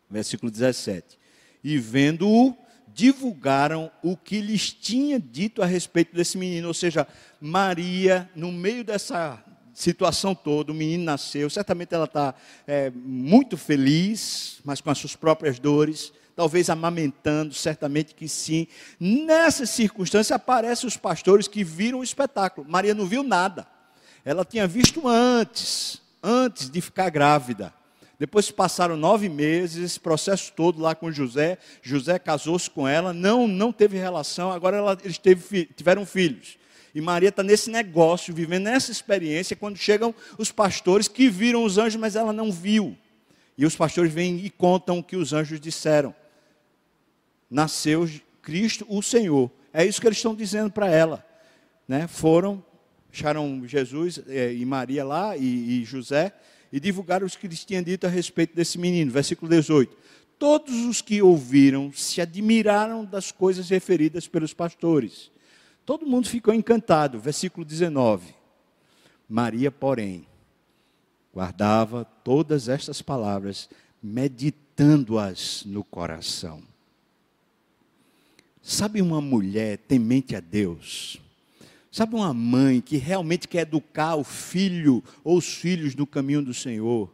Versículo 0.09 0.51
17: 0.51 1.19
E 1.63 1.79
vendo-o, 1.79 2.57
divulgaram 2.93 3.91
o 4.03 4.17
que 4.17 4.41
lhes 4.41 4.73
tinha 4.73 5.19
dito 5.19 5.63
a 5.63 5.67
respeito 5.67 6.15
desse 6.15 6.37
menino. 6.37 6.69
Ou 6.69 6.75
seja, 6.75 7.07
Maria, 7.41 8.29
no 8.35 8.51
meio 8.51 8.83
dessa 8.83 9.43
situação 9.73 10.35
toda, 10.35 10.73
o 10.73 10.75
menino 10.75 11.05
nasceu, 11.05 11.49
certamente 11.49 11.95
ela 11.95 12.05
está 12.05 12.35
é, 12.67 12.91
muito 12.91 13.57
feliz, 13.57 14.61
mas 14.65 14.81
com 14.81 14.91
as 14.91 14.99
suas 14.99 15.17
próprias 15.17 15.59
dores 15.59 16.13
talvez 16.41 16.71
amamentando, 16.71 17.53
certamente 17.53 18.15
que 18.15 18.27
sim. 18.27 18.67
Nessa 18.99 19.67
circunstância 19.67 20.35
aparecem 20.35 20.89
os 20.89 20.97
pastores 20.97 21.47
que 21.47 21.63
viram 21.63 21.99
o 21.99 22.03
espetáculo. 22.03 22.67
Maria 22.67 22.95
não 22.95 23.05
viu 23.05 23.23
nada. 23.23 23.67
Ela 24.25 24.43
tinha 24.43 24.67
visto 24.67 25.07
antes, 25.07 26.01
antes 26.23 26.71
de 26.71 26.81
ficar 26.81 27.11
grávida. 27.11 27.75
Depois 28.19 28.51
passaram 28.51 28.97
nove 28.97 29.29
meses, 29.29 29.85
esse 29.85 30.01
processo 30.01 30.51
todo 30.57 30.81
lá 30.81 30.95
com 30.95 31.13
José. 31.13 31.59
José 31.83 32.19
casou-se 32.19 32.71
com 32.71 32.89
ela, 32.89 33.13
não, 33.13 33.47
não 33.47 33.71
teve 33.71 33.99
relação, 33.99 34.51
agora 34.51 34.79
ela, 34.79 34.99
eles 35.05 35.19
teve, 35.19 35.67
tiveram 35.67 36.07
filhos. 36.07 36.57
E 36.95 37.03
Maria 37.03 37.29
está 37.29 37.43
nesse 37.43 37.71
negócio, 37.71 38.33
vivendo 38.33 38.65
nessa 38.65 38.91
experiência, 38.91 39.55
quando 39.55 39.77
chegam 39.77 40.15
os 40.39 40.51
pastores 40.51 41.07
que 41.07 41.29
viram 41.29 41.65
os 41.65 41.77
anjos, 41.77 42.01
mas 42.01 42.17
ela 42.17 42.33
não 42.33 42.51
viu. 42.51 42.97
E 43.59 43.67
os 43.67 43.77
pastores 43.77 44.11
vêm 44.11 44.39
e 44.39 44.49
contam 44.49 45.01
o 45.01 45.05
que 45.05 45.17
os 45.17 45.35
anjos 45.35 45.61
disseram 45.61 46.15
nasceu 47.51 48.09
Cristo, 48.43 48.87
o 48.89 49.03
Senhor. 49.03 49.51
É 49.73 49.85
isso 49.85 50.01
que 50.01 50.07
eles 50.07 50.19
estão 50.19 50.35
dizendo 50.35 50.71
para 50.71 50.89
ela. 50.89 51.27
Né? 51.87 52.07
Foram, 52.07 52.65
acharam 53.13 53.67
Jesus 53.67 54.21
é, 54.29 54.53
e 54.53 54.65
Maria 54.65 55.05
lá, 55.05 55.37
e, 55.37 55.81
e 55.81 55.85
José, 55.85 56.33
e 56.73 56.79
divulgaram 56.79 57.27
o 57.27 57.31
que 57.31 57.47
eles 57.47 57.65
tinham 57.65 57.83
dito 57.83 58.07
a 58.07 58.11
respeito 58.11 58.55
desse 58.55 58.79
menino. 58.79 59.11
Versículo 59.11 59.51
18. 59.51 59.97
Todos 60.39 60.75
os 60.87 61.03
que 61.03 61.21
ouviram 61.21 61.93
se 61.93 62.21
admiraram 62.21 63.05
das 63.05 63.31
coisas 63.31 63.69
referidas 63.69 64.27
pelos 64.27 64.55
pastores. 64.55 65.31
Todo 65.85 66.07
mundo 66.07 66.29
ficou 66.29 66.55
encantado. 66.55 67.19
Versículo 67.19 67.65
19. 67.65 68.35
Maria, 69.29 69.71
porém, 69.71 70.27
guardava 71.33 72.05
todas 72.05 72.69
estas 72.69 73.03
palavras, 73.03 73.69
meditando-as 74.03 75.65
no 75.65 75.85
coração. 75.85 76.70
Sabe 78.63 79.01
uma 79.01 79.21
mulher 79.21 79.79
temente 79.79 80.37
a 80.37 80.41
Deus? 80.41 81.19
Sabe 81.91 82.15
uma 82.15 82.33
mãe 82.33 82.81
que 82.81 82.97
realmente 82.97 83.49
quer 83.49 83.63
educar 83.63 84.15
o 84.15 84.23
filho 84.23 85.03
ou 85.25 85.39
os 85.39 85.47
filhos 85.47 85.95
no 85.95 86.07
caminho 86.07 86.43
do 86.43 86.55
Senhor? 86.55 87.11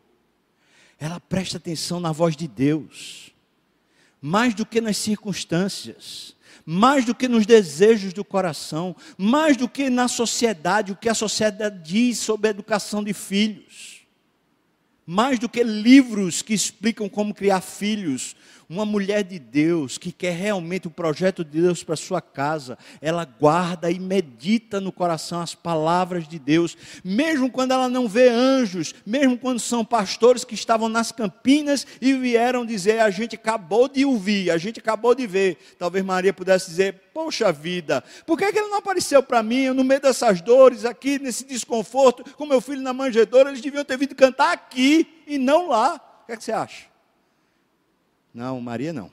Ela 0.98 1.18
presta 1.20 1.56
atenção 1.56 2.00
na 2.00 2.12
voz 2.12 2.36
de 2.36 2.46
Deus, 2.46 3.30
mais 4.20 4.54
do 4.54 4.66
que 4.66 4.80
nas 4.80 4.96
circunstâncias, 4.96 6.34
mais 6.64 7.04
do 7.04 7.14
que 7.14 7.28
nos 7.28 7.46
desejos 7.46 8.12
do 8.12 8.24
coração, 8.24 8.94
mais 9.16 9.56
do 9.56 9.68
que 9.68 9.88
na 9.88 10.08
sociedade, 10.08 10.92
o 10.92 10.96
que 10.96 11.08
a 11.08 11.14
sociedade 11.14 11.80
diz 11.82 12.18
sobre 12.18 12.48
a 12.48 12.50
educação 12.50 13.04
de 13.04 13.14
filhos, 13.14 13.95
mais 15.06 15.38
do 15.38 15.48
que 15.48 15.62
livros 15.62 16.42
que 16.42 16.52
explicam 16.52 17.08
como 17.08 17.32
criar 17.32 17.60
filhos, 17.60 18.34
uma 18.68 18.84
mulher 18.84 19.22
de 19.22 19.38
Deus 19.38 19.96
que 19.96 20.10
quer 20.10 20.34
realmente 20.34 20.88
o 20.88 20.90
projeto 20.90 21.44
de 21.44 21.60
Deus 21.62 21.84
para 21.84 21.94
sua 21.94 22.20
casa, 22.20 22.76
ela 23.00 23.24
guarda 23.24 23.90
e 23.90 24.00
medita 24.00 24.80
no 24.80 24.90
coração 24.90 25.40
as 25.40 25.54
palavras 25.54 26.26
de 26.26 26.38
Deus, 26.38 26.76
mesmo 27.04 27.50
quando 27.50 27.72
ela 27.72 27.88
não 27.88 28.08
vê 28.08 28.28
anjos, 28.28 28.94
mesmo 29.06 29.38
quando 29.38 29.60
são 29.60 29.84
pastores 29.84 30.44
que 30.44 30.54
estavam 30.54 30.88
nas 30.88 31.12
campinas 31.12 31.86
e 32.00 32.12
vieram 32.14 32.66
dizer: 32.66 33.00
a 33.00 33.10
gente 33.10 33.36
acabou 33.36 33.88
de 33.88 34.04
ouvir, 34.04 34.50
a 34.50 34.58
gente 34.58 34.80
acabou 34.80 35.14
de 35.14 35.26
ver. 35.26 35.56
Talvez 35.78 36.04
Maria 36.04 36.32
pudesse 36.32 36.70
dizer: 36.70 37.00
poxa 37.14 37.52
vida, 37.52 38.02
por 38.26 38.36
que, 38.36 38.50
que 38.50 38.58
ele 38.58 38.68
não 38.68 38.78
apareceu 38.78 39.22
para 39.22 39.42
mim, 39.42 39.70
no 39.70 39.84
meio 39.84 40.00
dessas 40.00 40.40
dores, 40.40 40.84
aqui 40.84 41.18
nesse 41.18 41.44
desconforto, 41.44 42.24
com 42.34 42.46
meu 42.46 42.60
filho 42.60 42.82
na 42.82 42.92
manjedoura? 42.92 43.50
Eles 43.50 43.60
deviam 43.60 43.84
ter 43.84 43.96
vindo 43.96 44.14
cantar 44.14 44.52
aqui 44.52 44.95
e 45.26 45.38
não 45.38 45.68
lá. 45.68 45.96
O 46.22 46.26
que, 46.26 46.32
é 46.32 46.36
que 46.36 46.44
você 46.44 46.52
acha? 46.52 46.86
Não, 48.32 48.60
Maria 48.60 48.92
não. 48.92 49.10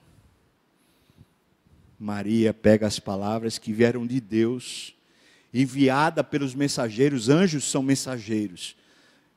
Maria 1.98 2.54
pega 2.54 2.86
as 2.86 3.00
palavras 3.00 3.58
que 3.58 3.72
vieram 3.72 4.06
de 4.06 4.20
Deus, 4.20 4.94
enviada 5.54 6.24
pelos 6.24 6.54
mensageiros, 6.54 7.30
anjos 7.30 7.64
são 7.64 7.82
mensageiros. 7.82 8.76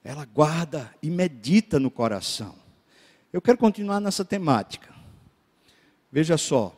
Ela 0.03 0.24
guarda 0.24 0.92
e 1.03 1.09
medita 1.09 1.78
no 1.78 1.90
coração. 1.90 2.55
Eu 3.32 3.40
quero 3.40 3.59
continuar 3.59 4.01
nessa 4.01 4.24
temática. 4.24 4.92
Veja 6.11 6.36
só, 6.36 6.76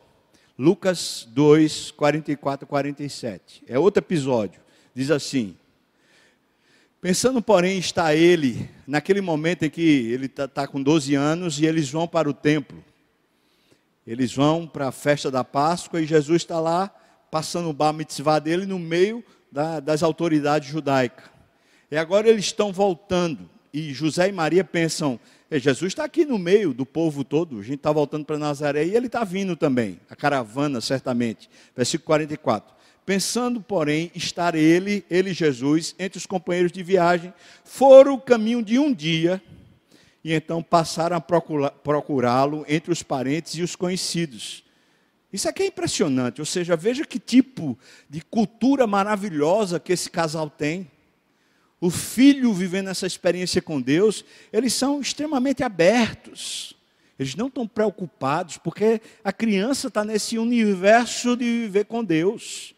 Lucas 0.57 1.27
2, 1.31 1.91
44 1.91 2.67
47. 2.67 3.63
É 3.67 3.79
outro 3.79 4.03
episódio. 4.03 4.61
Diz 4.93 5.09
assim: 5.09 5.55
Pensando, 7.01 7.41
porém, 7.41 7.77
está 7.77 8.13
ele, 8.13 8.69
naquele 8.85 9.21
momento 9.21 9.63
em 9.63 9.69
que 9.69 9.81
ele 9.81 10.25
está 10.25 10.49
tá 10.49 10.67
com 10.67 10.83
12 10.83 11.15
anos 11.15 11.57
e 11.57 11.65
eles 11.65 11.89
vão 11.89 12.05
para 12.05 12.29
o 12.29 12.33
templo. 12.33 12.83
Eles 14.05 14.33
vão 14.33 14.67
para 14.67 14.89
a 14.89 14.91
festa 14.91 15.31
da 15.31 15.41
Páscoa 15.41 16.01
e 16.01 16.05
Jesus 16.05 16.41
está 16.41 16.59
lá 16.59 16.93
passando 17.31 17.69
o 17.69 17.73
bar 17.73 17.93
mitzvah 17.93 18.39
dele 18.39 18.65
no 18.65 18.77
meio 18.77 19.23
da, 19.49 19.79
das 19.79 20.03
autoridades 20.03 20.67
judaicas. 20.67 21.23
E 21.89 21.95
agora 21.95 22.27
eles 22.27 22.45
estão 22.45 22.73
voltando. 22.73 23.49
E 23.73 23.93
José 23.93 24.27
e 24.27 24.33
Maria 24.33 24.65
pensam: 24.65 25.17
Jesus 25.49 25.93
está 25.93 26.03
aqui 26.03 26.25
no 26.25 26.37
meio 26.37 26.73
do 26.73 26.85
povo 26.85 27.23
todo. 27.23 27.59
A 27.59 27.63
gente 27.63 27.75
está 27.75 27.93
voltando 27.93 28.25
para 28.25 28.37
Nazaré 28.37 28.85
e 28.85 28.93
ele 28.93 29.07
está 29.07 29.23
vindo 29.23 29.55
também. 29.55 30.01
A 30.09 30.17
caravana, 30.17 30.81
certamente. 30.81 31.49
Versículo 31.73 32.07
44. 32.07 32.78
Pensando, 33.09 33.59
porém, 33.59 34.11
estar 34.13 34.53
ele, 34.53 35.03
ele 35.09 35.33
Jesus, 35.33 35.95
entre 35.97 36.19
os 36.19 36.27
companheiros 36.27 36.71
de 36.71 36.83
viagem, 36.83 37.33
foram 37.63 38.13
o 38.13 38.21
caminho 38.21 38.61
de 38.61 38.77
um 38.77 38.93
dia 38.93 39.41
e 40.23 40.31
então 40.31 40.61
passaram 40.61 41.17
a 41.17 41.19
procurá-lo 41.19 42.63
entre 42.67 42.91
os 42.91 43.01
parentes 43.01 43.55
e 43.55 43.63
os 43.63 43.75
conhecidos. 43.75 44.63
Isso 45.33 45.49
aqui 45.49 45.63
é 45.63 45.65
impressionante, 45.65 46.39
ou 46.39 46.45
seja, 46.45 46.75
veja 46.75 47.03
que 47.03 47.17
tipo 47.17 47.75
de 48.07 48.21
cultura 48.21 48.85
maravilhosa 48.85 49.79
que 49.79 49.91
esse 49.91 50.11
casal 50.11 50.47
tem. 50.47 50.87
O 51.81 51.89
filho 51.89 52.53
vivendo 52.53 52.91
essa 52.91 53.07
experiência 53.07 53.59
com 53.59 53.81
Deus, 53.81 54.23
eles 54.53 54.75
são 54.75 55.01
extremamente 55.01 55.63
abertos. 55.63 56.75
Eles 57.17 57.33
não 57.33 57.47
estão 57.47 57.67
preocupados, 57.67 58.59
porque 58.59 59.01
a 59.23 59.33
criança 59.33 59.87
está 59.87 60.05
nesse 60.05 60.37
universo 60.37 61.35
de 61.35 61.45
viver 61.45 61.85
com 61.85 62.03
Deus. 62.03 62.75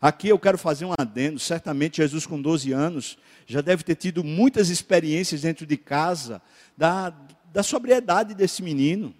Aqui 0.00 0.28
eu 0.28 0.38
quero 0.38 0.56
fazer 0.56 0.86
um 0.86 0.94
adendo. 0.98 1.38
Certamente 1.38 1.98
Jesus, 1.98 2.26
com 2.26 2.40
12 2.40 2.72
anos, 2.72 3.18
já 3.46 3.60
deve 3.60 3.82
ter 3.82 3.96
tido 3.96 4.24
muitas 4.24 4.70
experiências 4.70 5.42
dentro 5.42 5.66
de 5.66 5.76
casa 5.76 6.40
da, 6.76 7.12
da 7.52 7.62
sobriedade 7.62 8.34
desse 8.34 8.62
menino. 8.62 9.14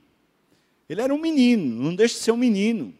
Ele 0.88 1.02
era 1.02 1.14
um 1.14 1.20
menino, 1.20 1.82
não 1.82 1.94
deixa 1.94 2.14
de 2.14 2.20
ser 2.20 2.32
um 2.32 2.36
menino, 2.36 2.94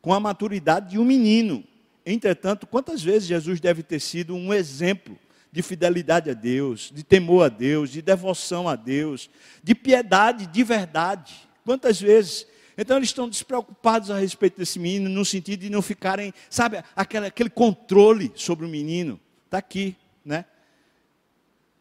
com 0.00 0.14
a 0.14 0.18
maturidade 0.18 0.90
de 0.90 0.98
um 0.98 1.04
menino. 1.04 1.62
Entretanto, 2.04 2.66
quantas 2.66 3.02
vezes 3.02 3.28
Jesus 3.28 3.60
deve 3.60 3.82
ter 3.82 4.00
sido 4.00 4.34
um 4.34 4.52
exemplo 4.52 5.16
de 5.52 5.62
fidelidade 5.62 6.30
a 6.30 6.34
Deus, 6.34 6.90
de 6.92 7.04
temor 7.04 7.44
a 7.44 7.48
Deus, 7.48 7.90
de 7.90 8.00
devoção 8.00 8.68
a 8.68 8.74
Deus, 8.74 9.28
de 9.62 9.74
piedade 9.74 10.46
de 10.46 10.64
verdade? 10.64 11.34
Quantas 11.64 12.00
vezes? 12.00 12.46
Então 12.80 12.96
eles 12.96 13.10
estão 13.10 13.28
despreocupados 13.28 14.10
a 14.10 14.18
respeito 14.18 14.56
desse 14.56 14.78
menino, 14.78 15.10
no 15.10 15.22
sentido 15.22 15.60
de 15.60 15.68
não 15.68 15.82
ficarem, 15.82 16.32
sabe, 16.48 16.82
aquele, 16.96 17.26
aquele 17.26 17.50
controle 17.50 18.32
sobre 18.34 18.64
o 18.64 18.68
menino. 18.70 19.20
Está 19.44 19.58
aqui, 19.58 19.94
né? 20.24 20.46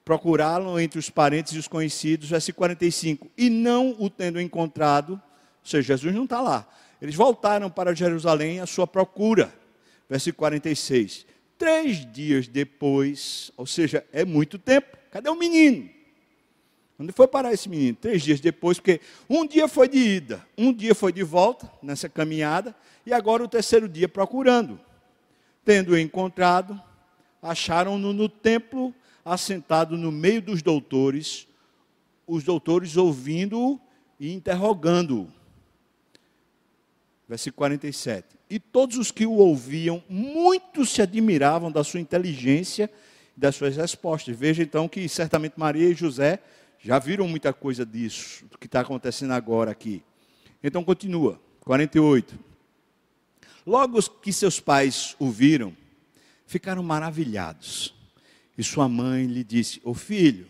procurá-lo 0.03 0.77
entre 0.77 0.99
os 0.99 1.09
parentes 1.09 1.53
e 1.53 1.57
os 1.57 1.69
conhecidos, 1.69 2.29
versículo 2.29 2.61
45. 2.61 3.31
E 3.37 3.49
não 3.49 3.95
o 3.97 4.09
tendo 4.09 4.41
encontrado, 4.41 5.13
ou 5.13 5.21
seja, 5.63 5.93
Jesus 5.93 6.13
não 6.13 6.25
está 6.25 6.41
lá. 6.41 6.67
Eles 7.01 7.15
voltaram 7.15 7.69
para 7.69 7.95
Jerusalém 7.95 8.59
à 8.59 8.65
sua 8.65 8.85
procura. 8.85 9.53
versículo 10.09 10.39
46. 10.39 11.25
Três 11.57 12.11
dias 12.11 12.45
depois, 12.45 13.53
ou 13.55 13.65
seja, 13.65 14.05
é 14.11 14.25
muito 14.25 14.59
tempo, 14.59 14.97
cadê 15.11 15.29
o 15.29 15.35
menino? 15.35 15.89
Onde 16.99 17.13
foi 17.13 17.29
parar 17.29 17.53
esse 17.53 17.69
menino? 17.69 17.95
Três 17.95 18.21
dias 18.21 18.41
depois, 18.41 18.77
porque 18.77 18.99
um 19.29 19.47
dia 19.47 19.69
foi 19.69 19.87
de 19.87 19.97
ida, 19.97 20.45
um 20.57 20.73
dia 20.73 20.93
foi 20.93 21.13
de 21.13 21.23
volta 21.23 21.71
nessa 21.81 22.09
caminhada, 22.09 22.75
e 23.05 23.13
agora 23.13 23.41
o 23.41 23.47
terceiro 23.47 23.87
dia 23.87 24.09
procurando. 24.09 24.77
Tendo 25.63 25.97
encontrado, 25.97 26.79
acharam-no 27.41 28.11
no 28.11 28.27
templo, 28.27 28.93
assentado 29.23 29.95
no 29.95 30.11
meio 30.11 30.41
dos 30.41 30.61
doutores, 30.61 31.47
os 32.27 32.43
doutores 32.43 32.97
ouvindo-o 32.97 33.79
e 34.19 34.33
interrogando-o. 34.33 35.31
Versículo 37.29 37.59
47. 37.59 38.27
E 38.49 38.59
todos 38.59 38.97
os 38.97 39.09
que 39.09 39.25
o 39.25 39.33
ouviam, 39.33 40.03
muitos 40.09 40.89
se 40.89 41.01
admiravam 41.01 41.71
da 41.71 41.83
sua 41.83 42.01
inteligência 42.01 42.91
e 43.37 43.39
das 43.39 43.55
suas 43.55 43.77
respostas. 43.77 44.35
Veja 44.35 44.63
então 44.63 44.89
que 44.89 45.07
certamente 45.07 45.53
Maria 45.57 45.87
e 45.87 45.93
José 45.93 46.39
já 46.81 46.97
viram 46.97 47.27
muita 47.27 47.51
coisa 47.51 47.85
disso, 47.85 48.45
do 48.45 48.57
que 48.57 48.65
está 48.65 48.81
acontecendo 48.81 49.31
agora 49.31 49.71
aqui. 49.71 50.01
Então 50.63 50.83
continua, 50.83 51.39
48. 51.61 52.39
Logo 53.65 54.01
que 54.01 54.31
seus 54.31 54.59
pais 54.59 55.15
o 55.19 55.29
viram, 55.29 55.75
ficaram 56.45 56.81
maravilhados. 56.81 57.93
E 58.57 58.63
sua 58.63 58.89
mãe 58.89 59.25
lhe 59.25 59.43
disse: 59.43 59.81
Ô 59.83 59.93
filho, 59.93 60.49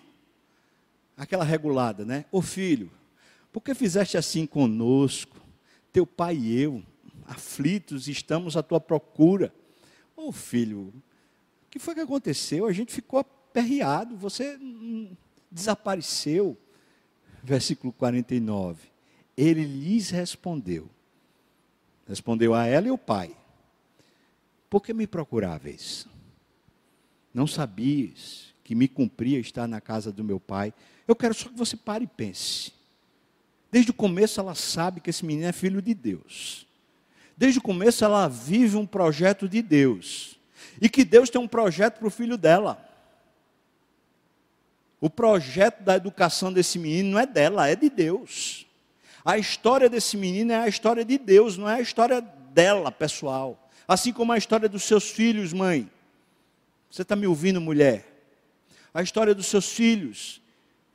aquela 1.17 1.43
regulada, 1.43 2.05
né? 2.05 2.25
Ô 2.31 2.41
filho, 2.41 2.91
por 3.51 3.61
que 3.61 3.73
fizeste 3.73 4.17
assim 4.17 4.45
conosco? 4.45 5.37
Teu 5.91 6.05
pai 6.05 6.35
e 6.37 6.61
eu, 6.61 6.83
aflitos, 7.25 8.07
estamos 8.07 8.55
à 8.55 8.63
tua 8.63 8.79
procura. 8.79 9.53
Ô 10.15 10.31
filho, 10.31 10.93
o 11.65 11.69
que 11.69 11.79
foi 11.79 11.95
que 11.95 12.01
aconteceu? 12.01 12.65
A 12.65 12.71
gente 12.71 12.93
ficou 12.93 13.19
aperreado, 13.19 14.15
você 14.15 14.57
desapareceu. 15.51 16.57
Versículo 17.43 17.93
49. 17.93 18.89
Ele 19.37 19.63
lhes 19.63 20.09
respondeu. 20.09 20.89
Respondeu 22.07 22.53
a 22.53 22.65
ela 22.65 22.87
e 22.87 22.91
o 22.91 22.97
pai: 22.97 23.35
Por 24.69 24.81
que 24.81 24.93
me 24.93 25.07
procuráveis? 25.07 26.07
Não 27.33 27.45
sabias 27.47 28.53
que 28.63 28.75
me 28.75 28.87
cumpria 28.87 29.39
estar 29.39 29.67
na 29.67 29.79
casa 29.79 30.11
do 30.11 30.23
meu 30.23 30.39
pai? 30.39 30.73
Eu 31.07 31.15
quero 31.15 31.33
só 31.33 31.49
que 31.49 31.55
você 31.55 31.77
pare 31.77 32.05
e 32.05 32.07
pense. 32.07 32.73
Desde 33.71 33.91
o 33.91 33.93
começo 33.93 34.39
ela 34.39 34.55
sabe 34.55 34.99
que 34.99 35.09
esse 35.09 35.23
menino 35.23 35.47
é 35.47 35.51
filho 35.51 35.81
de 35.81 35.93
Deus. 35.93 36.67
Desde 37.37 37.59
o 37.59 37.61
começo 37.61 38.03
ela 38.03 38.27
vive 38.27 38.75
um 38.75 38.85
projeto 38.85 39.47
de 39.47 39.61
Deus. 39.61 40.39
E 40.81 40.89
que 40.89 41.05
Deus 41.05 41.29
tem 41.29 41.39
um 41.39 41.47
projeto 41.47 41.99
para 41.99 42.07
o 42.07 42.11
filho 42.11 42.37
dela. 42.37 42.88
O 45.01 45.09
projeto 45.09 45.81
da 45.81 45.95
educação 45.95 46.51
desse 46.51 46.77
menino 46.77 47.11
não 47.11 47.19
é 47.19 47.25
dela, 47.25 47.67
é 47.67 47.75
de 47.75 47.89
Deus. 47.89 48.65
A 49.23 49.37
história 49.37 49.89
desse 49.89 50.17
menino 50.17 50.51
é 50.51 50.57
a 50.57 50.67
história 50.67 51.05
de 51.05 51.17
Deus, 51.17 51.57
não 51.57 51.69
é 51.69 51.75
a 51.75 51.81
história 51.81 52.21
dela, 52.21 52.91
pessoal. 52.91 53.69
Assim 53.87 54.11
como 54.11 54.31
a 54.31 54.37
história 54.37 54.67
dos 54.67 54.83
seus 54.83 55.09
filhos, 55.09 55.53
mãe. 55.53 55.89
Você 56.89 57.03
está 57.03 57.15
me 57.15 57.27
ouvindo, 57.27 57.61
mulher? 57.61 58.05
A 58.93 59.01
história 59.01 59.33
dos 59.33 59.45
seus 59.45 59.71
filhos 59.71 60.41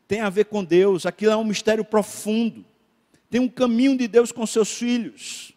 tem 0.06 0.20
a 0.20 0.28
ver 0.28 0.44
com 0.46 0.62
Deus, 0.62 1.06
aquilo 1.06 1.32
é 1.32 1.36
um 1.36 1.44
mistério 1.44 1.84
profundo. 1.84 2.64
Tem 3.30 3.40
um 3.40 3.48
caminho 3.48 3.96
de 3.96 4.06
Deus 4.06 4.30
com 4.30 4.46
seus 4.46 4.72
filhos. 4.72 5.52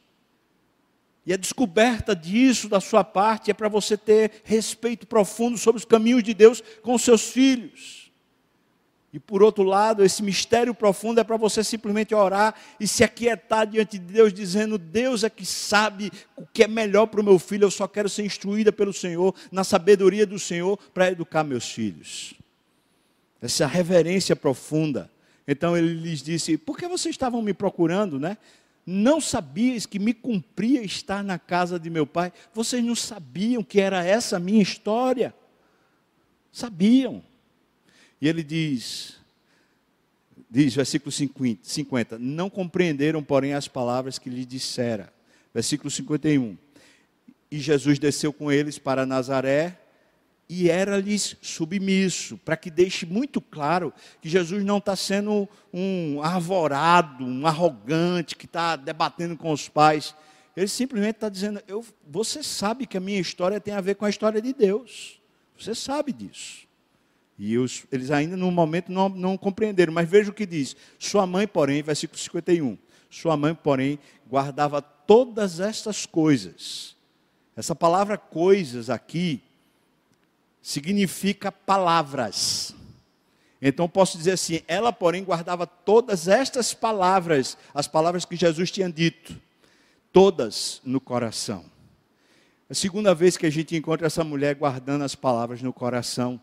E 1.26 1.34
a 1.34 1.38
descoberta 1.38 2.16
disso 2.16 2.70
da 2.70 2.80
sua 2.80 3.04
parte 3.04 3.52
é 3.52 3.54
para 3.54 3.68
você 3.68 3.98
ter 3.98 4.42
respeito 4.46 5.06
profundo 5.06 5.58
sobre 5.58 5.80
os 5.80 5.86
caminhos 5.86 6.24
de 6.24 6.34
Deus 6.34 6.64
com 6.82 6.98
seus 6.98 7.30
filhos. 7.30 8.07
E 9.14 9.20
por 9.20 9.42
outro 9.42 9.64
lado, 9.64 10.04
esse 10.04 10.22
mistério 10.22 10.74
profundo 10.74 11.20
é 11.20 11.24
para 11.24 11.38
você 11.38 11.64
simplesmente 11.64 12.14
orar 12.14 12.54
e 12.80 12.88
se 12.88 13.04
aquietar 13.04 13.66
diante 13.66 13.98
de 13.98 14.14
Deus, 14.14 14.34
dizendo: 14.34 14.78
Deus 14.78 15.24
é 15.24 15.30
que 15.30 15.46
sabe 15.46 16.12
o 16.36 16.46
que 16.46 16.64
é 16.64 16.68
melhor 16.68 17.08
para 17.08 17.22
o 17.22 17.24
meu 17.24 17.40
filho, 17.40 17.66
eu 17.66 17.72
só 17.72 17.88
quero 17.88 18.10
ser 18.10 18.26
instruída 18.26 18.72
pelo 18.72 18.92
Senhor, 18.92 19.34
na 19.52 19.64
sabedoria 19.64 20.26
do 20.26 20.38
Senhor, 20.38 20.78
para 20.94 21.10
educar 21.10 21.44
meus 21.44 21.72
filhos. 21.72 22.34
Essa 23.42 23.66
reverência 23.66 24.36
profunda. 24.36 25.10
Então 25.48 25.78
ele 25.78 25.94
lhes 25.94 26.22
disse: 26.22 26.58
Por 26.58 26.78
que 26.78 26.88
vocês 26.88 27.14
estavam 27.14 27.42
me 27.42 27.54
procurando, 27.54 28.20
né? 28.20 28.38
Não 28.86 29.20
sabias 29.20 29.86
que 29.86 30.00
me 30.00 30.14
cumpria 30.14 30.82
estar 30.82 31.24
na 31.24 31.40
casa 31.40 31.80
de 31.80 31.90
meu 31.90 32.06
pai? 32.06 32.32
Vocês 32.54 32.84
não 32.84 32.96
sabiam 32.96 33.64
que 33.64 33.80
era 33.80 34.04
essa 34.04 34.38
a 34.38 34.40
minha 34.40 34.62
história? 34.62 35.34
Sabiam. 36.52 37.24
E 38.22 38.28
ele 38.28 38.44
diz, 38.44 39.18
diz, 40.50 40.74
versículo 40.74 41.12
50, 41.12 42.18
não 42.18 42.50
compreenderam, 42.50 43.24
porém, 43.24 43.54
as 43.54 43.68
palavras 43.68 44.18
que 44.18 44.30
lhe 44.30 44.46
dissera. 44.46 45.14
Versículo 45.54 45.90
51. 45.90 46.58
E 47.50 47.60
Jesus 47.60 48.00
desceu 48.00 48.34
com 48.34 48.52
eles 48.52 48.78
para 48.78 49.06
Nazaré 49.06 49.80
e 50.50 50.70
era-lhes 50.70 51.36
submisso, 51.42 52.38
para 52.38 52.56
que 52.56 52.72
deixe 52.72 53.06
muito 53.06 53.42
claro 53.42 53.94
que 54.22 54.30
Jesus 54.30 54.64
não 54.64 54.78
está 54.78 54.96
sendo 54.96 55.48
um 55.74 56.22
arvorado, 56.24 57.26
um 57.26 57.46
arrogante 57.46 58.36
que 58.36 58.46
está 58.46 58.76
debatendo 58.76 59.36
com 59.36 59.52
os 59.52 59.68
pais. 59.68 60.16
Ele 60.56 60.68
simplesmente 60.68 61.16
está 61.16 61.30
dizendo: 61.30 61.62
eu, 61.68 61.86
Você 62.10 62.42
sabe 62.42 62.86
que 62.86 62.98
a 62.98 63.02
minha 63.02 63.20
história 63.20 63.60
tem 63.60 63.74
a 63.74 63.82
ver 63.82 63.96
com 63.96 64.06
a 64.06 64.10
história 64.10 64.42
de 64.42 64.54
Deus. 64.54 65.22
Você 65.58 65.76
sabe 65.76 66.14
disso. 66.14 66.67
E 67.38 67.58
os, 67.58 67.86
eles 67.92 68.10
ainda 68.10 68.36
no 68.36 68.52
momento 68.52 68.92
não, 68.92 69.10
não 69.10 69.38
compreenderam, 69.38 69.94
mas 69.94 70.10
veja 70.10 70.32
o 70.32 70.34
que 70.34 70.46
diz. 70.46 70.76
Sua 70.98 71.28
mãe, 71.28 71.48
porém, 71.48 71.84
versículo 71.84 72.18
51, 72.18 72.78
sua 73.10 73.38
mãe, 73.38 73.54
porém, 73.54 74.00
guardava 74.28 74.82
todas 74.82 75.60
estas 75.60 76.06
coisas. 76.06 76.96
Essa 77.56 77.76
palavra 77.76 78.18
coisas 78.18 78.90
aqui 78.90 79.42
significa 80.62 81.52
palavras. 81.52 82.76
Então 83.62 83.88
posso 83.88 84.18
dizer 84.18 84.34
assim: 84.34 84.62
ela, 84.68 84.92
porém, 84.92 85.24
guardava 85.24 85.66
todas 85.66 86.28
estas 86.28 86.74
palavras, 86.74 87.58
as 87.74 87.88
palavras 87.88 88.26
que 88.26 88.36
Jesus 88.36 88.70
tinha 88.72 88.90
dito, 88.90 89.36
todas 90.12 90.82
no 90.84 91.00
coração. 91.00 91.66
A 92.70 92.74
segunda 92.74 93.16
vez 93.16 93.38
que 93.38 93.46
a 93.46 93.50
gente 93.50 93.76
encontra 93.76 94.08
essa 94.08 94.24
mulher 94.24 94.56
guardando 94.56 95.04
as 95.04 95.16
palavras 95.16 95.62
no 95.62 95.72
coração. 95.72 96.40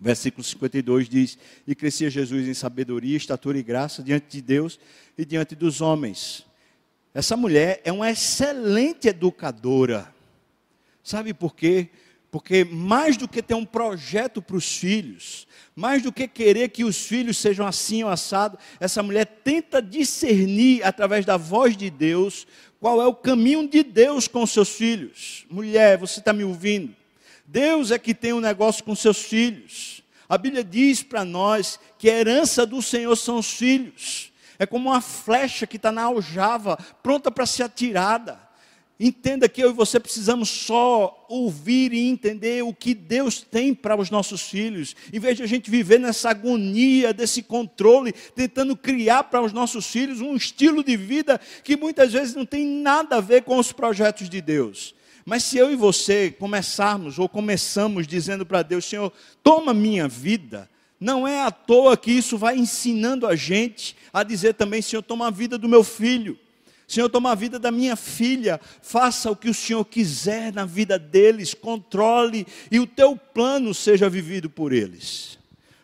Versículo 0.00 0.42
52 0.42 1.08
diz: 1.08 1.38
E 1.66 1.74
crescia 1.74 2.08
Jesus 2.08 2.48
em 2.48 2.54
sabedoria, 2.54 3.16
estatura 3.16 3.58
e 3.58 3.62
graça 3.62 4.02
diante 4.02 4.28
de 4.28 4.40
Deus 4.40 4.80
e 5.18 5.24
diante 5.26 5.54
dos 5.54 5.82
homens. 5.82 6.46
Essa 7.12 7.36
mulher 7.36 7.82
é 7.84 7.92
uma 7.92 8.10
excelente 8.10 9.08
educadora. 9.08 10.14
Sabe 11.02 11.34
por 11.34 11.54
quê? 11.54 11.90
Porque 12.30 12.64
mais 12.64 13.16
do 13.16 13.28
que 13.28 13.42
ter 13.42 13.54
um 13.54 13.64
projeto 13.64 14.40
para 14.40 14.56
os 14.56 14.76
filhos, 14.76 15.46
mais 15.74 16.02
do 16.02 16.12
que 16.12 16.28
querer 16.28 16.68
que 16.68 16.84
os 16.84 17.04
filhos 17.04 17.36
sejam 17.36 17.66
assim 17.66 18.04
ou 18.04 18.08
assado, 18.08 18.56
essa 18.78 19.02
mulher 19.02 19.26
tenta 19.26 19.82
discernir 19.82 20.84
através 20.84 21.26
da 21.26 21.36
voz 21.36 21.76
de 21.76 21.90
Deus 21.90 22.46
qual 22.78 23.02
é 23.02 23.06
o 23.06 23.14
caminho 23.14 23.68
de 23.68 23.82
Deus 23.82 24.28
com 24.28 24.46
seus 24.46 24.70
filhos. 24.70 25.44
Mulher, 25.50 25.98
você 25.98 26.20
está 26.20 26.32
me 26.32 26.44
ouvindo? 26.44 26.99
Deus 27.50 27.90
é 27.90 27.98
que 27.98 28.14
tem 28.14 28.32
um 28.32 28.38
negócio 28.38 28.84
com 28.84 28.94
seus 28.94 29.22
filhos. 29.22 30.04
A 30.28 30.38
Bíblia 30.38 30.62
diz 30.62 31.02
para 31.02 31.24
nós 31.24 31.80
que 31.98 32.08
a 32.08 32.16
herança 32.16 32.64
do 32.64 32.80
Senhor 32.80 33.16
são 33.16 33.38
os 33.38 33.50
filhos. 33.50 34.30
É 34.56 34.64
como 34.64 34.90
uma 34.90 35.00
flecha 35.00 35.66
que 35.66 35.76
está 35.76 35.90
na 35.90 36.04
aljava, 36.04 36.78
pronta 37.02 37.28
para 37.28 37.46
ser 37.46 37.64
atirada. 37.64 38.38
Entenda 39.00 39.48
que 39.48 39.60
eu 39.60 39.70
e 39.70 39.72
você 39.72 39.98
precisamos 39.98 40.48
só 40.48 41.26
ouvir 41.28 41.92
e 41.92 42.08
entender 42.08 42.62
o 42.62 42.72
que 42.72 42.94
Deus 42.94 43.40
tem 43.40 43.74
para 43.74 43.96
os 43.96 44.10
nossos 44.10 44.42
filhos, 44.42 44.94
em 45.12 45.18
vez 45.18 45.36
de 45.38 45.42
a 45.42 45.46
gente 45.46 45.70
viver 45.70 45.98
nessa 45.98 46.30
agonia, 46.30 47.12
desse 47.12 47.42
controle, 47.42 48.12
tentando 48.12 48.76
criar 48.76 49.24
para 49.24 49.42
os 49.42 49.52
nossos 49.52 49.86
filhos 49.86 50.20
um 50.20 50.36
estilo 50.36 50.84
de 50.84 50.96
vida 50.96 51.40
que 51.64 51.76
muitas 51.76 52.12
vezes 52.12 52.34
não 52.36 52.46
tem 52.46 52.64
nada 52.64 53.16
a 53.16 53.20
ver 53.20 53.42
com 53.42 53.58
os 53.58 53.72
projetos 53.72 54.28
de 54.28 54.40
Deus. 54.40 54.94
Mas 55.30 55.44
se 55.44 55.56
eu 55.56 55.72
e 55.72 55.76
você 55.76 56.28
começarmos 56.28 57.16
ou 57.20 57.28
começamos 57.28 58.04
dizendo 58.04 58.44
para 58.44 58.62
Deus, 58.62 58.84
Senhor, 58.84 59.12
toma 59.44 59.72
minha 59.72 60.08
vida, 60.08 60.68
não 60.98 61.24
é 61.24 61.44
à 61.44 61.52
toa 61.52 61.96
que 61.96 62.10
isso 62.10 62.36
vai 62.36 62.58
ensinando 62.58 63.24
a 63.28 63.36
gente 63.36 63.94
a 64.12 64.24
dizer 64.24 64.54
também, 64.54 64.82
Senhor, 64.82 65.02
toma 65.02 65.28
a 65.28 65.30
vida 65.30 65.56
do 65.56 65.68
meu 65.68 65.84
filho. 65.84 66.36
Senhor, 66.84 67.08
toma 67.08 67.30
a 67.30 67.36
vida 67.36 67.60
da 67.60 67.70
minha 67.70 67.94
filha, 67.94 68.60
faça 68.82 69.30
o 69.30 69.36
que 69.36 69.48
o 69.48 69.54
Senhor 69.54 69.84
quiser 69.84 70.52
na 70.52 70.66
vida 70.66 70.98
deles, 70.98 71.54
controle 71.54 72.44
e 72.68 72.80
o 72.80 72.86
teu 72.86 73.14
plano 73.14 73.72
seja 73.72 74.10
vivido 74.10 74.50
por 74.50 74.72
eles. 74.72 75.38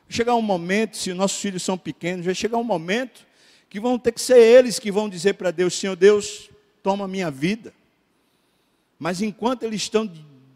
Chegar 0.09 0.35
um 0.35 0.43
momento, 0.43 0.97
se 0.97 1.15
nossos 1.15 1.39
filhos 1.39 1.63
são 1.63 1.79
pequenos, 1.79 2.27
vai 2.27 2.35
chegar 2.35 2.59
um 2.59 2.65
momento 2.65 3.25
que 3.71 3.79
vão 3.79 3.97
ter 3.97 4.11
que 4.11 4.21
ser 4.21 4.41
eles 4.41 4.81
que 4.81 4.91
vão 4.91 5.09
dizer 5.09 5.35
para 5.35 5.53
Deus: 5.53 5.79
Senhor 5.79 5.95
Deus, 5.95 6.51
toma 6.83 7.05
a 7.05 7.09
minha 7.09 7.31
vida. 7.31 7.73
Mas 8.99 9.21
enquanto 9.21 9.63
eles 9.63 9.83
estão 9.83 10.11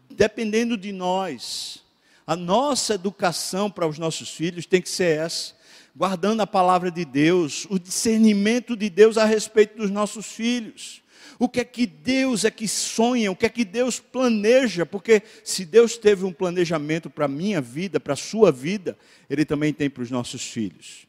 dependendo 0.09 0.77
de 0.77 0.91
nós, 0.91 1.83
a 2.25 2.35
nossa 2.35 2.95
educação 2.95 3.69
para 3.69 3.87
os 3.87 3.97
nossos 3.97 4.29
filhos 4.29 4.65
tem 4.65 4.81
que 4.81 4.89
ser 4.89 5.19
essa, 5.19 5.53
guardando 5.95 6.41
a 6.41 6.47
palavra 6.47 6.89
de 6.89 7.03
Deus, 7.03 7.67
o 7.69 7.77
discernimento 7.77 8.75
de 8.75 8.89
Deus 8.89 9.17
a 9.17 9.25
respeito 9.25 9.77
dos 9.77 9.89
nossos 9.89 10.25
filhos. 10.25 11.01
O 11.37 11.49
que 11.49 11.59
é 11.59 11.63
que 11.63 11.87
Deus 11.87 12.45
é 12.45 12.51
que 12.51 12.67
sonha, 12.67 13.31
o 13.31 13.35
que 13.35 13.47
é 13.47 13.49
que 13.49 13.65
Deus 13.65 13.99
planeja, 13.99 14.85
porque 14.85 15.23
se 15.43 15.65
Deus 15.65 15.97
teve 15.97 16.23
um 16.23 16.31
planejamento 16.31 17.09
para 17.09 17.25
a 17.25 17.27
minha 17.27 17.59
vida, 17.59 17.99
para 17.99 18.13
a 18.13 18.17
sua 18.17 18.51
vida, 18.51 18.97
Ele 19.29 19.43
também 19.43 19.73
tem 19.73 19.89
para 19.89 20.03
os 20.03 20.11
nossos 20.11 20.43
filhos. 20.43 21.07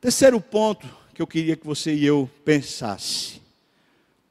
Terceiro 0.00 0.40
ponto 0.40 0.88
que 1.12 1.20
eu 1.20 1.26
queria 1.26 1.56
que 1.56 1.66
você 1.66 1.92
e 1.92 2.04
eu 2.04 2.30
pensasse. 2.44 3.40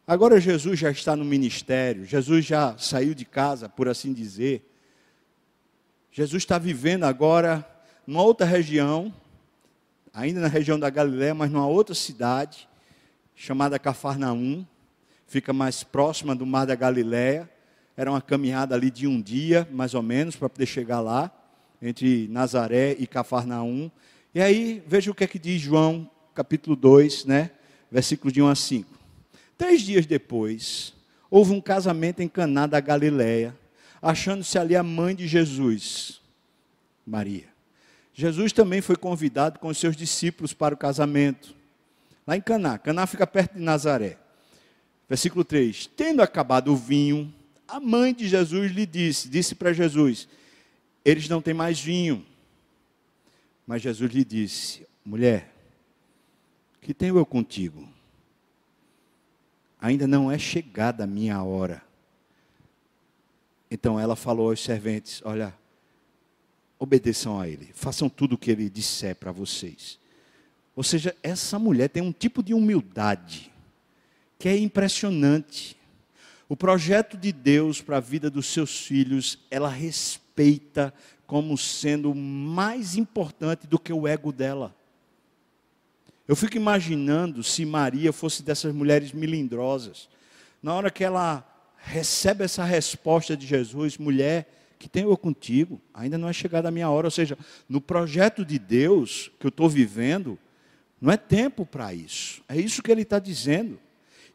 Agora 0.08 0.39
Jesus 0.39 0.78
já 0.80 0.91
está 0.91 1.16
no 1.16 1.26
ministério, 1.26 2.06
Jesus 2.06 2.45
já 2.45 2.78
saiu 2.78 3.16
de 3.16 3.26
casa, 3.26 3.68
por 3.68 3.88
assim 3.88 4.14
dizer. 4.14 4.64
Jesus 6.12 6.43
está 6.43 6.60
vivendo 6.60 7.06
agora 7.06 7.68
numa 8.06 8.22
outra 8.22 8.45
região, 8.45 9.12
ainda 10.14 10.39
na 10.39 10.47
região 10.47 10.80
da 10.80 10.91
Galiléia, 10.91 11.34
mas 11.34 11.49
numa 11.49 11.66
outra 11.66 11.95
cidade, 11.95 12.70
chamada 13.36 13.80
Cafarnaum, 13.80 14.64
fica 15.26 15.51
mais 15.51 15.84
próxima 15.84 16.36
do 16.36 16.45
mar 16.45 16.68
da 16.68 16.76
Galiléia. 16.76 17.49
Era 17.97 18.12
uma 18.12 18.22
caminhada 18.22 18.76
ali 18.76 18.91
de 18.91 19.08
um 19.08 19.20
dia, 19.20 19.68
mais 19.72 19.95
ou 19.95 20.03
menos, 20.03 20.36
para 20.36 20.47
poder 20.47 20.68
chegar 20.68 21.01
lá, 21.01 21.32
entre 21.82 22.28
Nazaré 22.28 22.95
e 22.99 23.08
Cafarnaum. 23.08 23.89
E 24.36 24.39
aí, 24.39 24.84
veja 24.86 25.10
o 25.10 25.16
que 25.16 25.24
é 25.24 25.28
que 25.28 25.39
diz 25.39 25.60
João, 25.60 26.08
capítulo 26.36 26.76
2, 26.76 27.26
né? 27.26 27.49
Versículo 27.91 28.32
de 28.32 28.39
1 28.39 28.47
a 28.47 28.56
5. 28.56 28.95
Três 29.58 29.82
dias 29.82 30.06
depois, 30.06 30.93
houve 31.30 31.51
um 31.53 31.62
casamento 31.62 32.22
em 32.22 32.28
Caná 32.28 32.68
da 32.68 32.80
Galiléia, 32.80 33.58
achando-se 34.01 34.58
ali 34.58 34.76
a 34.76 34.84
mãe 34.84 35.16
de 35.16 35.28
Jesus, 35.28 36.22
Maria. 37.06 37.47
Jesus 38.14 38.51
também 38.53 38.82
foi 38.82 38.95
convidado 38.95 39.60
com 39.60 39.68
os 39.68 39.78
seus 39.78 39.95
discípulos 39.95 40.53
para 40.53 40.74
o 40.74 40.78
casamento, 40.78 41.56
lá 42.26 42.36
em 42.38 42.41
Caná. 42.41 42.78
Caná 42.78 43.06
fica 43.06 43.26
perto 43.28 43.56
de 43.56 43.62
Nazaré. 43.62 44.18
Versículo 45.08 45.43
3: 45.43 45.88
Tendo 45.95 46.22
acabado 46.22 46.72
o 46.72 46.78
vinho, 46.78 47.34
a 47.68 47.80
mãe 47.80 48.14
de 48.14 48.28
Jesus 48.28 48.72
lhe 48.72 48.86
disse, 48.86 49.30
disse 49.30 49.56
para 49.56 49.74
Jesus: 49.74 50.28
Eles 51.03 51.28
não 51.28 51.41
têm 51.41 51.53
mais 51.53 51.80
vinho. 51.80 52.26
Mas 53.68 53.82
Jesus 53.82 54.12
lhe 54.12 54.24
disse: 54.24 54.86
Mulher, 55.03 55.51
que 56.82 56.93
tenho 56.93 57.18
eu 57.18 57.26
contigo? 57.26 57.95
Ainda 59.86 60.08
não 60.08 60.32
é 60.32 60.38
chegada 60.40 61.04
a 61.04 61.08
minha 61.08 61.42
hora. 61.44 61.84
Então 63.70 64.00
ela 64.00 64.16
falou 64.16 64.50
aos 64.50 64.64
serventes: 64.64 65.22
Olha, 65.24 65.54
obedeçam 66.80 67.40
a 67.40 67.48
ele, 67.48 67.70
façam 67.74 68.10
tudo 68.10 68.34
o 68.34 68.38
que 68.38 68.50
ele 68.50 68.68
disser 68.68 69.16
para 69.16 69.32
vocês. 69.32 70.00
Ou 70.76 70.84
seja, 70.84 71.16
essa 71.22 71.60
mulher 71.60 71.90
tem 71.90 72.02
um 72.02 72.12
tipo 72.12 72.42
de 72.42 72.54
humildade 72.54 73.52
que 74.40 74.50
é 74.50 74.58
impressionante. 74.58 75.78
O 76.50 76.58
projeto 76.58 77.16
de 77.16 77.32
Deus 77.32 77.80
para 77.80 77.98
a 77.98 78.02
vida 78.02 78.30
dos 78.30 78.48
seus 78.48 78.80
filhos, 78.80 79.38
ela 79.52 79.70
respeita 79.70 80.94
como 81.28 81.58
sendo 81.58 82.14
mais 82.14 82.96
importante 82.96 83.68
do 83.68 83.80
que 83.80 83.94
o 83.94 84.08
ego 84.08 84.32
dela. 84.32 84.76
Eu 86.28 86.36
fico 86.36 86.57
imaginando 86.57 87.43
se 87.43 87.65
Maria 87.65 88.11
fosse 88.11 88.41
dessas 88.41 88.73
mulheres 88.73 89.11
melindrosas. 89.11 90.09
Na 90.61 90.73
hora 90.73 90.89
que 90.89 91.03
ela 91.03 91.45
recebe 91.78 92.43
essa 92.43 92.63
resposta 92.63 93.38
de 93.38 93.45
Jesus, 93.45 93.97
mulher, 93.97 94.49
que 94.80 94.89
tenho 94.89 95.09
eu 95.09 95.17
contigo, 95.17 95.80
ainda 95.93 96.17
não 96.17 96.28
é 96.28 96.34
chegada 96.34 96.67
a 96.67 96.71
minha 96.71 96.89
hora. 96.89 97.07
Ou 97.07 97.11
seja, 97.11 97.38
no 97.69 97.80
projeto 97.80 98.43
de 98.43 98.57
Deus 98.57 99.32
que 99.39 99.45
eu 99.45 99.49
estou 99.49 99.69
vivendo, 99.69 100.38
não 100.99 101.11
é 101.11 101.17
tempo 101.17 101.65
para 101.65 101.93
isso. 101.93 102.41
É 102.49 102.57
isso 102.57 102.82
que 102.82 102.91
ele 102.91 103.03
está 103.03 103.19
dizendo. 103.19 103.80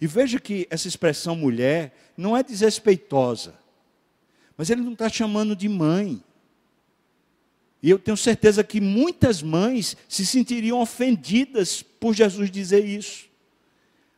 E 0.00 0.06
veja 0.06 0.38
que 0.38 0.66
essa 0.70 0.88
expressão 0.88 1.34
mulher 1.34 1.92
não 2.16 2.36
é 2.36 2.42
desrespeitosa, 2.42 3.54
mas 4.56 4.70
ele 4.70 4.80
não 4.80 4.92
está 4.92 5.08
chamando 5.08 5.56
de 5.56 5.68
mãe. 5.68 6.22
E 7.82 7.88
eu 7.88 7.98
tenho 7.98 8.16
certeza 8.16 8.62
que 8.62 8.80
muitas 8.80 9.42
mães 9.42 9.96
se 10.08 10.26
sentiriam 10.26 10.80
ofendidas 10.80 11.82
por 11.82 12.14
Jesus 12.14 12.50
dizer 12.50 12.84
isso. 12.84 13.30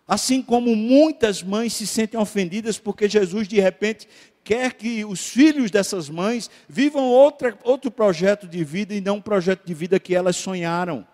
Assim 0.07 0.43
como 0.43 0.75
muitas 0.75 1.43
mães 1.43 1.73
se 1.73 1.87
sentem 1.87 2.19
ofendidas 2.19 2.77
porque 2.79 3.09
Jesus, 3.09 3.47
de 3.47 3.61
repente, 3.61 4.09
quer 4.43 4.73
que 4.73 5.05
os 5.05 5.29
filhos 5.29 5.71
dessas 5.71 6.11
mães 6.11 6.51
vivam 6.69 7.05
outra, 7.05 7.57
outro 7.63 7.91
projeto 7.91 8.47
de 8.49 8.65
vida 8.65 8.95
e 8.95 9.01
não 9.01 9.17
um 9.17 9.23
projeto 9.23 9.65
de 9.65 9.73
vida 9.73 10.01
que 10.01 10.15
elas 10.15 10.37
sonharam. 10.37 11.07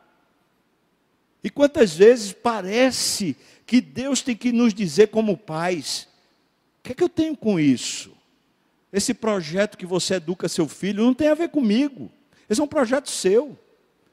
E 1.45 1.51
quantas 1.51 1.95
vezes 1.95 2.33
parece 2.33 3.37
que 3.67 3.81
Deus 3.81 4.23
tem 4.23 4.35
que 4.35 4.51
nos 4.51 4.73
dizer, 4.73 5.09
como 5.09 5.37
pais: 5.37 6.09
o 6.81 6.85
que 6.85 6.93
é 6.93 6.95
que 6.95 7.03
eu 7.03 7.09
tenho 7.09 7.37
com 7.37 7.61
isso? 7.61 8.17
Esse 8.93 9.13
projeto 9.13 9.77
que 9.77 9.85
você 9.85 10.15
educa 10.15 10.49
seu 10.49 10.67
filho 10.67 11.05
não 11.05 11.13
tem 11.13 11.29
a 11.29 11.35
ver 11.35 11.51
comigo. 11.51 12.11
Esse 12.49 12.61
é 12.61 12.65
um 12.65 12.69
projeto 12.69 13.11
seu. 13.11 13.49
O 13.49 13.59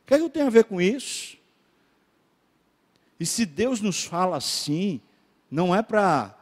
que, 0.06 0.14
é 0.14 0.18
que 0.18 0.24
eu 0.24 0.30
tenho 0.30 0.48
a 0.48 0.52
ver 0.52 0.66
com 0.66 0.82
isso? 0.82 1.38
E 3.20 3.26
se 3.26 3.46
Deus 3.46 3.82
nos 3.82 4.04
fala 4.04 4.38
assim, 4.38 5.00
não 5.50 5.74
é 5.74 5.82
para 5.82 6.36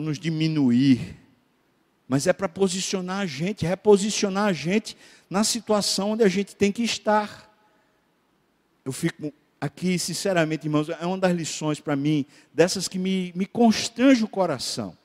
nos 0.00 0.18
diminuir, 0.18 1.16
mas 2.06 2.26
é 2.26 2.32
para 2.32 2.48
posicionar 2.48 3.20
a 3.20 3.26
gente, 3.26 3.64
reposicionar 3.64 4.46
a 4.46 4.52
gente 4.52 4.96
na 5.30 5.42
situação 5.42 6.10
onde 6.10 6.22
a 6.22 6.28
gente 6.28 6.54
tem 6.54 6.70
que 6.70 6.82
estar. 6.82 7.50
Eu 8.84 8.92
fico 8.92 9.32
aqui, 9.58 9.98
sinceramente, 9.98 10.66
irmãos, 10.66 10.90
é 10.90 11.06
uma 11.06 11.16
das 11.16 11.34
lições 11.34 11.80
para 11.80 11.96
mim, 11.96 12.26
dessas 12.52 12.86
que 12.86 12.98
me, 12.98 13.32
me 13.34 13.46
constrange 13.46 14.22
o 14.22 14.28
coração. 14.28 14.96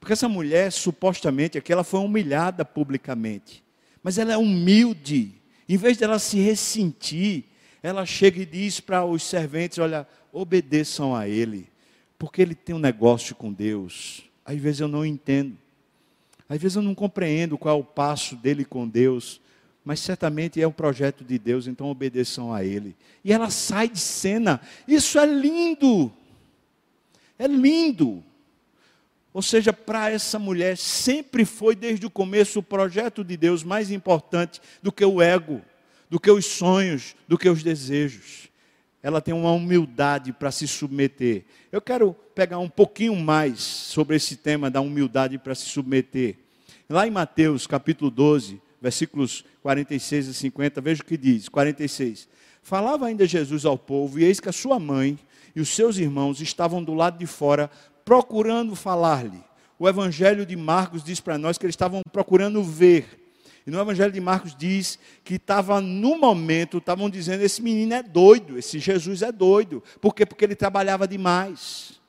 Porque 0.00 0.12
essa 0.12 0.28
mulher, 0.28 0.72
supostamente, 0.72 1.56
aqui 1.56 1.72
ela 1.72 1.84
foi 1.84 2.00
humilhada 2.00 2.64
publicamente, 2.64 3.62
mas 4.02 4.18
ela 4.18 4.32
é 4.32 4.36
humilde 4.36 5.40
em 5.68 5.76
vez 5.76 5.96
dela 5.96 6.18
se 6.18 6.38
ressentir, 6.38 7.44
ela 7.82 8.04
chega 8.06 8.40
e 8.40 8.46
diz 8.46 8.80
para 8.80 9.04
os 9.04 9.22
serventes: 9.22 9.78
Olha, 9.78 10.06
obedeçam 10.32 11.14
a 11.14 11.28
ele, 11.28 11.68
porque 12.18 12.42
ele 12.42 12.54
tem 12.54 12.74
um 12.74 12.78
negócio 12.78 13.34
com 13.34 13.52
Deus. 13.52 14.24
Às 14.44 14.58
vezes 14.58 14.80
eu 14.80 14.88
não 14.88 15.04
entendo, 15.04 15.56
às 16.48 16.60
vezes 16.60 16.76
eu 16.76 16.82
não 16.82 16.94
compreendo 16.94 17.56
qual 17.56 17.76
é 17.76 17.80
o 17.80 17.84
passo 17.84 18.36
dele 18.36 18.64
com 18.64 18.86
Deus, 18.86 19.40
mas 19.84 20.00
certamente 20.00 20.60
é 20.60 20.66
um 20.66 20.72
projeto 20.72 21.24
de 21.24 21.38
Deus, 21.38 21.66
então 21.66 21.88
obedeçam 21.88 22.52
a 22.52 22.64
ele. 22.64 22.96
E 23.24 23.32
ela 23.32 23.50
sai 23.50 23.88
de 23.88 24.00
cena, 24.00 24.60
isso 24.86 25.18
é 25.18 25.26
lindo, 25.26 26.12
é 27.38 27.46
lindo. 27.46 28.22
Ou 29.34 29.42
seja, 29.42 29.72
para 29.72 30.12
essa 30.12 30.38
mulher 30.38 30.76
sempre 30.76 31.44
foi 31.44 31.74
desde 31.74 32.06
o 32.06 32.10
começo 32.10 32.60
o 32.60 32.62
projeto 32.62 33.24
de 33.24 33.36
Deus 33.36 33.64
mais 33.64 33.90
importante 33.90 34.60
do 34.80 34.92
que 34.92 35.04
o 35.04 35.20
ego, 35.20 35.60
do 36.08 36.20
que 36.20 36.30
os 36.30 36.46
sonhos, 36.46 37.16
do 37.26 37.36
que 37.36 37.48
os 37.48 37.60
desejos. 37.60 38.48
Ela 39.02 39.20
tem 39.20 39.34
uma 39.34 39.50
humildade 39.50 40.32
para 40.32 40.52
se 40.52 40.68
submeter. 40.68 41.44
Eu 41.72 41.80
quero 41.80 42.14
pegar 42.32 42.60
um 42.60 42.68
pouquinho 42.68 43.16
mais 43.16 43.58
sobre 43.58 44.14
esse 44.14 44.36
tema 44.36 44.70
da 44.70 44.80
humildade 44.80 45.36
para 45.36 45.56
se 45.56 45.66
submeter. 45.66 46.36
Lá 46.88 47.04
em 47.04 47.10
Mateus 47.10 47.66
capítulo 47.66 48.12
12, 48.12 48.62
versículos 48.80 49.44
46 49.62 50.28
e 50.28 50.34
50, 50.34 50.80
veja 50.80 51.02
o 51.02 51.04
que 51.04 51.16
diz: 51.16 51.48
46. 51.48 52.28
Falava 52.62 53.06
ainda 53.06 53.26
Jesus 53.26 53.64
ao 53.64 53.76
povo, 53.76 54.20
e 54.20 54.24
eis 54.24 54.38
que 54.38 54.48
a 54.48 54.52
sua 54.52 54.78
mãe 54.78 55.18
e 55.56 55.60
os 55.60 55.70
seus 55.70 55.98
irmãos 55.98 56.40
estavam 56.40 56.82
do 56.82 56.94
lado 56.94 57.18
de 57.18 57.26
fora 57.26 57.68
procurando 58.04 58.76
falar-lhe. 58.76 59.42
O 59.78 59.88
Evangelho 59.88 60.46
de 60.46 60.56
Marcos 60.56 61.02
diz 61.02 61.20
para 61.20 61.36
nós 61.36 61.58
que 61.58 61.66
eles 61.66 61.74
estavam 61.74 62.02
procurando 62.12 62.62
ver. 62.62 63.20
E 63.66 63.70
no 63.70 63.80
Evangelho 63.80 64.12
de 64.12 64.20
Marcos 64.20 64.54
diz 64.54 64.98
que 65.24 65.34
estava 65.34 65.80
no 65.80 66.18
momento, 66.18 66.78
estavam 66.78 67.08
dizendo: 67.08 67.42
esse 67.42 67.62
menino 67.62 67.94
é 67.94 68.02
doido, 68.02 68.58
esse 68.58 68.78
Jesus 68.78 69.22
é 69.22 69.32
doido. 69.32 69.82
Por 70.00 70.14
quê? 70.14 70.26
Porque 70.26 70.44
ele 70.44 70.54
trabalhava 70.54 71.08
demais. 71.08 72.00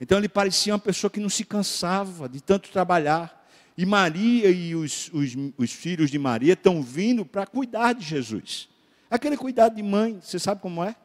Então 0.00 0.18
ele 0.18 0.28
parecia 0.28 0.72
uma 0.72 0.78
pessoa 0.78 1.10
que 1.10 1.20
não 1.20 1.28
se 1.28 1.44
cansava 1.44 2.28
de 2.28 2.40
tanto 2.40 2.70
trabalhar. 2.70 3.36
E 3.76 3.86
Maria 3.86 4.50
e 4.50 4.74
os, 4.74 5.10
os, 5.12 5.36
os 5.56 5.72
filhos 5.72 6.10
de 6.10 6.18
Maria 6.18 6.54
estão 6.54 6.82
vindo 6.82 7.24
para 7.24 7.46
cuidar 7.46 7.92
de 7.92 8.04
Jesus. 8.04 8.68
Aquele 9.08 9.36
cuidado 9.36 9.76
de 9.76 9.82
mãe, 9.82 10.18
você 10.20 10.38
sabe 10.38 10.60
como 10.60 10.82
é? 10.82 10.96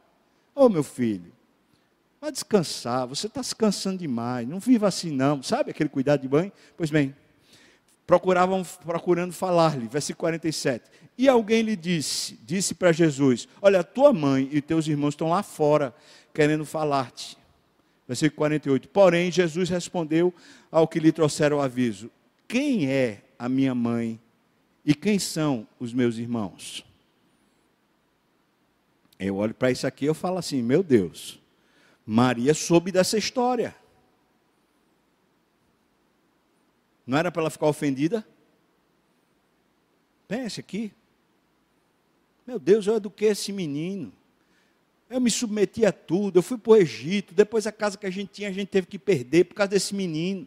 Ô 0.54 0.64
oh, 0.64 0.68
meu 0.68 0.82
filho, 0.82 1.32
Vai 2.24 2.32
descansar, 2.32 3.06
você 3.06 3.26
está 3.26 3.42
se 3.42 3.54
cansando 3.54 3.98
demais, 3.98 4.48
não 4.48 4.58
viva 4.58 4.88
assim 4.88 5.10
não. 5.10 5.42
Sabe 5.42 5.72
aquele 5.72 5.90
cuidado 5.90 6.22
de 6.22 6.26
banho? 6.26 6.50
Pois 6.74 6.90
bem, 6.90 7.14
procuravam, 8.06 8.64
procurando 8.82 9.30
falar-lhe, 9.30 9.86
versículo 9.86 10.20
47. 10.20 10.90
E 11.18 11.28
alguém 11.28 11.60
lhe 11.60 11.76
disse, 11.76 12.40
disse 12.42 12.74
para 12.74 12.92
Jesus, 12.92 13.46
olha, 13.60 13.84
tua 13.84 14.10
mãe 14.10 14.48
e 14.50 14.62
teus 14.62 14.88
irmãos 14.88 15.10
estão 15.10 15.28
lá 15.28 15.42
fora, 15.42 15.94
querendo 16.32 16.64
falar-te. 16.64 17.36
Versículo 18.08 18.38
48. 18.38 18.88
Porém, 18.88 19.30
Jesus 19.30 19.68
respondeu 19.68 20.32
ao 20.72 20.88
que 20.88 20.98
lhe 20.98 21.12
trouxeram 21.12 21.58
o 21.58 21.60
aviso: 21.60 22.10
Quem 22.48 22.90
é 22.90 23.20
a 23.38 23.50
minha 23.50 23.74
mãe 23.74 24.18
e 24.82 24.94
quem 24.94 25.18
são 25.18 25.68
os 25.78 25.92
meus 25.92 26.16
irmãos? 26.16 26.86
Eu 29.18 29.36
olho 29.36 29.52
para 29.52 29.70
isso 29.70 29.86
aqui 29.86 30.06
e 30.06 30.14
falo 30.14 30.38
assim: 30.38 30.62
Meu 30.62 30.82
Deus, 30.82 31.43
Maria 32.06 32.52
soube 32.52 32.92
dessa 32.92 33.16
história. 33.16 33.74
Não 37.06 37.18
era 37.18 37.30
para 37.30 37.42
ela 37.42 37.50
ficar 37.50 37.66
ofendida? 37.66 38.26
Pense 40.26 40.60
aqui. 40.60 40.92
Meu 42.46 42.58
Deus, 42.58 42.86
eu 42.86 42.96
eduquei 42.96 43.28
esse 43.28 43.52
menino. 43.52 44.12
Eu 45.08 45.20
me 45.20 45.30
submeti 45.30 45.84
a 45.84 45.92
tudo. 45.92 46.38
Eu 46.38 46.42
fui 46.42 46.58
para 46.58 46.72
o 46.72 46.76
Egito. 46.76 47.34
Depois 47.34 47.66
a 47.66 47.72
casa 47.72 47.96
que 47.96 48.06
a 48.06 48.10
gente 48.10 48.32
tinha, 48.32 48.48
a 48.48 48.52
gente 48.52 48.68
teve 48.68 48.86
que 48.86 48.98
perder 48.98 49.44
por 49.44 49.54
causa 49.54 49.70
desse 49.70 49.94
menino. 49.94 50.46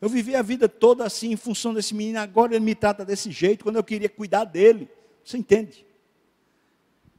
Eu 0.00 0.08
vivi 0.08 0.34
a 0.34 0.42
vida 0.42 0.68
toda 0.68 1.04
assim, 1.04 1.32
em 1.32 1.36
função 1.36 1.74
desse 1.74 1.94
menino. 1.94 2.18
Agora 2.18 2.54
ele 2.54 2.64
me 2.64 2.74
trata 2.74 3.04
desse 3.04 3.30
jeito, 3.30 3.64
quando 3.64 3.76
eu 3.76 3.84
queria 3.84 4.08
cuidar 4.08 4.44
dele. 4.44 4.88
Você 5.24 5.36
entende? 5.36 5.84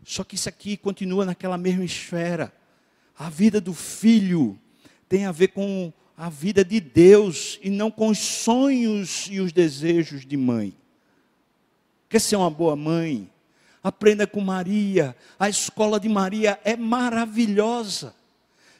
Só 0.03 0.23
que 0.23 0.35
isso 0.35 0.49
aqui 0.49 0.75
continua 0.75 1.25
naquela 1.25 1.57
mesma 1.57 1.85
esfera. 1.85 2.51
A 3.21 3.29
vida 3.29 3.61
do 3.61 3.71
filho 3.71 4.57
tem 5.07 5.27
a 5.27 5.31
ver 5.31 5.49
com 5.49 5.93
a 6.17 6.27
vida 6.27 6.65
de 6.65 6.79
Deus 6.79 7.59
e 7.61 7.69
não 7.69 7.91
com 7.91 8.07
os 8.07 8.17
sonhos 8.17 9.27
e 9.29 9.39
os 9.39 9.51
desejos 9.51 10.25
de 10.25 10.35
mãe. 10.35 10.73
Quer 12.09 12.19
ser 12.19 12.35
uma 12.37 12.49
boa 12.49 12.75
mãe? 12.75 13.29
Aprenda 13.83 14.25
com 14.25 14.41
Maria. 14.41 15.15
A 15.37 15.47
escola 15.47 15.99
de 15.99 16.09
Maria 16.09 16.59
é 16.63 16.75
maravilhosa. 16.75 18.15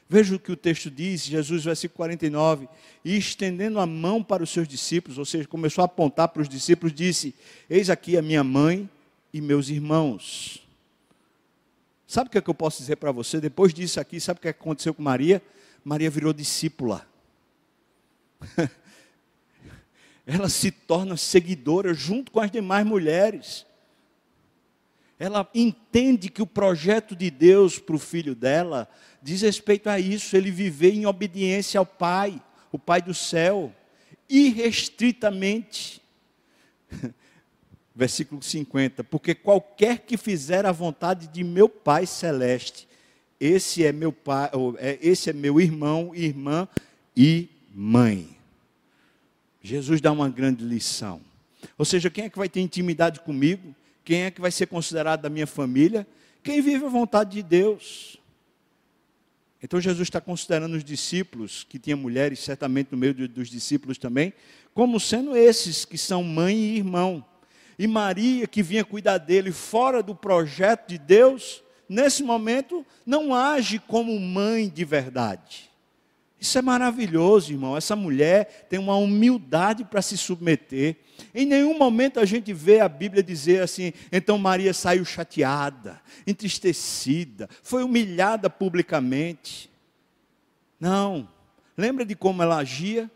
Veja 0.08 0.34
o 0.34 0.40
que 0.40 0.50
o 0.50 0.56
texto 0.56 0.90
diz, 0.90 1.22
Jesus, 1.22 1.62
versículo 1.62 1.98
49. 1.98 2.68
E 3.04 3.16
estendendo 3.16 3.78
a 3.78 3.86
mão 3.86 4.24
para 4.24 4.42
os 4.42 4.50
seus 4.50 4.66
discípulos, 4.66 5.18
ou 5.18 5.24
seja, 5.24 5.46
começou 5.46 5.82
a 5.82 5.84
apontar 5.84 6.26
para 6.26 6.42
os 6.42 6.48
discípulos, 6.48 6.92
disse: 6.92 7.32
Eis 7.70 7.88
aqui 7.88 8.16
a 8.16 8.22
minha 8.22 8.42
mãe 8.42 8.90
e 9.32 9.40
meus 9.40 9.68
irmãos. 9.68 10.61
Sabe 12.12 12.28
o 12.28 12.30
que, 12.30 12.36
é 12.36 12.42
que 12.42 12.50
eu 12.50 12.54
posso 12.54 12.76
dizer 12.76 12.96
para 12.96 13.10
você? 13.10 13.40
Depois 13.40 13.72
disso 13.72 13.98
aqui, 13.98 14.20
sabe 14.20 14.36
o 14.36 14.42
que 14.42 14.48
aconteceu 14.48 14.92
com 14.92 15.02
Maria? 15.02 15.42
Maria 15.82 16.10
virou 16.10 16.30
discípula. 16.30 17.08
ela 20.26 20.50
se 20.50 20.70
torna 20.70 21.16
seguidora 21.16 21.94
junto 21.94 22.30
com 22.30 22.38
as 22.38 22.50
demais 22.50 22.84
mulheres. 22.84 23.64
Ela 25.18 25.48
entende 25.54 26.28
que 26.28 26.42
o 26.42 26.46
projeto 26.46 27.16
de 27.16 27.30
Deus 27.30 27.78
para 27.78 27.96
o 27.96 27.98
filho 27.98 28.34
dela 28.34 28.86
diz 29.22 29.40
respeito 29.40 29.88
a 29.88 29.98
isso, 29.98 30.36
ele 30.36 30.50
viver 30.50 30.92
em 30.92 31.06
obediência 31.06 31.78
ao 31.78 31.86
Pai, 31.86 32.42
o 32.70 32.78
Pai 32.78 33.00
do 33.00 33.14
céu, 33.14 33.74
irrestritamente. 34.28 36.02
Versículo 37.94 38.42
50: 38.42 39.04
Porque 39.04 39.34
qualquer 39.34 39.98
que 39.98 40.16
fizer 40.16 40.64
a 40.66 40.72
vontade 40.72 41.26
de 41.28 41.44
meu 41.44 41.68
Pai 41.68 42.06
celeste, 42.06 42.88
esse 43.38 43.84
é 43.84 43.90
meu 43.90 44.12
pai, 44.12 44.48
é, 44.78 44.98
esse 45.02 45.28
é 45.28 45.32
meu 45.32 45.60
irmão, 45.60 46.14
irmã 46.14 46.68
e 47.16 47.48
mãe. 47.74 48.28
Jesus 49.60 50.00
dá 50.00 50.12
uma 50.12 50.28
grande 50.28 50.64
lição. 50.64 51.20
Ou 51.76 51.84
seja, 51.84 52.08
quem 52.08 52.24
é 52.24 52.30
que 52.30 52.38
vai 52.38 52.48
ter 52.48 52.60
intimidade 52.60 53.18
comigo? 53.18 53.74
Quem 54.04 54.22
é 54.22 54.30
que 54.30 54.40
vai 54.40 54.52
ser 54.52 54.66
considerado 54.66 55.22
da 55.22 55.28
minha 55.28 55.46
família? 55.46 56.06
Quem 56.42 56.60
vive 56.60 56.84
a 56.84 56.88
vontade 56.88 57.32
de 57.32 57.42
Deus. 57.42 58.16
Então 59.62 59.80
Jesus 59.80 60.06
está 60.06 60.20
considerando 60.20 60.74
os 60.74 60.84
discípulos, 60.84 61.64
que 61.68 61.78
tinha 61.78 61.96
mulheres 61.96 62.38
certamente 62.38 62.88
no 62.92 62.98
meio 62.98 63.28
dos 63.28 63.48
discípulos 63.48 63.98
também, 63.98 64.32
como 64.74 64.98
sendo 64.98 65.36
esses 65.36 65.84
que 65.84 65.98
são 65.98 66.22
mãe 66.24 66.56
e 66.56 66.76
irmão. 66.78 67.24
E 67.78 67.86
Maria, 67.86 68.46
que 68.46 68.62
vinha 68.62 68.84
cuidar 68.84 69.18
dele 69.18 69.52
fora 69.52 70.02
do 70.02 70.14
projeto 70.14 70.88
de 70.88 70.98
Deus, 70.98 71.62
nesse 71.88 72.22
momento 72.22 72.84
não 73.04 73.34
age 73.34 73.78
como 73.78 74.18
mãe 74.18 74.68
de 74.68 74.84
verdade. 74.84 75.70
Isso 76.42 76.58
é 76.58 76.62
maravilhoso, 76.62 77.52
irmão. 77.52 77.76
Essa 77.76 77.94
mulher 77.94 78.66
tem 78.68 78.76
uma 78.76 78.96
humildade 78.96 79.84
para 79.84 80.02
se 80.02 80.18
submeter. 80.18 80.96
Em 81.32 81.46
nenhum 81.46 81.78
momento 81.78 82.18
a 82.18 82.24
gente 82.24 82.52
vê 82.52 82.80
a 82.80 82.88
Bíblia 82.88 83.22
dizer 83.22 83.62
assim: 83.62 83.92
então 84.10 84.36
Maria 84.38 84.74
saiu 84.74 85.04
chateada, 85.04 86.00
entristecida, 86.26 87.48
foi 87.62 87.84
humilhada 87.84 88.50
publicamente. 88.50 89.70
Não. 90.80 91.28
Lembra 91.76 92.04
de 92.04 92.16
como 92.16 92.42
ela 92.42 92.56
agia? 92.56 93.08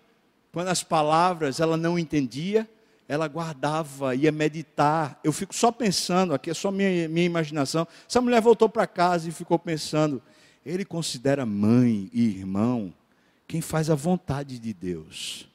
Quando 0.52 0.68
as 0.68 0.84
palavras 0.84 1.58
ela 1.58 1.76
não 1.76 1.98
entendia, 1.98 2.70
ela 3.08 3.28
guardava, 3.28 4.14
ia 4.14 4.32
meditar. 4.32 5.20
Eu 5.22 5.32
fico 5.32 5.54
só 5.54 5.70
pensando, 5.70 6.34
aqui 6.34 6.50
é 6.50 6.54
só 6.54 6.70
minha, 6.70 7.08
minha 7.08 7.26
imaginação. 7.26 7.86
Essa 8.08 8.20
mulher 8.20 8.40
voltou 8.40 8.68
para 8.68 8.86
casa 8.86 9.28
e 9.28 9.32
ficou 9.32 9.58
pensando: 9.58 10.20
ele 10.64 10.84
considera 10.84 11.46
mãe 11.46 12.10
e 12.12 12.22
irmão 12.22 12.92
quem 13.46 13.60
faz 13.60 13.88
a 13.88 13.94
vontade 13.94 14.58
de 14.58 14.72
Deus. 14.72 15.48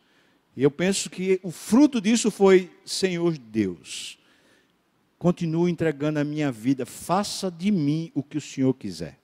E 0.56 0.64
eu 0.64 0.72
penso 0.72 1.10
que 1.10 1.40
o 1.44 1.52
fruto 1.52 2.00
disso 2.00 2.32
foi: 2.32 2.72
Senhor 2.86 3.38
Deus, 3.38 4.18
continuo 5.20 5.68
entregando 5.68 6.20
a 6.20 6.24
minha 6.24 6.52
vida, 6.52 6.86
faça 6.86 7.52
de 7.52 7.70
mim 7.72 8.12
o 8.16 8.24
que 8.24 8.38
o 8.38 8.42
Senhor 8.42 8.74
quiser. 8.74 9.20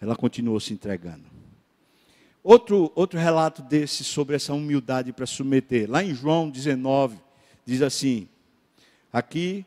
Ela 0.00 0.16
continuou 0.16 0.58
se 0.60 0.72
entregando. 0.72 1.34
Outro, 2.42 2.92
outro 2.94 3.18
relato 3.18 3.62
desse 3.62 4.04
sobre 4.04 4.36
essa 4.36 4.52
humildade 4.52 5.14
para 5.14 5.24
submeter, 5.24 5.90
lá 5.90 6.04
em 6.04 6.14
João 6.14 6.50
19, 6.50 7.23
diz 7.64 7.82
assim: 7.82 8.28
aqui 9.12 9.64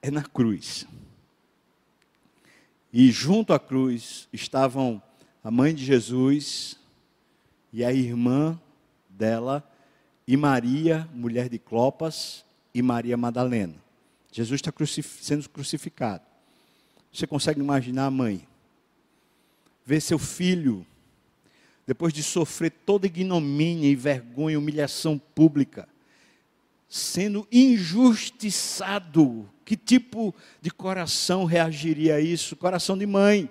é 0.00 0.10
na 0.10 0.22
cruz. 0.22 0.86
E 2.92 3.10
junto 3.10 3.52
à 3.52 3.58
cruz 3.58 4.28
estavam 4.32 5.02
a 5.42 5.50
mãe 5.50 5.74
de 5.74 5.84
Jesus 5.84 6.78
e 7.72 7.84
a 7.84 7.92
irmã 7.92 8.60
dela, 9.08 9.68
e 10.26 10.36
Maria, 10.36 11.08
mulher 11.12 11.48
de 11.48 11.58
Clopas, 11.58 12.44
e 12.72 12.80
Maria 12.80 13.16
Madalena. 13.16 13.74
Jesus 14.30 14.58
está 14.58 14.70
crucif 14.70 15.22
sendo 15.22 15.48
crucificado. 15.48 16.24
Você 17.12 17.26
consegue 17.26 17.60
imaginar 17.60 18.06
a 18.06 18.10
mãe? 18.10 18.46
Ver 19.84 20.00
seu 20.00 20.18
filho, 20.18 20.86
depois 21.86 22.12
de 22.12 22.22
sofrer 22.22 22.70
toda 22.70 23.06
ignomínia 23.06 23.88
e 23.88 23.94
vergonha, 23.94 24.58
humilhação 24.58 25.18
pública, 25.18 25.88
sendo 26.94 27.46
injustiçado. 27.50 29.50
Que 29.64 29.76
tipo 29.76 30.32
de 30.60 30.70
coração 30.70 31.44
reagiria 31.44 32.14
a 32.14 32.20
isso? 32.20 32.54
Coração 32.54 32.96
de 32.96 33.04
mãe. 33.04 33.50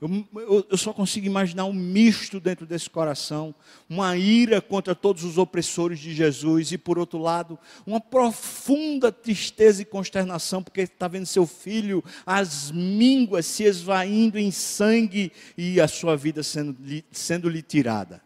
Eu, 0.00 0.08
eu, 0.34 0.66
eu, 0.70 0.76
só 0.78 0.94
consigo 0.94 1.26
imaginar 1.26 1.66
um 1.66 1.72
misto 1.74 2.40
dentro 2.40 2.64
desse 2.64 2.88
coração, 2.88 3.54
uma 3.90 4.16
ira 4.16 4.62
contra 4.62 4.94
todos 4.94 5.22
os 5.22 5.36
opressores 5.36 6.00
de 6.00 6.14
Jesus, 6.14 6.72
e 6.72 6.78
por 6.78 6.98
outro 6.98 7.18
lado, 7.18 7.58
uma 7.86 8.00
profunda 8.00 9.12
tristeza 9.12 9.82
e 9.82 9.84
consternação, 9.84 10.62
porque 10.62 10.80
está 10.80 11.06
vendo 11.06 11.26
seu 11.26 11.46
filho, 11.46 12.02
as 12.24 12.70
mínguas 12.70 13.44
se 13.44 13.64
esvaindo 13.64 14.38
em 14.38 14.50
sangue 14.50 15.30
e 15.58 15.78
a 15.78 15.86
sua 15.86 16.16
vida 16.16 16.42
sendo, 16.42 16.74
sendo 17.10 17.50
lhe 17.50 17.60
tirada. 17.60 18.22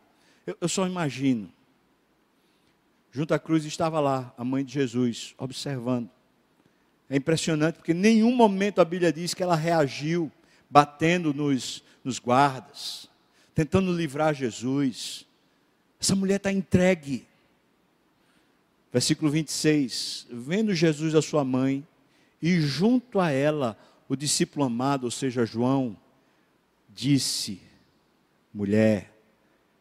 Eu, 0.47 0.57
eu 0.61 0.69
só 0.69 0.87
imagino. 0.87 1.56
Junto 3.17 3.33
à 3.33 3.39
cruz 3.39 3.65
estava 3.65 3.99
lá 3.99 4.35
a 4.37 4.45
mãe 4.45 4.63
de 4.63 4.75
Jesus, 4.75 5.35
observando. 5.39 6.11
É 7.09 7.17
impressionante, 7.17 7.77
porque 7.77 7.93
em 7.93 7.95
nenhum 7.95 8.37
momento 8.37 8.79
a 8.79 8.85
Bíblia 8.85 9.11
diz 9.11 9.33
que 9.33 9.43
ela 9.43 9.57
reagiu 9.57 10.31
batendo 10.69 11.33
nos, 11.33 11.83
nos 12.05 12.19
guardas, 12.19 13.09
tentando 13.55 13.91
livrar 13.91 14.35
Jesus. 14.35 15.25
Essa 15.99 16.15
mulher 16.15 16.37
está 16.37 16.53
entregue. 16.53 17.27
Versículo 18.93 19.31
26. 19.31 20.27
Vendo 20.31 20.75
Jesus 20.75 21.15
a 21.15 21.23
sua 21.23 21.43
mãe, 21.43 21.89
e 22.43 22.61
junto 22.61 23.19
a 23.19 23.31
ela 23.31 23.79
o 24.11 24.15
discípulo 24.15 24.67
amado, 24.67 25.05
ou 25.05 25.11
seja, 25.11 25.47
João, 25.47 25.97
disse: 26.91 27.63
mulher, 28.53 29.11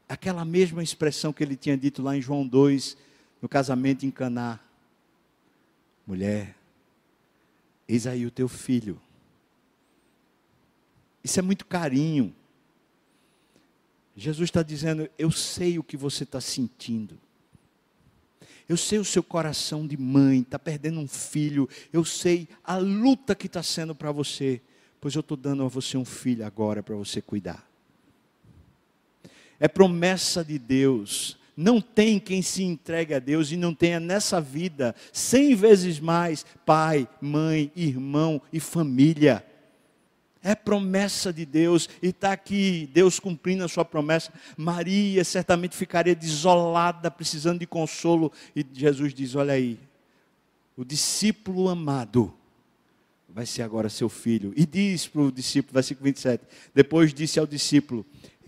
aquela 0.07 0.45
mesma 0.45 0.81
expressão 0.81 1.33
que 1.33 1.43
ele 1.43 1.57
tinha 1.57 1.75
dito 1.75 2.01
lá 2.01 2.15
em 2.15 2.21
João 2.21 2.47
2, 2.47 3.03
no 3.45 3.49
casamento 3.49 4.07
em 4.07 4.09
Caná. 4.09 4.59
Mulher, 6.07 6.55
eis 7.87 8.07
aí 8.07 8.25
o 8.25 8.31
teu 8.31 8.47
filho. 8.47 8.99
Isso 11.23 11.37
é 11.37 11.43
muito 11.43 11.63
carinho. 11.63 12.35
Jesus 14.17 14.47
está 14.49 14.63
dizendo: 14.63 15.07
Eu 15.15 15.29
sei 15.29 15.77
o 15.77 15.83
que 15.83 15.95
você 15.95 16.23
está 16.23 16.41
sentindo. 16.41 17.19
Eu 18.67 18.77
sei 18.77 18.97
o 18.97 19.05
seu 19.05 19.21
coração 19.21 19.85
de 19.85 19.95
mãe, 19.95 20.41
está 20.41 20.57
perdendo 20.57 20.99
um 20.99 21.07
filho. 21.07 21.69
Eu 21.93 22.03
sei 22.03 22.47
a 22.63 22.77
luta 22.77 23.35
que 23.35 23.45
está 23.45 23.61
sendo 23.61 23.93
para 23.93 24.11
você. 24.11 24.59
Pois 24.99 25.13
eu 25.13 25.19
estou 25.19 25.37
dando 25.37 25.63
a 25.63 25.67
você 25.67 25.97
um 25.97 26.05
filho 26.05 26.43
agora 26.43 26.81
para 26.81 26.95
você 26.95 27.21
cuidar. 27.21 27.63
É 29.59 29.67
promessa 29.67 30.43
de 30.43 30.57
Deus. 30.57 31.37
Não 31.55 31.79
tem 31.79 32.19
quem 32.19 32.41
se 32.41 32.63
entregue 32.63 33.13
a 33.13 33.19
Deus 33.19 33.51
e 33.51 33.55
não 33.55 33.73
tenha 33.73 33.99
nessa 33.99 34.41
vida 34.41 34.93
cem 35.13 35.55
vezes 35.55 35.99
mais 35.99 36.45
pai, 36.65 37.07
mãe, 37.21 37.71
irmão 37.75 38.41
e 38.51 38.59
família. 38.59 39.45
É 40.43 40.53
promessa 40.53 41.33
de 41.33 41.45
Deus 41.45 41.89
e 42.03 42.09
está 42.09 42.31
aqui 42.31 42.87
Deus 42.93 43.19
cumprindo 43.19 43.63
a 43.63 43.67
sua 43.67 43.85
promessa. 43.85 44.31
Maria 44.55 45.23
certamente 45.23 45.75
ficaria 45.75 46.13
desolada, 46.13 47.09
precisando 47.09 47.59
de 47.59 47.65
consolo. 47.65 48.31
E 48.55 48.63
Jesus 48.73 49.13
diz: 49.13 49.33
Olha 49.33 49.53
aí, 49.53 49.79
o 50.77 50.83
discípulo 50.83 51.69
amado 51.69 52.31
vai 53.27 53.45
ser 53.45 53.63
agora 53.63 53.89
seu 53.89 54.07
filho. 54.07 54.53
E 54.55 54.65
diz 54.65 55.07
para 55.07 55.21
o 55.21 55.31
discípulo, 55.31 55.73
versículo 55.73 56.05
27, 56.05 56.43
depois 56.75 57.13
disse 57.13 57.39
ao 57.39 57.47
discípulo: 57.47 58.05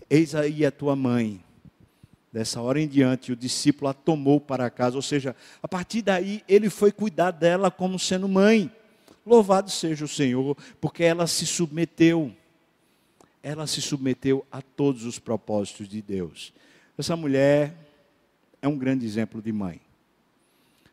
Eis 0.08 0.34
aí 0.34 0.64
a 0.64 0.70
tua 0.70 0.94
mãe. 0.94 1.42
Dessa 2.32 2.60
hora 2.60 2.80
em 2.80 2.86
diante, 2.86 3.32
o 3.32 3.36
discípulo 3.36 3.88
a 3.88 3.94
tomou 3.94 4.40
para 4.40 4.68
casa, 4.68 4.96
ou 4.96 5.02
seja, 5.02 5.34
a 5.62 5.68
partir 5.68 6.02
daí 6.02 6.42
ele 6.46 6.68
foi 6.68 6.92
cuidar 6.92 7.30
dela 7.30 7.70
como 7.70 7.98
sendo 7.98 8.28
mãe. 8.28 8.70
Louvado 9.24 9.70
seja 9.70 10.04
o 10.04 10.08
Senhor, 10.08 10.56
porque 10.80 11.04
ela 11.04 11.26
se 11.26 11.46
submeteu. 11.46 12.34
Ela 13.42 13.66
se 13.66 13.80
submeteu 13.80 14.46
a 14.52 14.60
todos 14.60 15.04
os 15.04 15.18
propósitos 15.18 15.88
de 15.88 16.02
Deus. 16.02 16.52
Essa 16.98 17.16
mulher 17.16 17.74
é 18.60 18.68
um 18.68 18.76
grande 18.76 19.06
exemplo 19.06 19.40
de 19.40 19.52
mãe. 19.52 19.80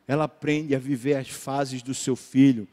Ela 0.06 0.24
aprende 0.24 0.74
a 0.74 0.78
viver 0.78 1.14
as 1.14 1.28
fases 1.28 1.82
do 1.82 1.92
seu 1.92 2.14
filho 2.14 2.66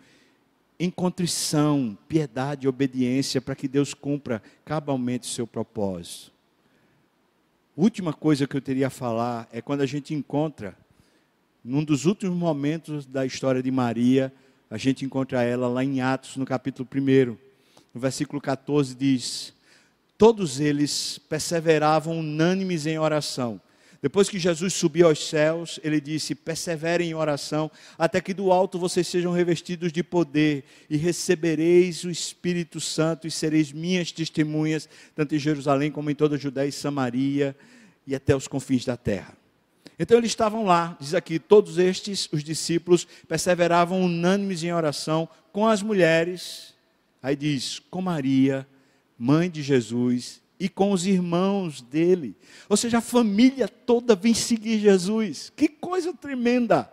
em 0.80 0.90
contrição, 0.90 1.98
piedade 2.08 2.66
e 2.66 2.70
obediência 2.70 3.40
para 3.40 3.56
que 3.56 3.68
Deus 3.68 3.94
cumpra 3.94 4.44
cabalmente 4.66 5.30
o 5.30 5.32
seu 5.32 5.48
propósito. 5.48 6.33
Última 7.76 8.14
coisa 8.14 8.46
que 8.46 8.56
eu 8.56 8.62
teria 8.62 8.86
a 8.86 8.92
falar 8.92 9.50
é 9.52 9.60
quando 9.60 9.82
a 9.82 9.86
gente 9.88 10.14
encontra, 10.14 10.78
num 11.66 11.84
dos 11.84 12.06
últimos 12.06 12.38
momentos 12.38 13.04
da 13.04 13.26
história 13.26 13.64
de 13.64 13.72
Maria, 13.72 14.32
a 14.70 14.78
gente 14.78 15.04
encontra 15.04 15.42
ela 15.42 15.68
lá 15.68 15.84
em 15.84 16.00
Atos, 16.00 16.38
no 16.38 16.46
capítulo 16.46 16.88
1. 16.94 17.36
No 17.92 18.00
versículo 18.00 18.40
14 18.40 18.94
diz: 18.94 19.56
Todos 20.20 20.60
eles 20.60 21.18
perseveravam 21.28 22.20
unânimes 22.20 22.86
em 22.86 23.00
oração. 23.00 23.60
Depois 24.04 24.28
que 24.28 24.38
Jesus 24.38 24.74
subiu 24.74 25.08
aos 25.08 25.30
céus, 25.30 25.80
ele 25.82 26.02
disse: 26.02 26.36
Perseverem 26.36 27.12
em 27.12 27.14
oração, 27.14 27.72
até 27.98 28.20
que 28.20 28.34
do 28.34 28.52
alto 28.52 28.78
vocês 28.78 29.08
sejam 29.08 29.32
revestidos 29.32 29.94
de 29.94 30.04
poder, 30.04 30.66
e 30.90 30.98
recebereis 30.98 32.04
o 32.04 32.10
Espírito 32.10 32.82
Santo, 32.82 33.28
e 33.28 33.32
sereis 33.32 33.72
minhas 33.72 34.12
testemunhas, 34.12 34.90
tanto 35.16 35.34
em 35.34 35.40
Jerusalém 35.40 35.90
como 35.90 36.12
em 36.12 36.16
toda 36.16 36.36
a 36.36 36.38
Judéia 36.38 36.68
e 36.68 36.72
Samaria, 36.74 37.56
e 38.06 38.14
até 38.14 38.36
os 38.36 38.46
confins 38.46 38.84
da 38.84 38.98
terra. 38.98 39.38
Então 39.98 40.18
eles 40.18 40.32
estavam 40.32 40.66
lá, 40.66 40.98
diz 41.00 41.14
aqui, 41.14 41.40
todos 41.40 41.78
estes, 41.78 42.28
os 42.30 42.44
discípulos, 42.44 43.08
perseveravam 43.26 44.02
unânimes 44.02 44.66
em 44.66 44.74
oração 44.74 45.30
com 45.54 45.66
as 45.66 45.82
mulheres, 45.82 46.74
aí 47.22 47.38
diz, 47.38 47.80
com 47.90 48.02
Maria, 48.02 48.68
mãe 49.18 49.50
de 49.50 49.64
Jesus, 49.64 50.43
e 50.64 50.70
com 50.70 50.94
os 50.94 51.06
irmãos 51.06 51.82
dele. 51.82 52.38
Ou 52.70 52.78
seja, 52.78 53.00
a 53.00 53.02
família 53.02 53.68
toda 53.68 54.16
vem 54.16 54.34
seguir 54.34 54.80
Jesus. 54.80 55.52
Que 55.54 55.68
coisa 55.68 56.14
tremenda! 56.14 56.90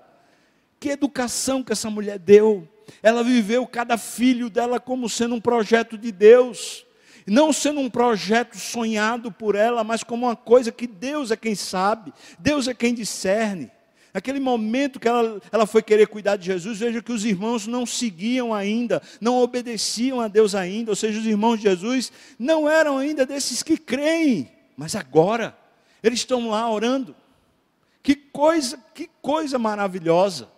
Que 0.80 0.88
educação 0.88 1.62
que 1.62 1.70
essa 1.70 1.88
mulher 1.88 2.18
deu. 2.18 2.68
Ela 3.00 3.22
viveu 3.22 3.64
cada 3.68 3.96
filho 3.96 4.50
dela 4.50 4.80
como 4.80 5.08
sendo 5.08 5.36
um 5.36 5.40
projeto 5.40 5.96
de 5.96 6.10
Deus 6.10 6.84
não 7.26 7.52
sendo 7.52 7.78
um 7.78 7.88
projeto 7.88 8.56
sonhado 8.56 9.30
por 9.30 9.54
ela, 9.54 9.84
mas 9.84 10.02
como 10.02 10.26
uma 10.26 10.34
coisa 10.34 10.72
que 10.72 10.86
Deus 10.86 11.30
é 11.30 11.36
quem 11.36 11.54
sabe, 11.54 12.12
Deus 12.40 12.66
é 12.66 12.74
quem 12.74 12.92
discerne. 12.92 13.70
Naquele 14.12 14.40
momento 14.40 14.98
que 14.98 15.06
ela, 15.06 15.40
ela 15.52 15.66
foi 15.66 15.82
querer 15.82 16.06
cuidar 16.08 16.36
de 16.36 16.46
Jesus, 16.46 16.78
veja 16.78 17.00
que 17.00 17.12
os 17.12 17.24
irmãos 17.24 17.66
não 17.66 17.86
seguiam 17.86 18.52
ainda, 18.52 19.00
não 19.20 19.38
obedeciam 19.38 20.20
a 20.20 20.28
Deus 20.28 20.54
ainda, 20.54 20.90
ou 20.90 20.96
seja, 20.96 21.20
os 21.20 21.26
irmãos 21.26 21.58
de 21.58 21.64
Jesus 21.64 22.12
não 22.38 22.68
eram 22.68 22.98
ainda 22.98 23.24
desses 23.24 23.62
que 23.62 23.76
creem, 23.76 24.50
mas 24.76 24.96
agora 24.96 25.56
eles 26.02 26.20
estão 26.20 26.50
lá 26.50 26.70
orando. 26.70 27.14
Que 28.02 28.16
coisa, 28.16 28.78
que 28.94 29.08
coisa 29.20 29.58
maravilhosa. 29.58 30.48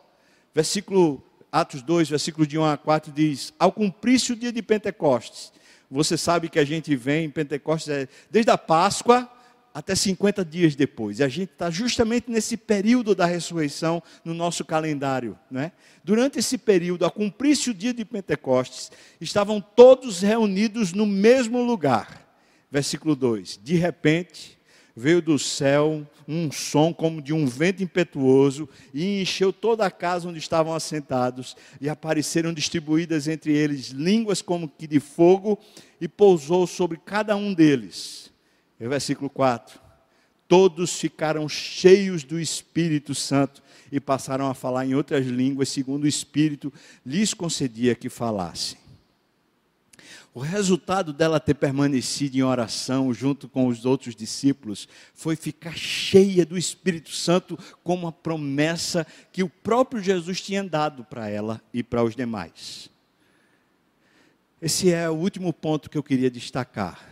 Versículo 0.55 1.23
Atos 1.51 1.83
2, 1.83 2.09
versículo 2.09 2.47
de 2.47 2.59
1 2.59 2.65
a 2.65 2.77
4 2.77 3.13
diz: 3.13 3.53
Ao 3.59 3.71
cumprir-se 3.71 4.33
o 4.33 4.37
dia 4.37 4.53
de 4.53 4.63
Pentecostes, 4.63 5.53
você 5.91 6.17
sabe 6.17 6.49
que 6.49 6.59
a 6.59 6.65
gente 6.65 6.97
vem 6.97 7.27
em 7.27 7.31
Pentecostes 7.31 7.89
é, 7.91 8.09
desde 8.31 8.51
a 8.51 8.57
Páscoa 8.57 9.31
até 9.75 9.95
50 9.95 10.45
dias 10.45 10.75
depois. 10.75 11.19
E 11.19 11.25
a 11.25 11.29
gente 11.29 11.51
está 11.51 11.71
justamente 11.71 12.31
nesse 12.31 12.57
período 12.57 13.15
da 13.15 13.27
ressurreição 13.27 14.03
no 14.25 14.35
nosso 14.35 14.65
calendário. 14.65 15.39
Né? 15.51 15.73
Durante 16.05 16.39
esse 16.39 16.59
período, 16.59 17.07
a 17.07 17.11
cumprir-se 17.11 17.71
o 17.71 17.75
dia 17.75 17.95
de 17.95 18.05
Pentecostes, 18.05 18.91
estavam 19.21 19.61
todos 19.61 20.21
reunidos 20.21 20.93
no 20.93 21.07
mesmo 21.07 21.63
lugar. 21.63 22.29
Versículo 22.71 23.15
2: 23.15 23.61
De 23.63 23.77
repente, 23.77 24.59
veio 24.95 25.23
do 25.23 25.39
céu 25.39 26.07
um 26.29 26.53
som 26.53 26.93
como 26.93 27.21
de 27.21 27.33
um 27.33 27.47
vento 27.47 27.83
impetuoso 27.83 28.69
e 28.95 29.21
encheu 29.21 29.53
toda 29.53 29.85
a 29.85 29.91
casa 29.91 30.29
onde 30.29 30.39
estavam 30.39 30.75
assentados, 30.75 31.57
e 31.81 31.89
apareceram 31.89 32.53
distribuídas 32.53 33.29
entre 33.29 33.53
eles 33.53 33.89
línguas 33.89 34.41
como 34.41 34.69
que 34.69 34.87
de 34.87 35.01
fogo, 35.01 35.59
e 36.01 36.09
pousou 36.09 36.67
sobre 36.67 36.99
cada 37.05 37.37
um 37.37 37.53
deles. 37.53 38.32
E 38.83 38.89
versículo 38.89 39.31
4: 39.31 39.81
Todos 40.49 40.99
ficaram 40.99 41.49
cheios 41.49 42.25
do 42.25 42.41
Espírito 42.41 43.15
Santo 43.15 43.63
e 43.93 44.01
passaram 44.01 44.51
a 44.51 44.55
falar 44.55 44.85
em 44.85 44.93
outras 44.93 45.25
línguas, 45.25 45.69
segundo 45.69 46.03
o 46.03 46.09
Espírito 46.09 46.73
lhes 47.07 47.33
concedia 47.33 47.95
que 47.95 48.09
falassem. 48.09 48.77
O 50.35 50.41
resultado 50.41 51.13
dela 51.13 51.39
ter 51.39 51.55
permanecido 51.55 52.37
em 52.37 52.43
oração 52.43 53.15
junto 53.15 53.49
com 53.49 53.69
os 53.69 53.85
outros 53.85 54.17
discípulos 54.17 54.89
foi 55.15 55.37
ficar 55.37 55.77
cheia 55.77 56.45
do 56.45 56.59
Espírito 56.59 57.11
Santo, 57.11 57.57
como 57.85 58.09
a 58.09 58.13
promessa 58.13 59.07
que 59.31 59.45
o 59.45 59.49
próprio 59.49 60.03
Jesus 60.03 60.41
tinha 60.41 60.65
dado 60.65 61.05
para 61.05 61.29
ela 61.29 61.63
e 61.73 61.85
para 61.85 62.03
os 62.03 62.17
demais. 62.17 62.91
Esse 64.61 64.91
é 64.91 65.09
o 65.09 65.15
último 65.15 65.53
ponto 65.53 65.89
que 65.89 65.97
eu 65.97 66.03
queria 66.03 66.31
destacar. 66.31 67.12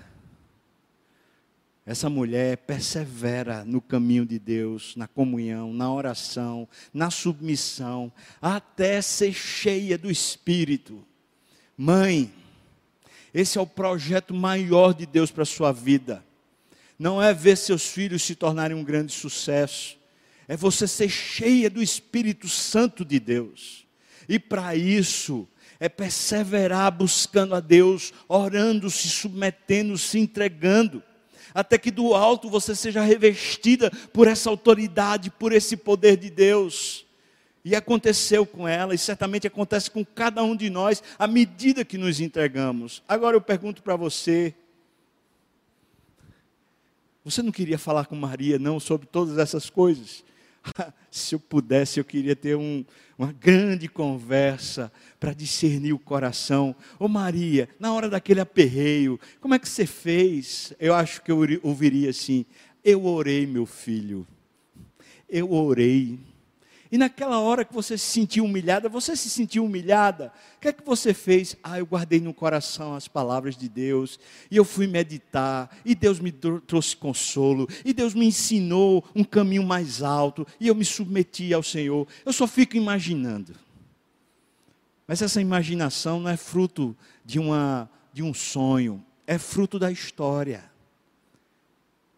Essa 1.91 2.09
mulher 2.09 2.59
persevera 2.59 3.65
no 3.65 3.81
caminho 3.81 4.25
de 4.25 4.39
Deus, 4.39 4.95
na 4.95 5.09
comunhão, 5.09 5.73
na 5.73 5.93
oração, 5.93 6.69
na 6.95 7.11
submissão, 7.11 8.13
até 8.41 9.03
ser 9.03 9.33
cheia 9.33 9.99
do 9.99 10.09
Espírito. 10.09 11.05
Mãe, 11.77 12.33
esse 13.35 13.59
é 13.59 13.61
o 13.61 13.67
projeto 13.67 14.33
maior 14.33 14.95
de 14.95 15.05
Deus 15.05 15.33
para 15.33 15.43
a 15.43 15.47
sua 15.47 15.73
vida. 15.73 16.25
Não 16.97 17.21
é 17.21 17.35
ver 17.35 17.57
seus 17.57 17.89
filhos 17.89 18.23
se 18.23 18.37
tornarem 18.37 18.77
um 18.77 18.85
grande 18.85 19.13
sucesso, 19.13 19.99
é 20.47 20.57
você 20.57 20.87
ser 20.87 21.09
cheia 21.09 21.69
do 21.69 21.83
Espírito 21.83 22.49
Santo 22.49 23.05
de 23.05 23.19
Deus. 23.19 23.85
E 24.29 24.39
para 24.39 24.77
isso, 24.77 25.49
é 25.81 25.89
perseverar 25.89 26.93
buscando 26.93 27.53
a 27.53 27.59
Deus, 27.59 28.13
orando, 28.29 28.89
se 28.89 29.09
submetendo, 29.09 29.99
se 29.99 30.21
entregando, 30.21 31.03
até 31.55 31.79
que 31.79 31.91
do 31.91 32.15
alto 32.15 32.49
você 32.49 32.75
seja 32.75 33.03
revestida 33.03 33.91
por 34.13 34.27
essa 34.27 34.51
autoridade, 34.51 35.31
por 35.31 35.53
esse 35.53 35.77
poder 35.77 36.17
de 36.17 36.31
Deus. 36.31 37.07
E 37.65 37.77
aconteceu 37.77 38.47
com 38.47 38.67
ela, 38.67 38.95
e 38.95 38.99
certamente 38.99 39.47
acontece 39.47 39.91
com 39.91 40.05
cada 40.05 40.43
um 40.43 40.57
de 40.57 40.71
nós, 40.71 41.03
à 41.19 41.27
medida 41.27 41.85
que 41.85 41.99
nos 41.99 42.19
entregamos. 42.21 43.03
Agora 43.07 43.37
eu 43.37 43.41
pergunto 43.41 43.83
para 43.83 43.97
você: 43.97 44.55
você 47.23 47.43
não 47.43 47.53
queria 47.53 47.79
falar 47.79 48.07
com 48.07 48.17
Maria, 48.17 48.59
não, 48.59 48.81
sobre 48.81 49.07
todas 49.07 49.37
essas 49.37 49.69
coisas? 49.69 50.25
Se 51.11 51.35
eu 51.35 51.41
pudesse, 51.41 51.99
eu 51.99 52.05
queria 52.05 52.37
ter 52.37 52.57
um, 52.57 52.85
uma 53.19 53.33
grande 53.33 53.89
conversa 53.89 54.93
para 55.19 55.33
discernir 55.33 55.93
o 55.93 55.99
coração. 55.99 56.75
Ô 56.99 57.09
Maria, 57.09 57.69
na 57.79 57.93
hora 57.93 58.09
daquele 58.09 58.41
aperreio, 58.41 59.19
como 59.41 59.55
é 59.55 59.59
que 59.59 59.69
você 59.69 59.87
fez? 59.87 60.73
Eu 60.79 60.95
acho 60.95 61.23
que 61.23 61.31
eu 61.31 61.39
ouviria 61.63 62.11
assim: 62.11 62.47
Eu 62.85 63.05
orei, 63.05 63.47
meu 63.47 63.67
filho. 63.67 64.27
Eu 65.29 65.53
orei 65.53 66.19
e 66.93 66.99
naquela 66.99 67.39
hora 67.39 67.65
que 67.65 67.73
você 67.73 67.97
se 67.97 68.07
sentiu 68.07 68.45
humilhada, 68.45 68.89
você 68.89 69.15
se 69.15 69.31
sentiu 69.31 69.65
humilhada, 69.65 70.33
o 70.57 70.61
que 70.61 70.69
é 70.69 70.73
que 70.73 70.85
você 70.85 71.15
fez? 71.15 71.57
Ah, 71.63 71.79
eu 71.79 71.87
guardei 71.87 72.21
no 72.21 72.35
coração 72.35 72.95
as 72.95 73.07
palavras 73.07 73.57
de 73.57 73.69
Deus, 73.69 74.19
e 74.51 74.57
eu 74.57 74.65
fui 74.65 74.87
meditar, 74.87 75.71
e 75.85 75.95
Deus 75.95 76.19
me 76.19 76.33
trouxe 76.33 76.97
consolo, 76.97 77.69
e 77.85 77.93
Deus 77.93 78.13
me 78.13 78.27
ensinou 78.27 79.05
um 79.15 79.23
caminho 79.23 79.63
mais 79.63 80.03
alto, 80.03 80.47
e 80.59 80.67
eu 80.67 80.75
me 80.75 80.85
submeti 80.85 81.55
ao 81.55 81.63
Senhor. 81.63 82.09
Eu 82.27 82.33
só 82.33 82.47
fico 82.47 82.77
imaginando. 82.77 83.55
Mas 85.07 85.23
essa 85.23 85.41
imaginação 85.41 86.21
não 86.21 86.31
é 86.31 86.37
fruto 86.37 86.97
de 87.25 87.39
uma 87.39 87.91
de 88.13 88.23
um 88.23 88.35
sonho, 88.35 89.05
é 89.27 89.39
fruto 89.39 89.79
da 89.79 89.91
história. 89.91 90.70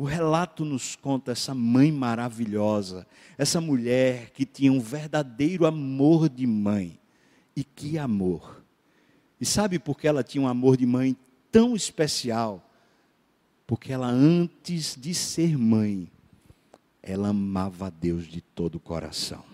O 0.02 0.04
relato 0.04 0.64
nos 0.64 0.96
conta 0.96 1.30
essa 1.30 1.54
mãe 1.54 1.92
maravilhosa, 1.92 3.06
essa 3.38 3.60
mulher 3.60 4.30
que 4.30 4.44
tinha 4.44 4.72
um 4.72 4.80
verdadeiro 4.80 5.64
amor 5.64 6.28
de 6.28 6.44
mãe. 6.44 6.98
E 7.54 7.62
que 7.62 7.96
amor! 7.98 8.64
E 9.40 9.46
sabe 9.46 9.78
por 9.78 9.96
que 9.96 10.08
ela 10.08 10.24
tinha 10.24 10.42
um 10.42 10.48
amor 10.48 10.76
de 10.76 10.84
mãe 10.84 11.16
tão 11.52 11.76
especial? 11.76 12.68
Porque 13.64 13.92
ela, 13.92 14.08
antes 14.08 14.96
de 15.00 15.14
ser 15.14 15.56
mãe, 15.56 16.10
ela 17.00 17.28
amava 17.28 17.86
a 17.86 17.90
Deus 17.90 18.26
de 18.26 18.40
todo 18.40 18.74
o 18.74 18.80
coração. 18.80 19.44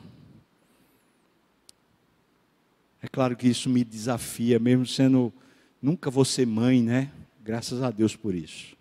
É 3.03 3.07
claro 3.07 3.37
que 3.37 3.49
isso 3.49 3.69
me 3.69 3.85
desafia, 3.85 4.59
mesmo 4.59 4.87
sendo. 4.87 5.31
Nunca 5.83 6.11
vou 6.11 6.25
ser 6.25 6.47
mãe, 6.47 6.83
né? 6.83 7.13
Graças 7.45 7.83
a 7.83 7.91
Deus 7.91 8.17
por 8.17 8.35
isso. 8.35 8.78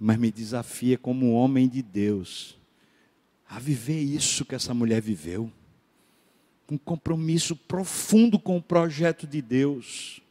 Mas 0.00 0.18
me 0.18 0.32
desafia 0.32 0.96
como 0.96 1.34
homem 1.34 1.68
de 1.68 1.82
Deus 1.82 2.58
a 3.46 3.58
viver 3.58 4.00
isso 4.00 4.44
que 4.44 4.54
essa 4.54 4.72
mulher 4.72 5.02
viveu. 5.02 5.52
Um 6.70 6.78
compromisso 6.78 7.54
profundo 7.54 8.38
com 8.38 8.56
o 8.56 8.62
projeto 8.62 9.26
de 9.26 9.42
Deus. 9.42 10.22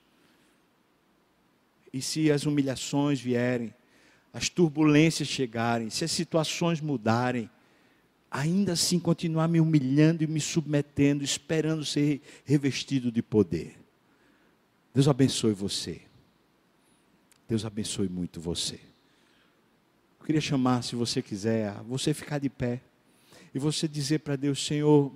E 1.93 2.01
se 2.01 2.31
as 2.31 2.45
humilhações 2.45 3.19
vierem, 3.19 3.73
as 4.33 4.47
turbulências 4.47 5.27
chegarem, 5.27 5.89
se 5.89 6.05
as 6.05 6.11
situações 6.11 6.79
mudarem, 6.79 7.49
ainda 8.31 8.73
assim 8.73 8.99
continuar 8.99 9.47
me 9.47 9.59
humilhando 9.59 10.23
e 10.23 10.27
me 10.27 10.39
submetendo, 10.39 11.23
esperando 11.23 11.83
ser 11.83 12.21
revestido 12.45 13.11
de 13.11 13.21
poder. 13.21 13.75
Deus 14.93 15.07
abençoe 15.07 15.53
você. 15.53 16.01
Deus 17.47 17.65
abençoe 17.65 18.07
muito 18.07 18.39
você. 18.39 18.79
Queria 20.29 20.41
chamar, 20.41 20.83
se 20.83 20.95
você 20.95 21.23
quiser, 21.23 21.73
você 21.87 22.13
ficar 22.13 22.37
de 22.37 22.51
pé 22.51 22.81
e 23.51 23.57
você 23.57 23.87
dizer 23.87 24.19
para 24.19 24.35
Deus: 24.35 24.63
Senhor, 24.63 25.11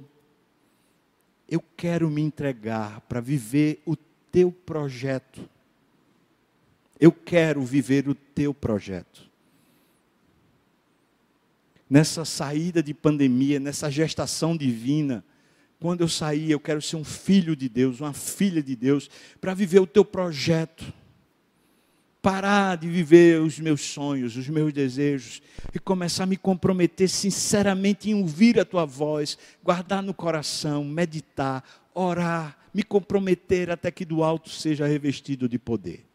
eu 1.47 1.63
quero 1.77 2.09
me 2.09 2.19
entregar 2.19 2.99
para 3.01 3.21
viver 3.21 3.83
o 3.85 3.95
teu 3.95 4.51
projeto. 4.51 5.47
Eu 6.99 7.11
quero 7.11 7.61
viver 7.61 8.09
o 8.09 8.15
teu 8.15 8.55
projeto 8.55 9.29
nessa 11.87 12.25
saída 12.25 12.81
de 12.81 12.91
pandemia, 12.91 13.59
nessa 13.59 13.91
gestação 13.91 14.57
divina. 14.57 15.23
Quando 15.79 16.01
eu 16.01 16.07
sair, 16.07 16.49
eu 16.49 16.59
quero 16.59 16.81
ser 16.81 16.95
um 16.95 17.03
filho 17.03 17.55
de 17.55 17.69
Deus, 17.69 17.99
uma 17.99 18.13
filha 18.13 18.63
de 18.63 18.75
Deus, 18.75 19.11
para 19.39 19.53
viver 19.53 19.79
o 19.79 19.85
teu 19.85 20.03
projeto. 20.03 20.91
Parar 22.23 22.77
de 22.77 22.87
viver 22.87 23.41
os 23.41 23.59
meus 23.59 23.81
sonhos, 23.81 24.37
os 24.37 24.47
meus 24.47 24.71
desejos, 24.71 25.41
e 25.75 25.77
começar 25.77 26.23
a 26.23 26.25
me 26.25 26.37
comprometer 26.37 27.09
sinceramente 27.09 28.09
em 28.09 28.13
ouvir 28.13 28.57
a 28.57 28.63
tua 28.63 28.85
voz, 28.85 29.37
guardar 29.61 30.01
no 30.01 30.13
coração, 30.13 30.85
meditar, 30.85 31.61
orar, 31.93 32.57
me 32.73 32.81
comprometer 32.81 33.69
até 33.69 33.91
que 33.91 34.05
do 34.05 34.23
alto 34.23 34.49
seja 34.49 34.87
revestido 34.87 35.49
de 35.49 35.59
poder. 35.59 36.05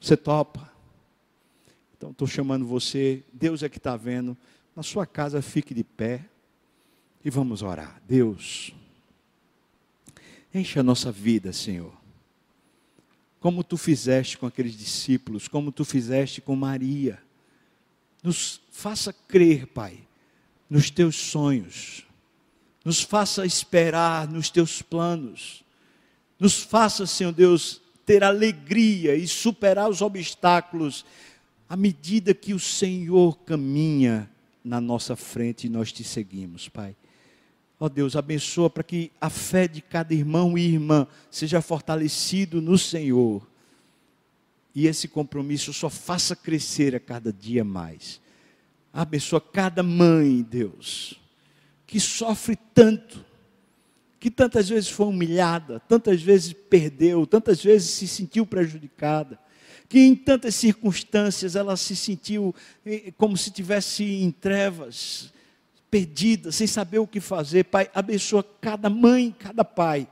Você 0.00 0.16
topa? 0.16 0.70
Então 1.96 2.12
estou 2.12 2.28
chamando 2.28 2.64
você, 2.64 3.24
Deus 3.32 3.64
é 3.64 3.68
que 3.68 3.78
está 3.78 3.96
vendo. 3.96 4.36
Na 4.76 4.84
sua 4.84 5.04
casa 5.04 5.42
fique 5.42 5.74
de 5.74 5.82
pé 5.82 6.24
e 7.24 7.28
vamos 7.28 7.60
orar. 7.60 8.00
Deus, 8.06 8.72
enche 10.54 10.78
a 10.78 10.82
nossa 10.84 11.10
vida, 11.10 11.52
Senhor. 11.52 12.03
Como 13.44 13.62
tu 13.62 13.76
fizeste 13.76 14.38
com 14.38 14.46
aqueles 14.46 14.74
discípulos, 14.74 15.48
como 15.48 15.70
tu 15.70 15.84
fizeste 15.84 16.40
com 16.40 16.56
Maria. 16.56 17.22
Nos 18.22 18.58
faça 18.72 19.12
crer, 19.12 19.66
Pai, 19.66 19.98
nos 20.70 20.88
teus 20.88 21.14
sonhos. 21.14 22.06
Nos 22.82 23.02
faça 23.02 23.44
esperar 23.44 24.26
nos 24.26 24.48
teus 24.48 24.80
planos. 24.80 25.62
Nos 26.40 26.62
faça, 26.62 27.04
Senhor 27.04 27.32
Deus, 27.32 27.82
ter 28.06 28.24
alegria 28.24 29.14
e 29.14 29.28
superar 29.28 29.90
os 29.90 30.00
obstáculos 30.00 31.04
à 31.68 31.76
medida 31.76 32.32
que 32.32 32.54
o 32.54 32.58
Senhor 32.58 33.36
caminha 33.40 34.26
na 34.64 34.80
nossa 34.80 35.14
frente 35.16 35.66
e 35.66 35.70
nós 35.70 35.92
te 35.92 36.02
seguimos, 36.02 36.70
Pai. 36.70 36.96
Ó 37.78 37.88
Deus, 37.88 38.16
abençoa 38.16 38.70
para 38.70 38.82
que 38.82 39.10
a 39.20 39.28
fé 39.28 39.66
de 39.66 39.82
cada 39.82 40.14
irmão 40.14 40.56
e 40.56 40.62
irmã 40.62 41.06
seja 41.30 41.60
fortalecido 41.60 42.60
no 42.62 42.78
Senhor. 42.78 43.46
E 44.74 44.86
esse 44.86 45.08
compromisso 45.08 45.72
só 45.72 45.90
faça 45.90 46.34
crescer 46.34 46.94
a 46.94 47.00
cada 47.00 47.32
dia 47.32 47.64
mais. 47.64 48.20
Abençoa 48.92 49.40
cada 49.40 49.82
mãe, 49.82 50.42
Deus, 50.42 51.20
que 51.86 51.98
sofre 51.98 52.56
tanto, 52.72 53.24
que 54.20 54.30
tantas 54.30 54.68
vezes 54.68 54.88
foi 54.88 55.06
humilhada, 55.06 55.80
tantas 55.80 56.22
vezes 56.22 56.52
perdeu, 56.52 57.26
tantas 57.26 57.62
vezes 57.62 57.90
se 57.90 58.06
sentiu 58.06 58.46
prejudicada 58.46 59.38
que 59.88 60.00
em 60.00 60.14
tantas 60.14 60.54
circunstâncias 60.54 61.54
ela 61.54 61.76
se 61.76 61.94
sentiu 61.94 62.54
eh, 62.84 63.12
como 63.16 63.36
se 63.36 63.50
tivesse 63.50 64.02
em 64.04 64.30
trevas, 64.30 65.32
perdida, 65.94 66.50
sem 66.50 66.66
saber 66.66 66.98
o 66.98 67.06
que 67.06 67.20
fazer. 67.20 67.62
Pai, 67.66 67.88
abençoa 67.94 68.44
cada 68.60 68.90
mãe, 68.90 69.32
cada 69.38 69.64
pai. 69.64 70.08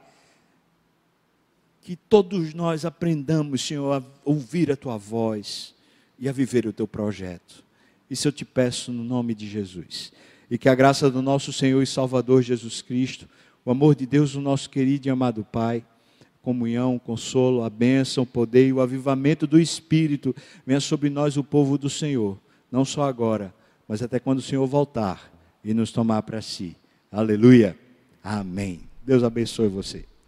Que 1.80 1.96
todos 1.96 2.54
nós 2.54 2.84
aprendamos, 2.84 3.66
Senhor, 3.66 3.92
a 3.92 4.02
ouvir 4.24 4.70
a 4.70 4.76
tua 4.76 4.96
voz 4.96 5.74
e 6.20 6.28
a 6.28 6.32
viver 6.32 6.66
o 6.66 6.72
teu 6.72 6.86
projeto. 6.86 7.64
Isso 8.08 8.28
eu 8.28 8.32
te 8.32 8.44
peço 8.44 8.92
no 8.92 9.02
nome 9.02 9.34
de 9.34 9.48
Jesus. 9.48 10.12
E 10.48 10.56
que 10.56 10.68
a 10.68 10.74
graça 10.76 11.10
do 11.10 11.20
nosso 11.20 11.52
Senhor 11.52 11.82
e 11.82 11.86
Salvador 11.86 12.42
Jesus 12.42 12.80
Cristo, 12.80 13.28
o 13.64 13.70
amor 13.72 13.96
de 13.96 14.06
Deus, 14.06 14.36
o 14.36 14.40
nosso 14.40 14.70
querido 14.70 15.08
e 15.08 15.10
amado 15.10 15.44
Pai, 15.44 15.84
comunhão, 16.42 16.96
consolo, 16.96 17.64
a 17.64 17.68
bênção, 17.68 18.22
o 18.22 18.26
poder 18.26 18.68
e 18.68 18.72
o 18.72 18.80
avivamento 18.80 19.48
do 19.48 19.58
Espírito 19.58 20.32
venha 20.64 20.78
sobre 20.78 21.10
nós, 21.10 21.36
o 21.36 21.42
povo 21.42 21.76
do 21.76 21.90
Senhor, 21.90 22.38
não 22.70 22.84
só 22.84 23.02
agora, 23.02 23.52
mas 23.88 24.00
até 24.00 24.20
quando 24.20 24.38
o 24.38 24.42
Senhor 24.42 24.64
voltar 24.64 25.31
e 25.64 25.74
nos 25.74 25.90
tomar 25.90 26.22
para 26.22 26.40
si. 26.42 26.76
Aleluia. 27.10 27.76
Amém. 28.22 28.80
Deus 29.04 29.22
abençoe 29.22 29.68
você. 29.68 30.04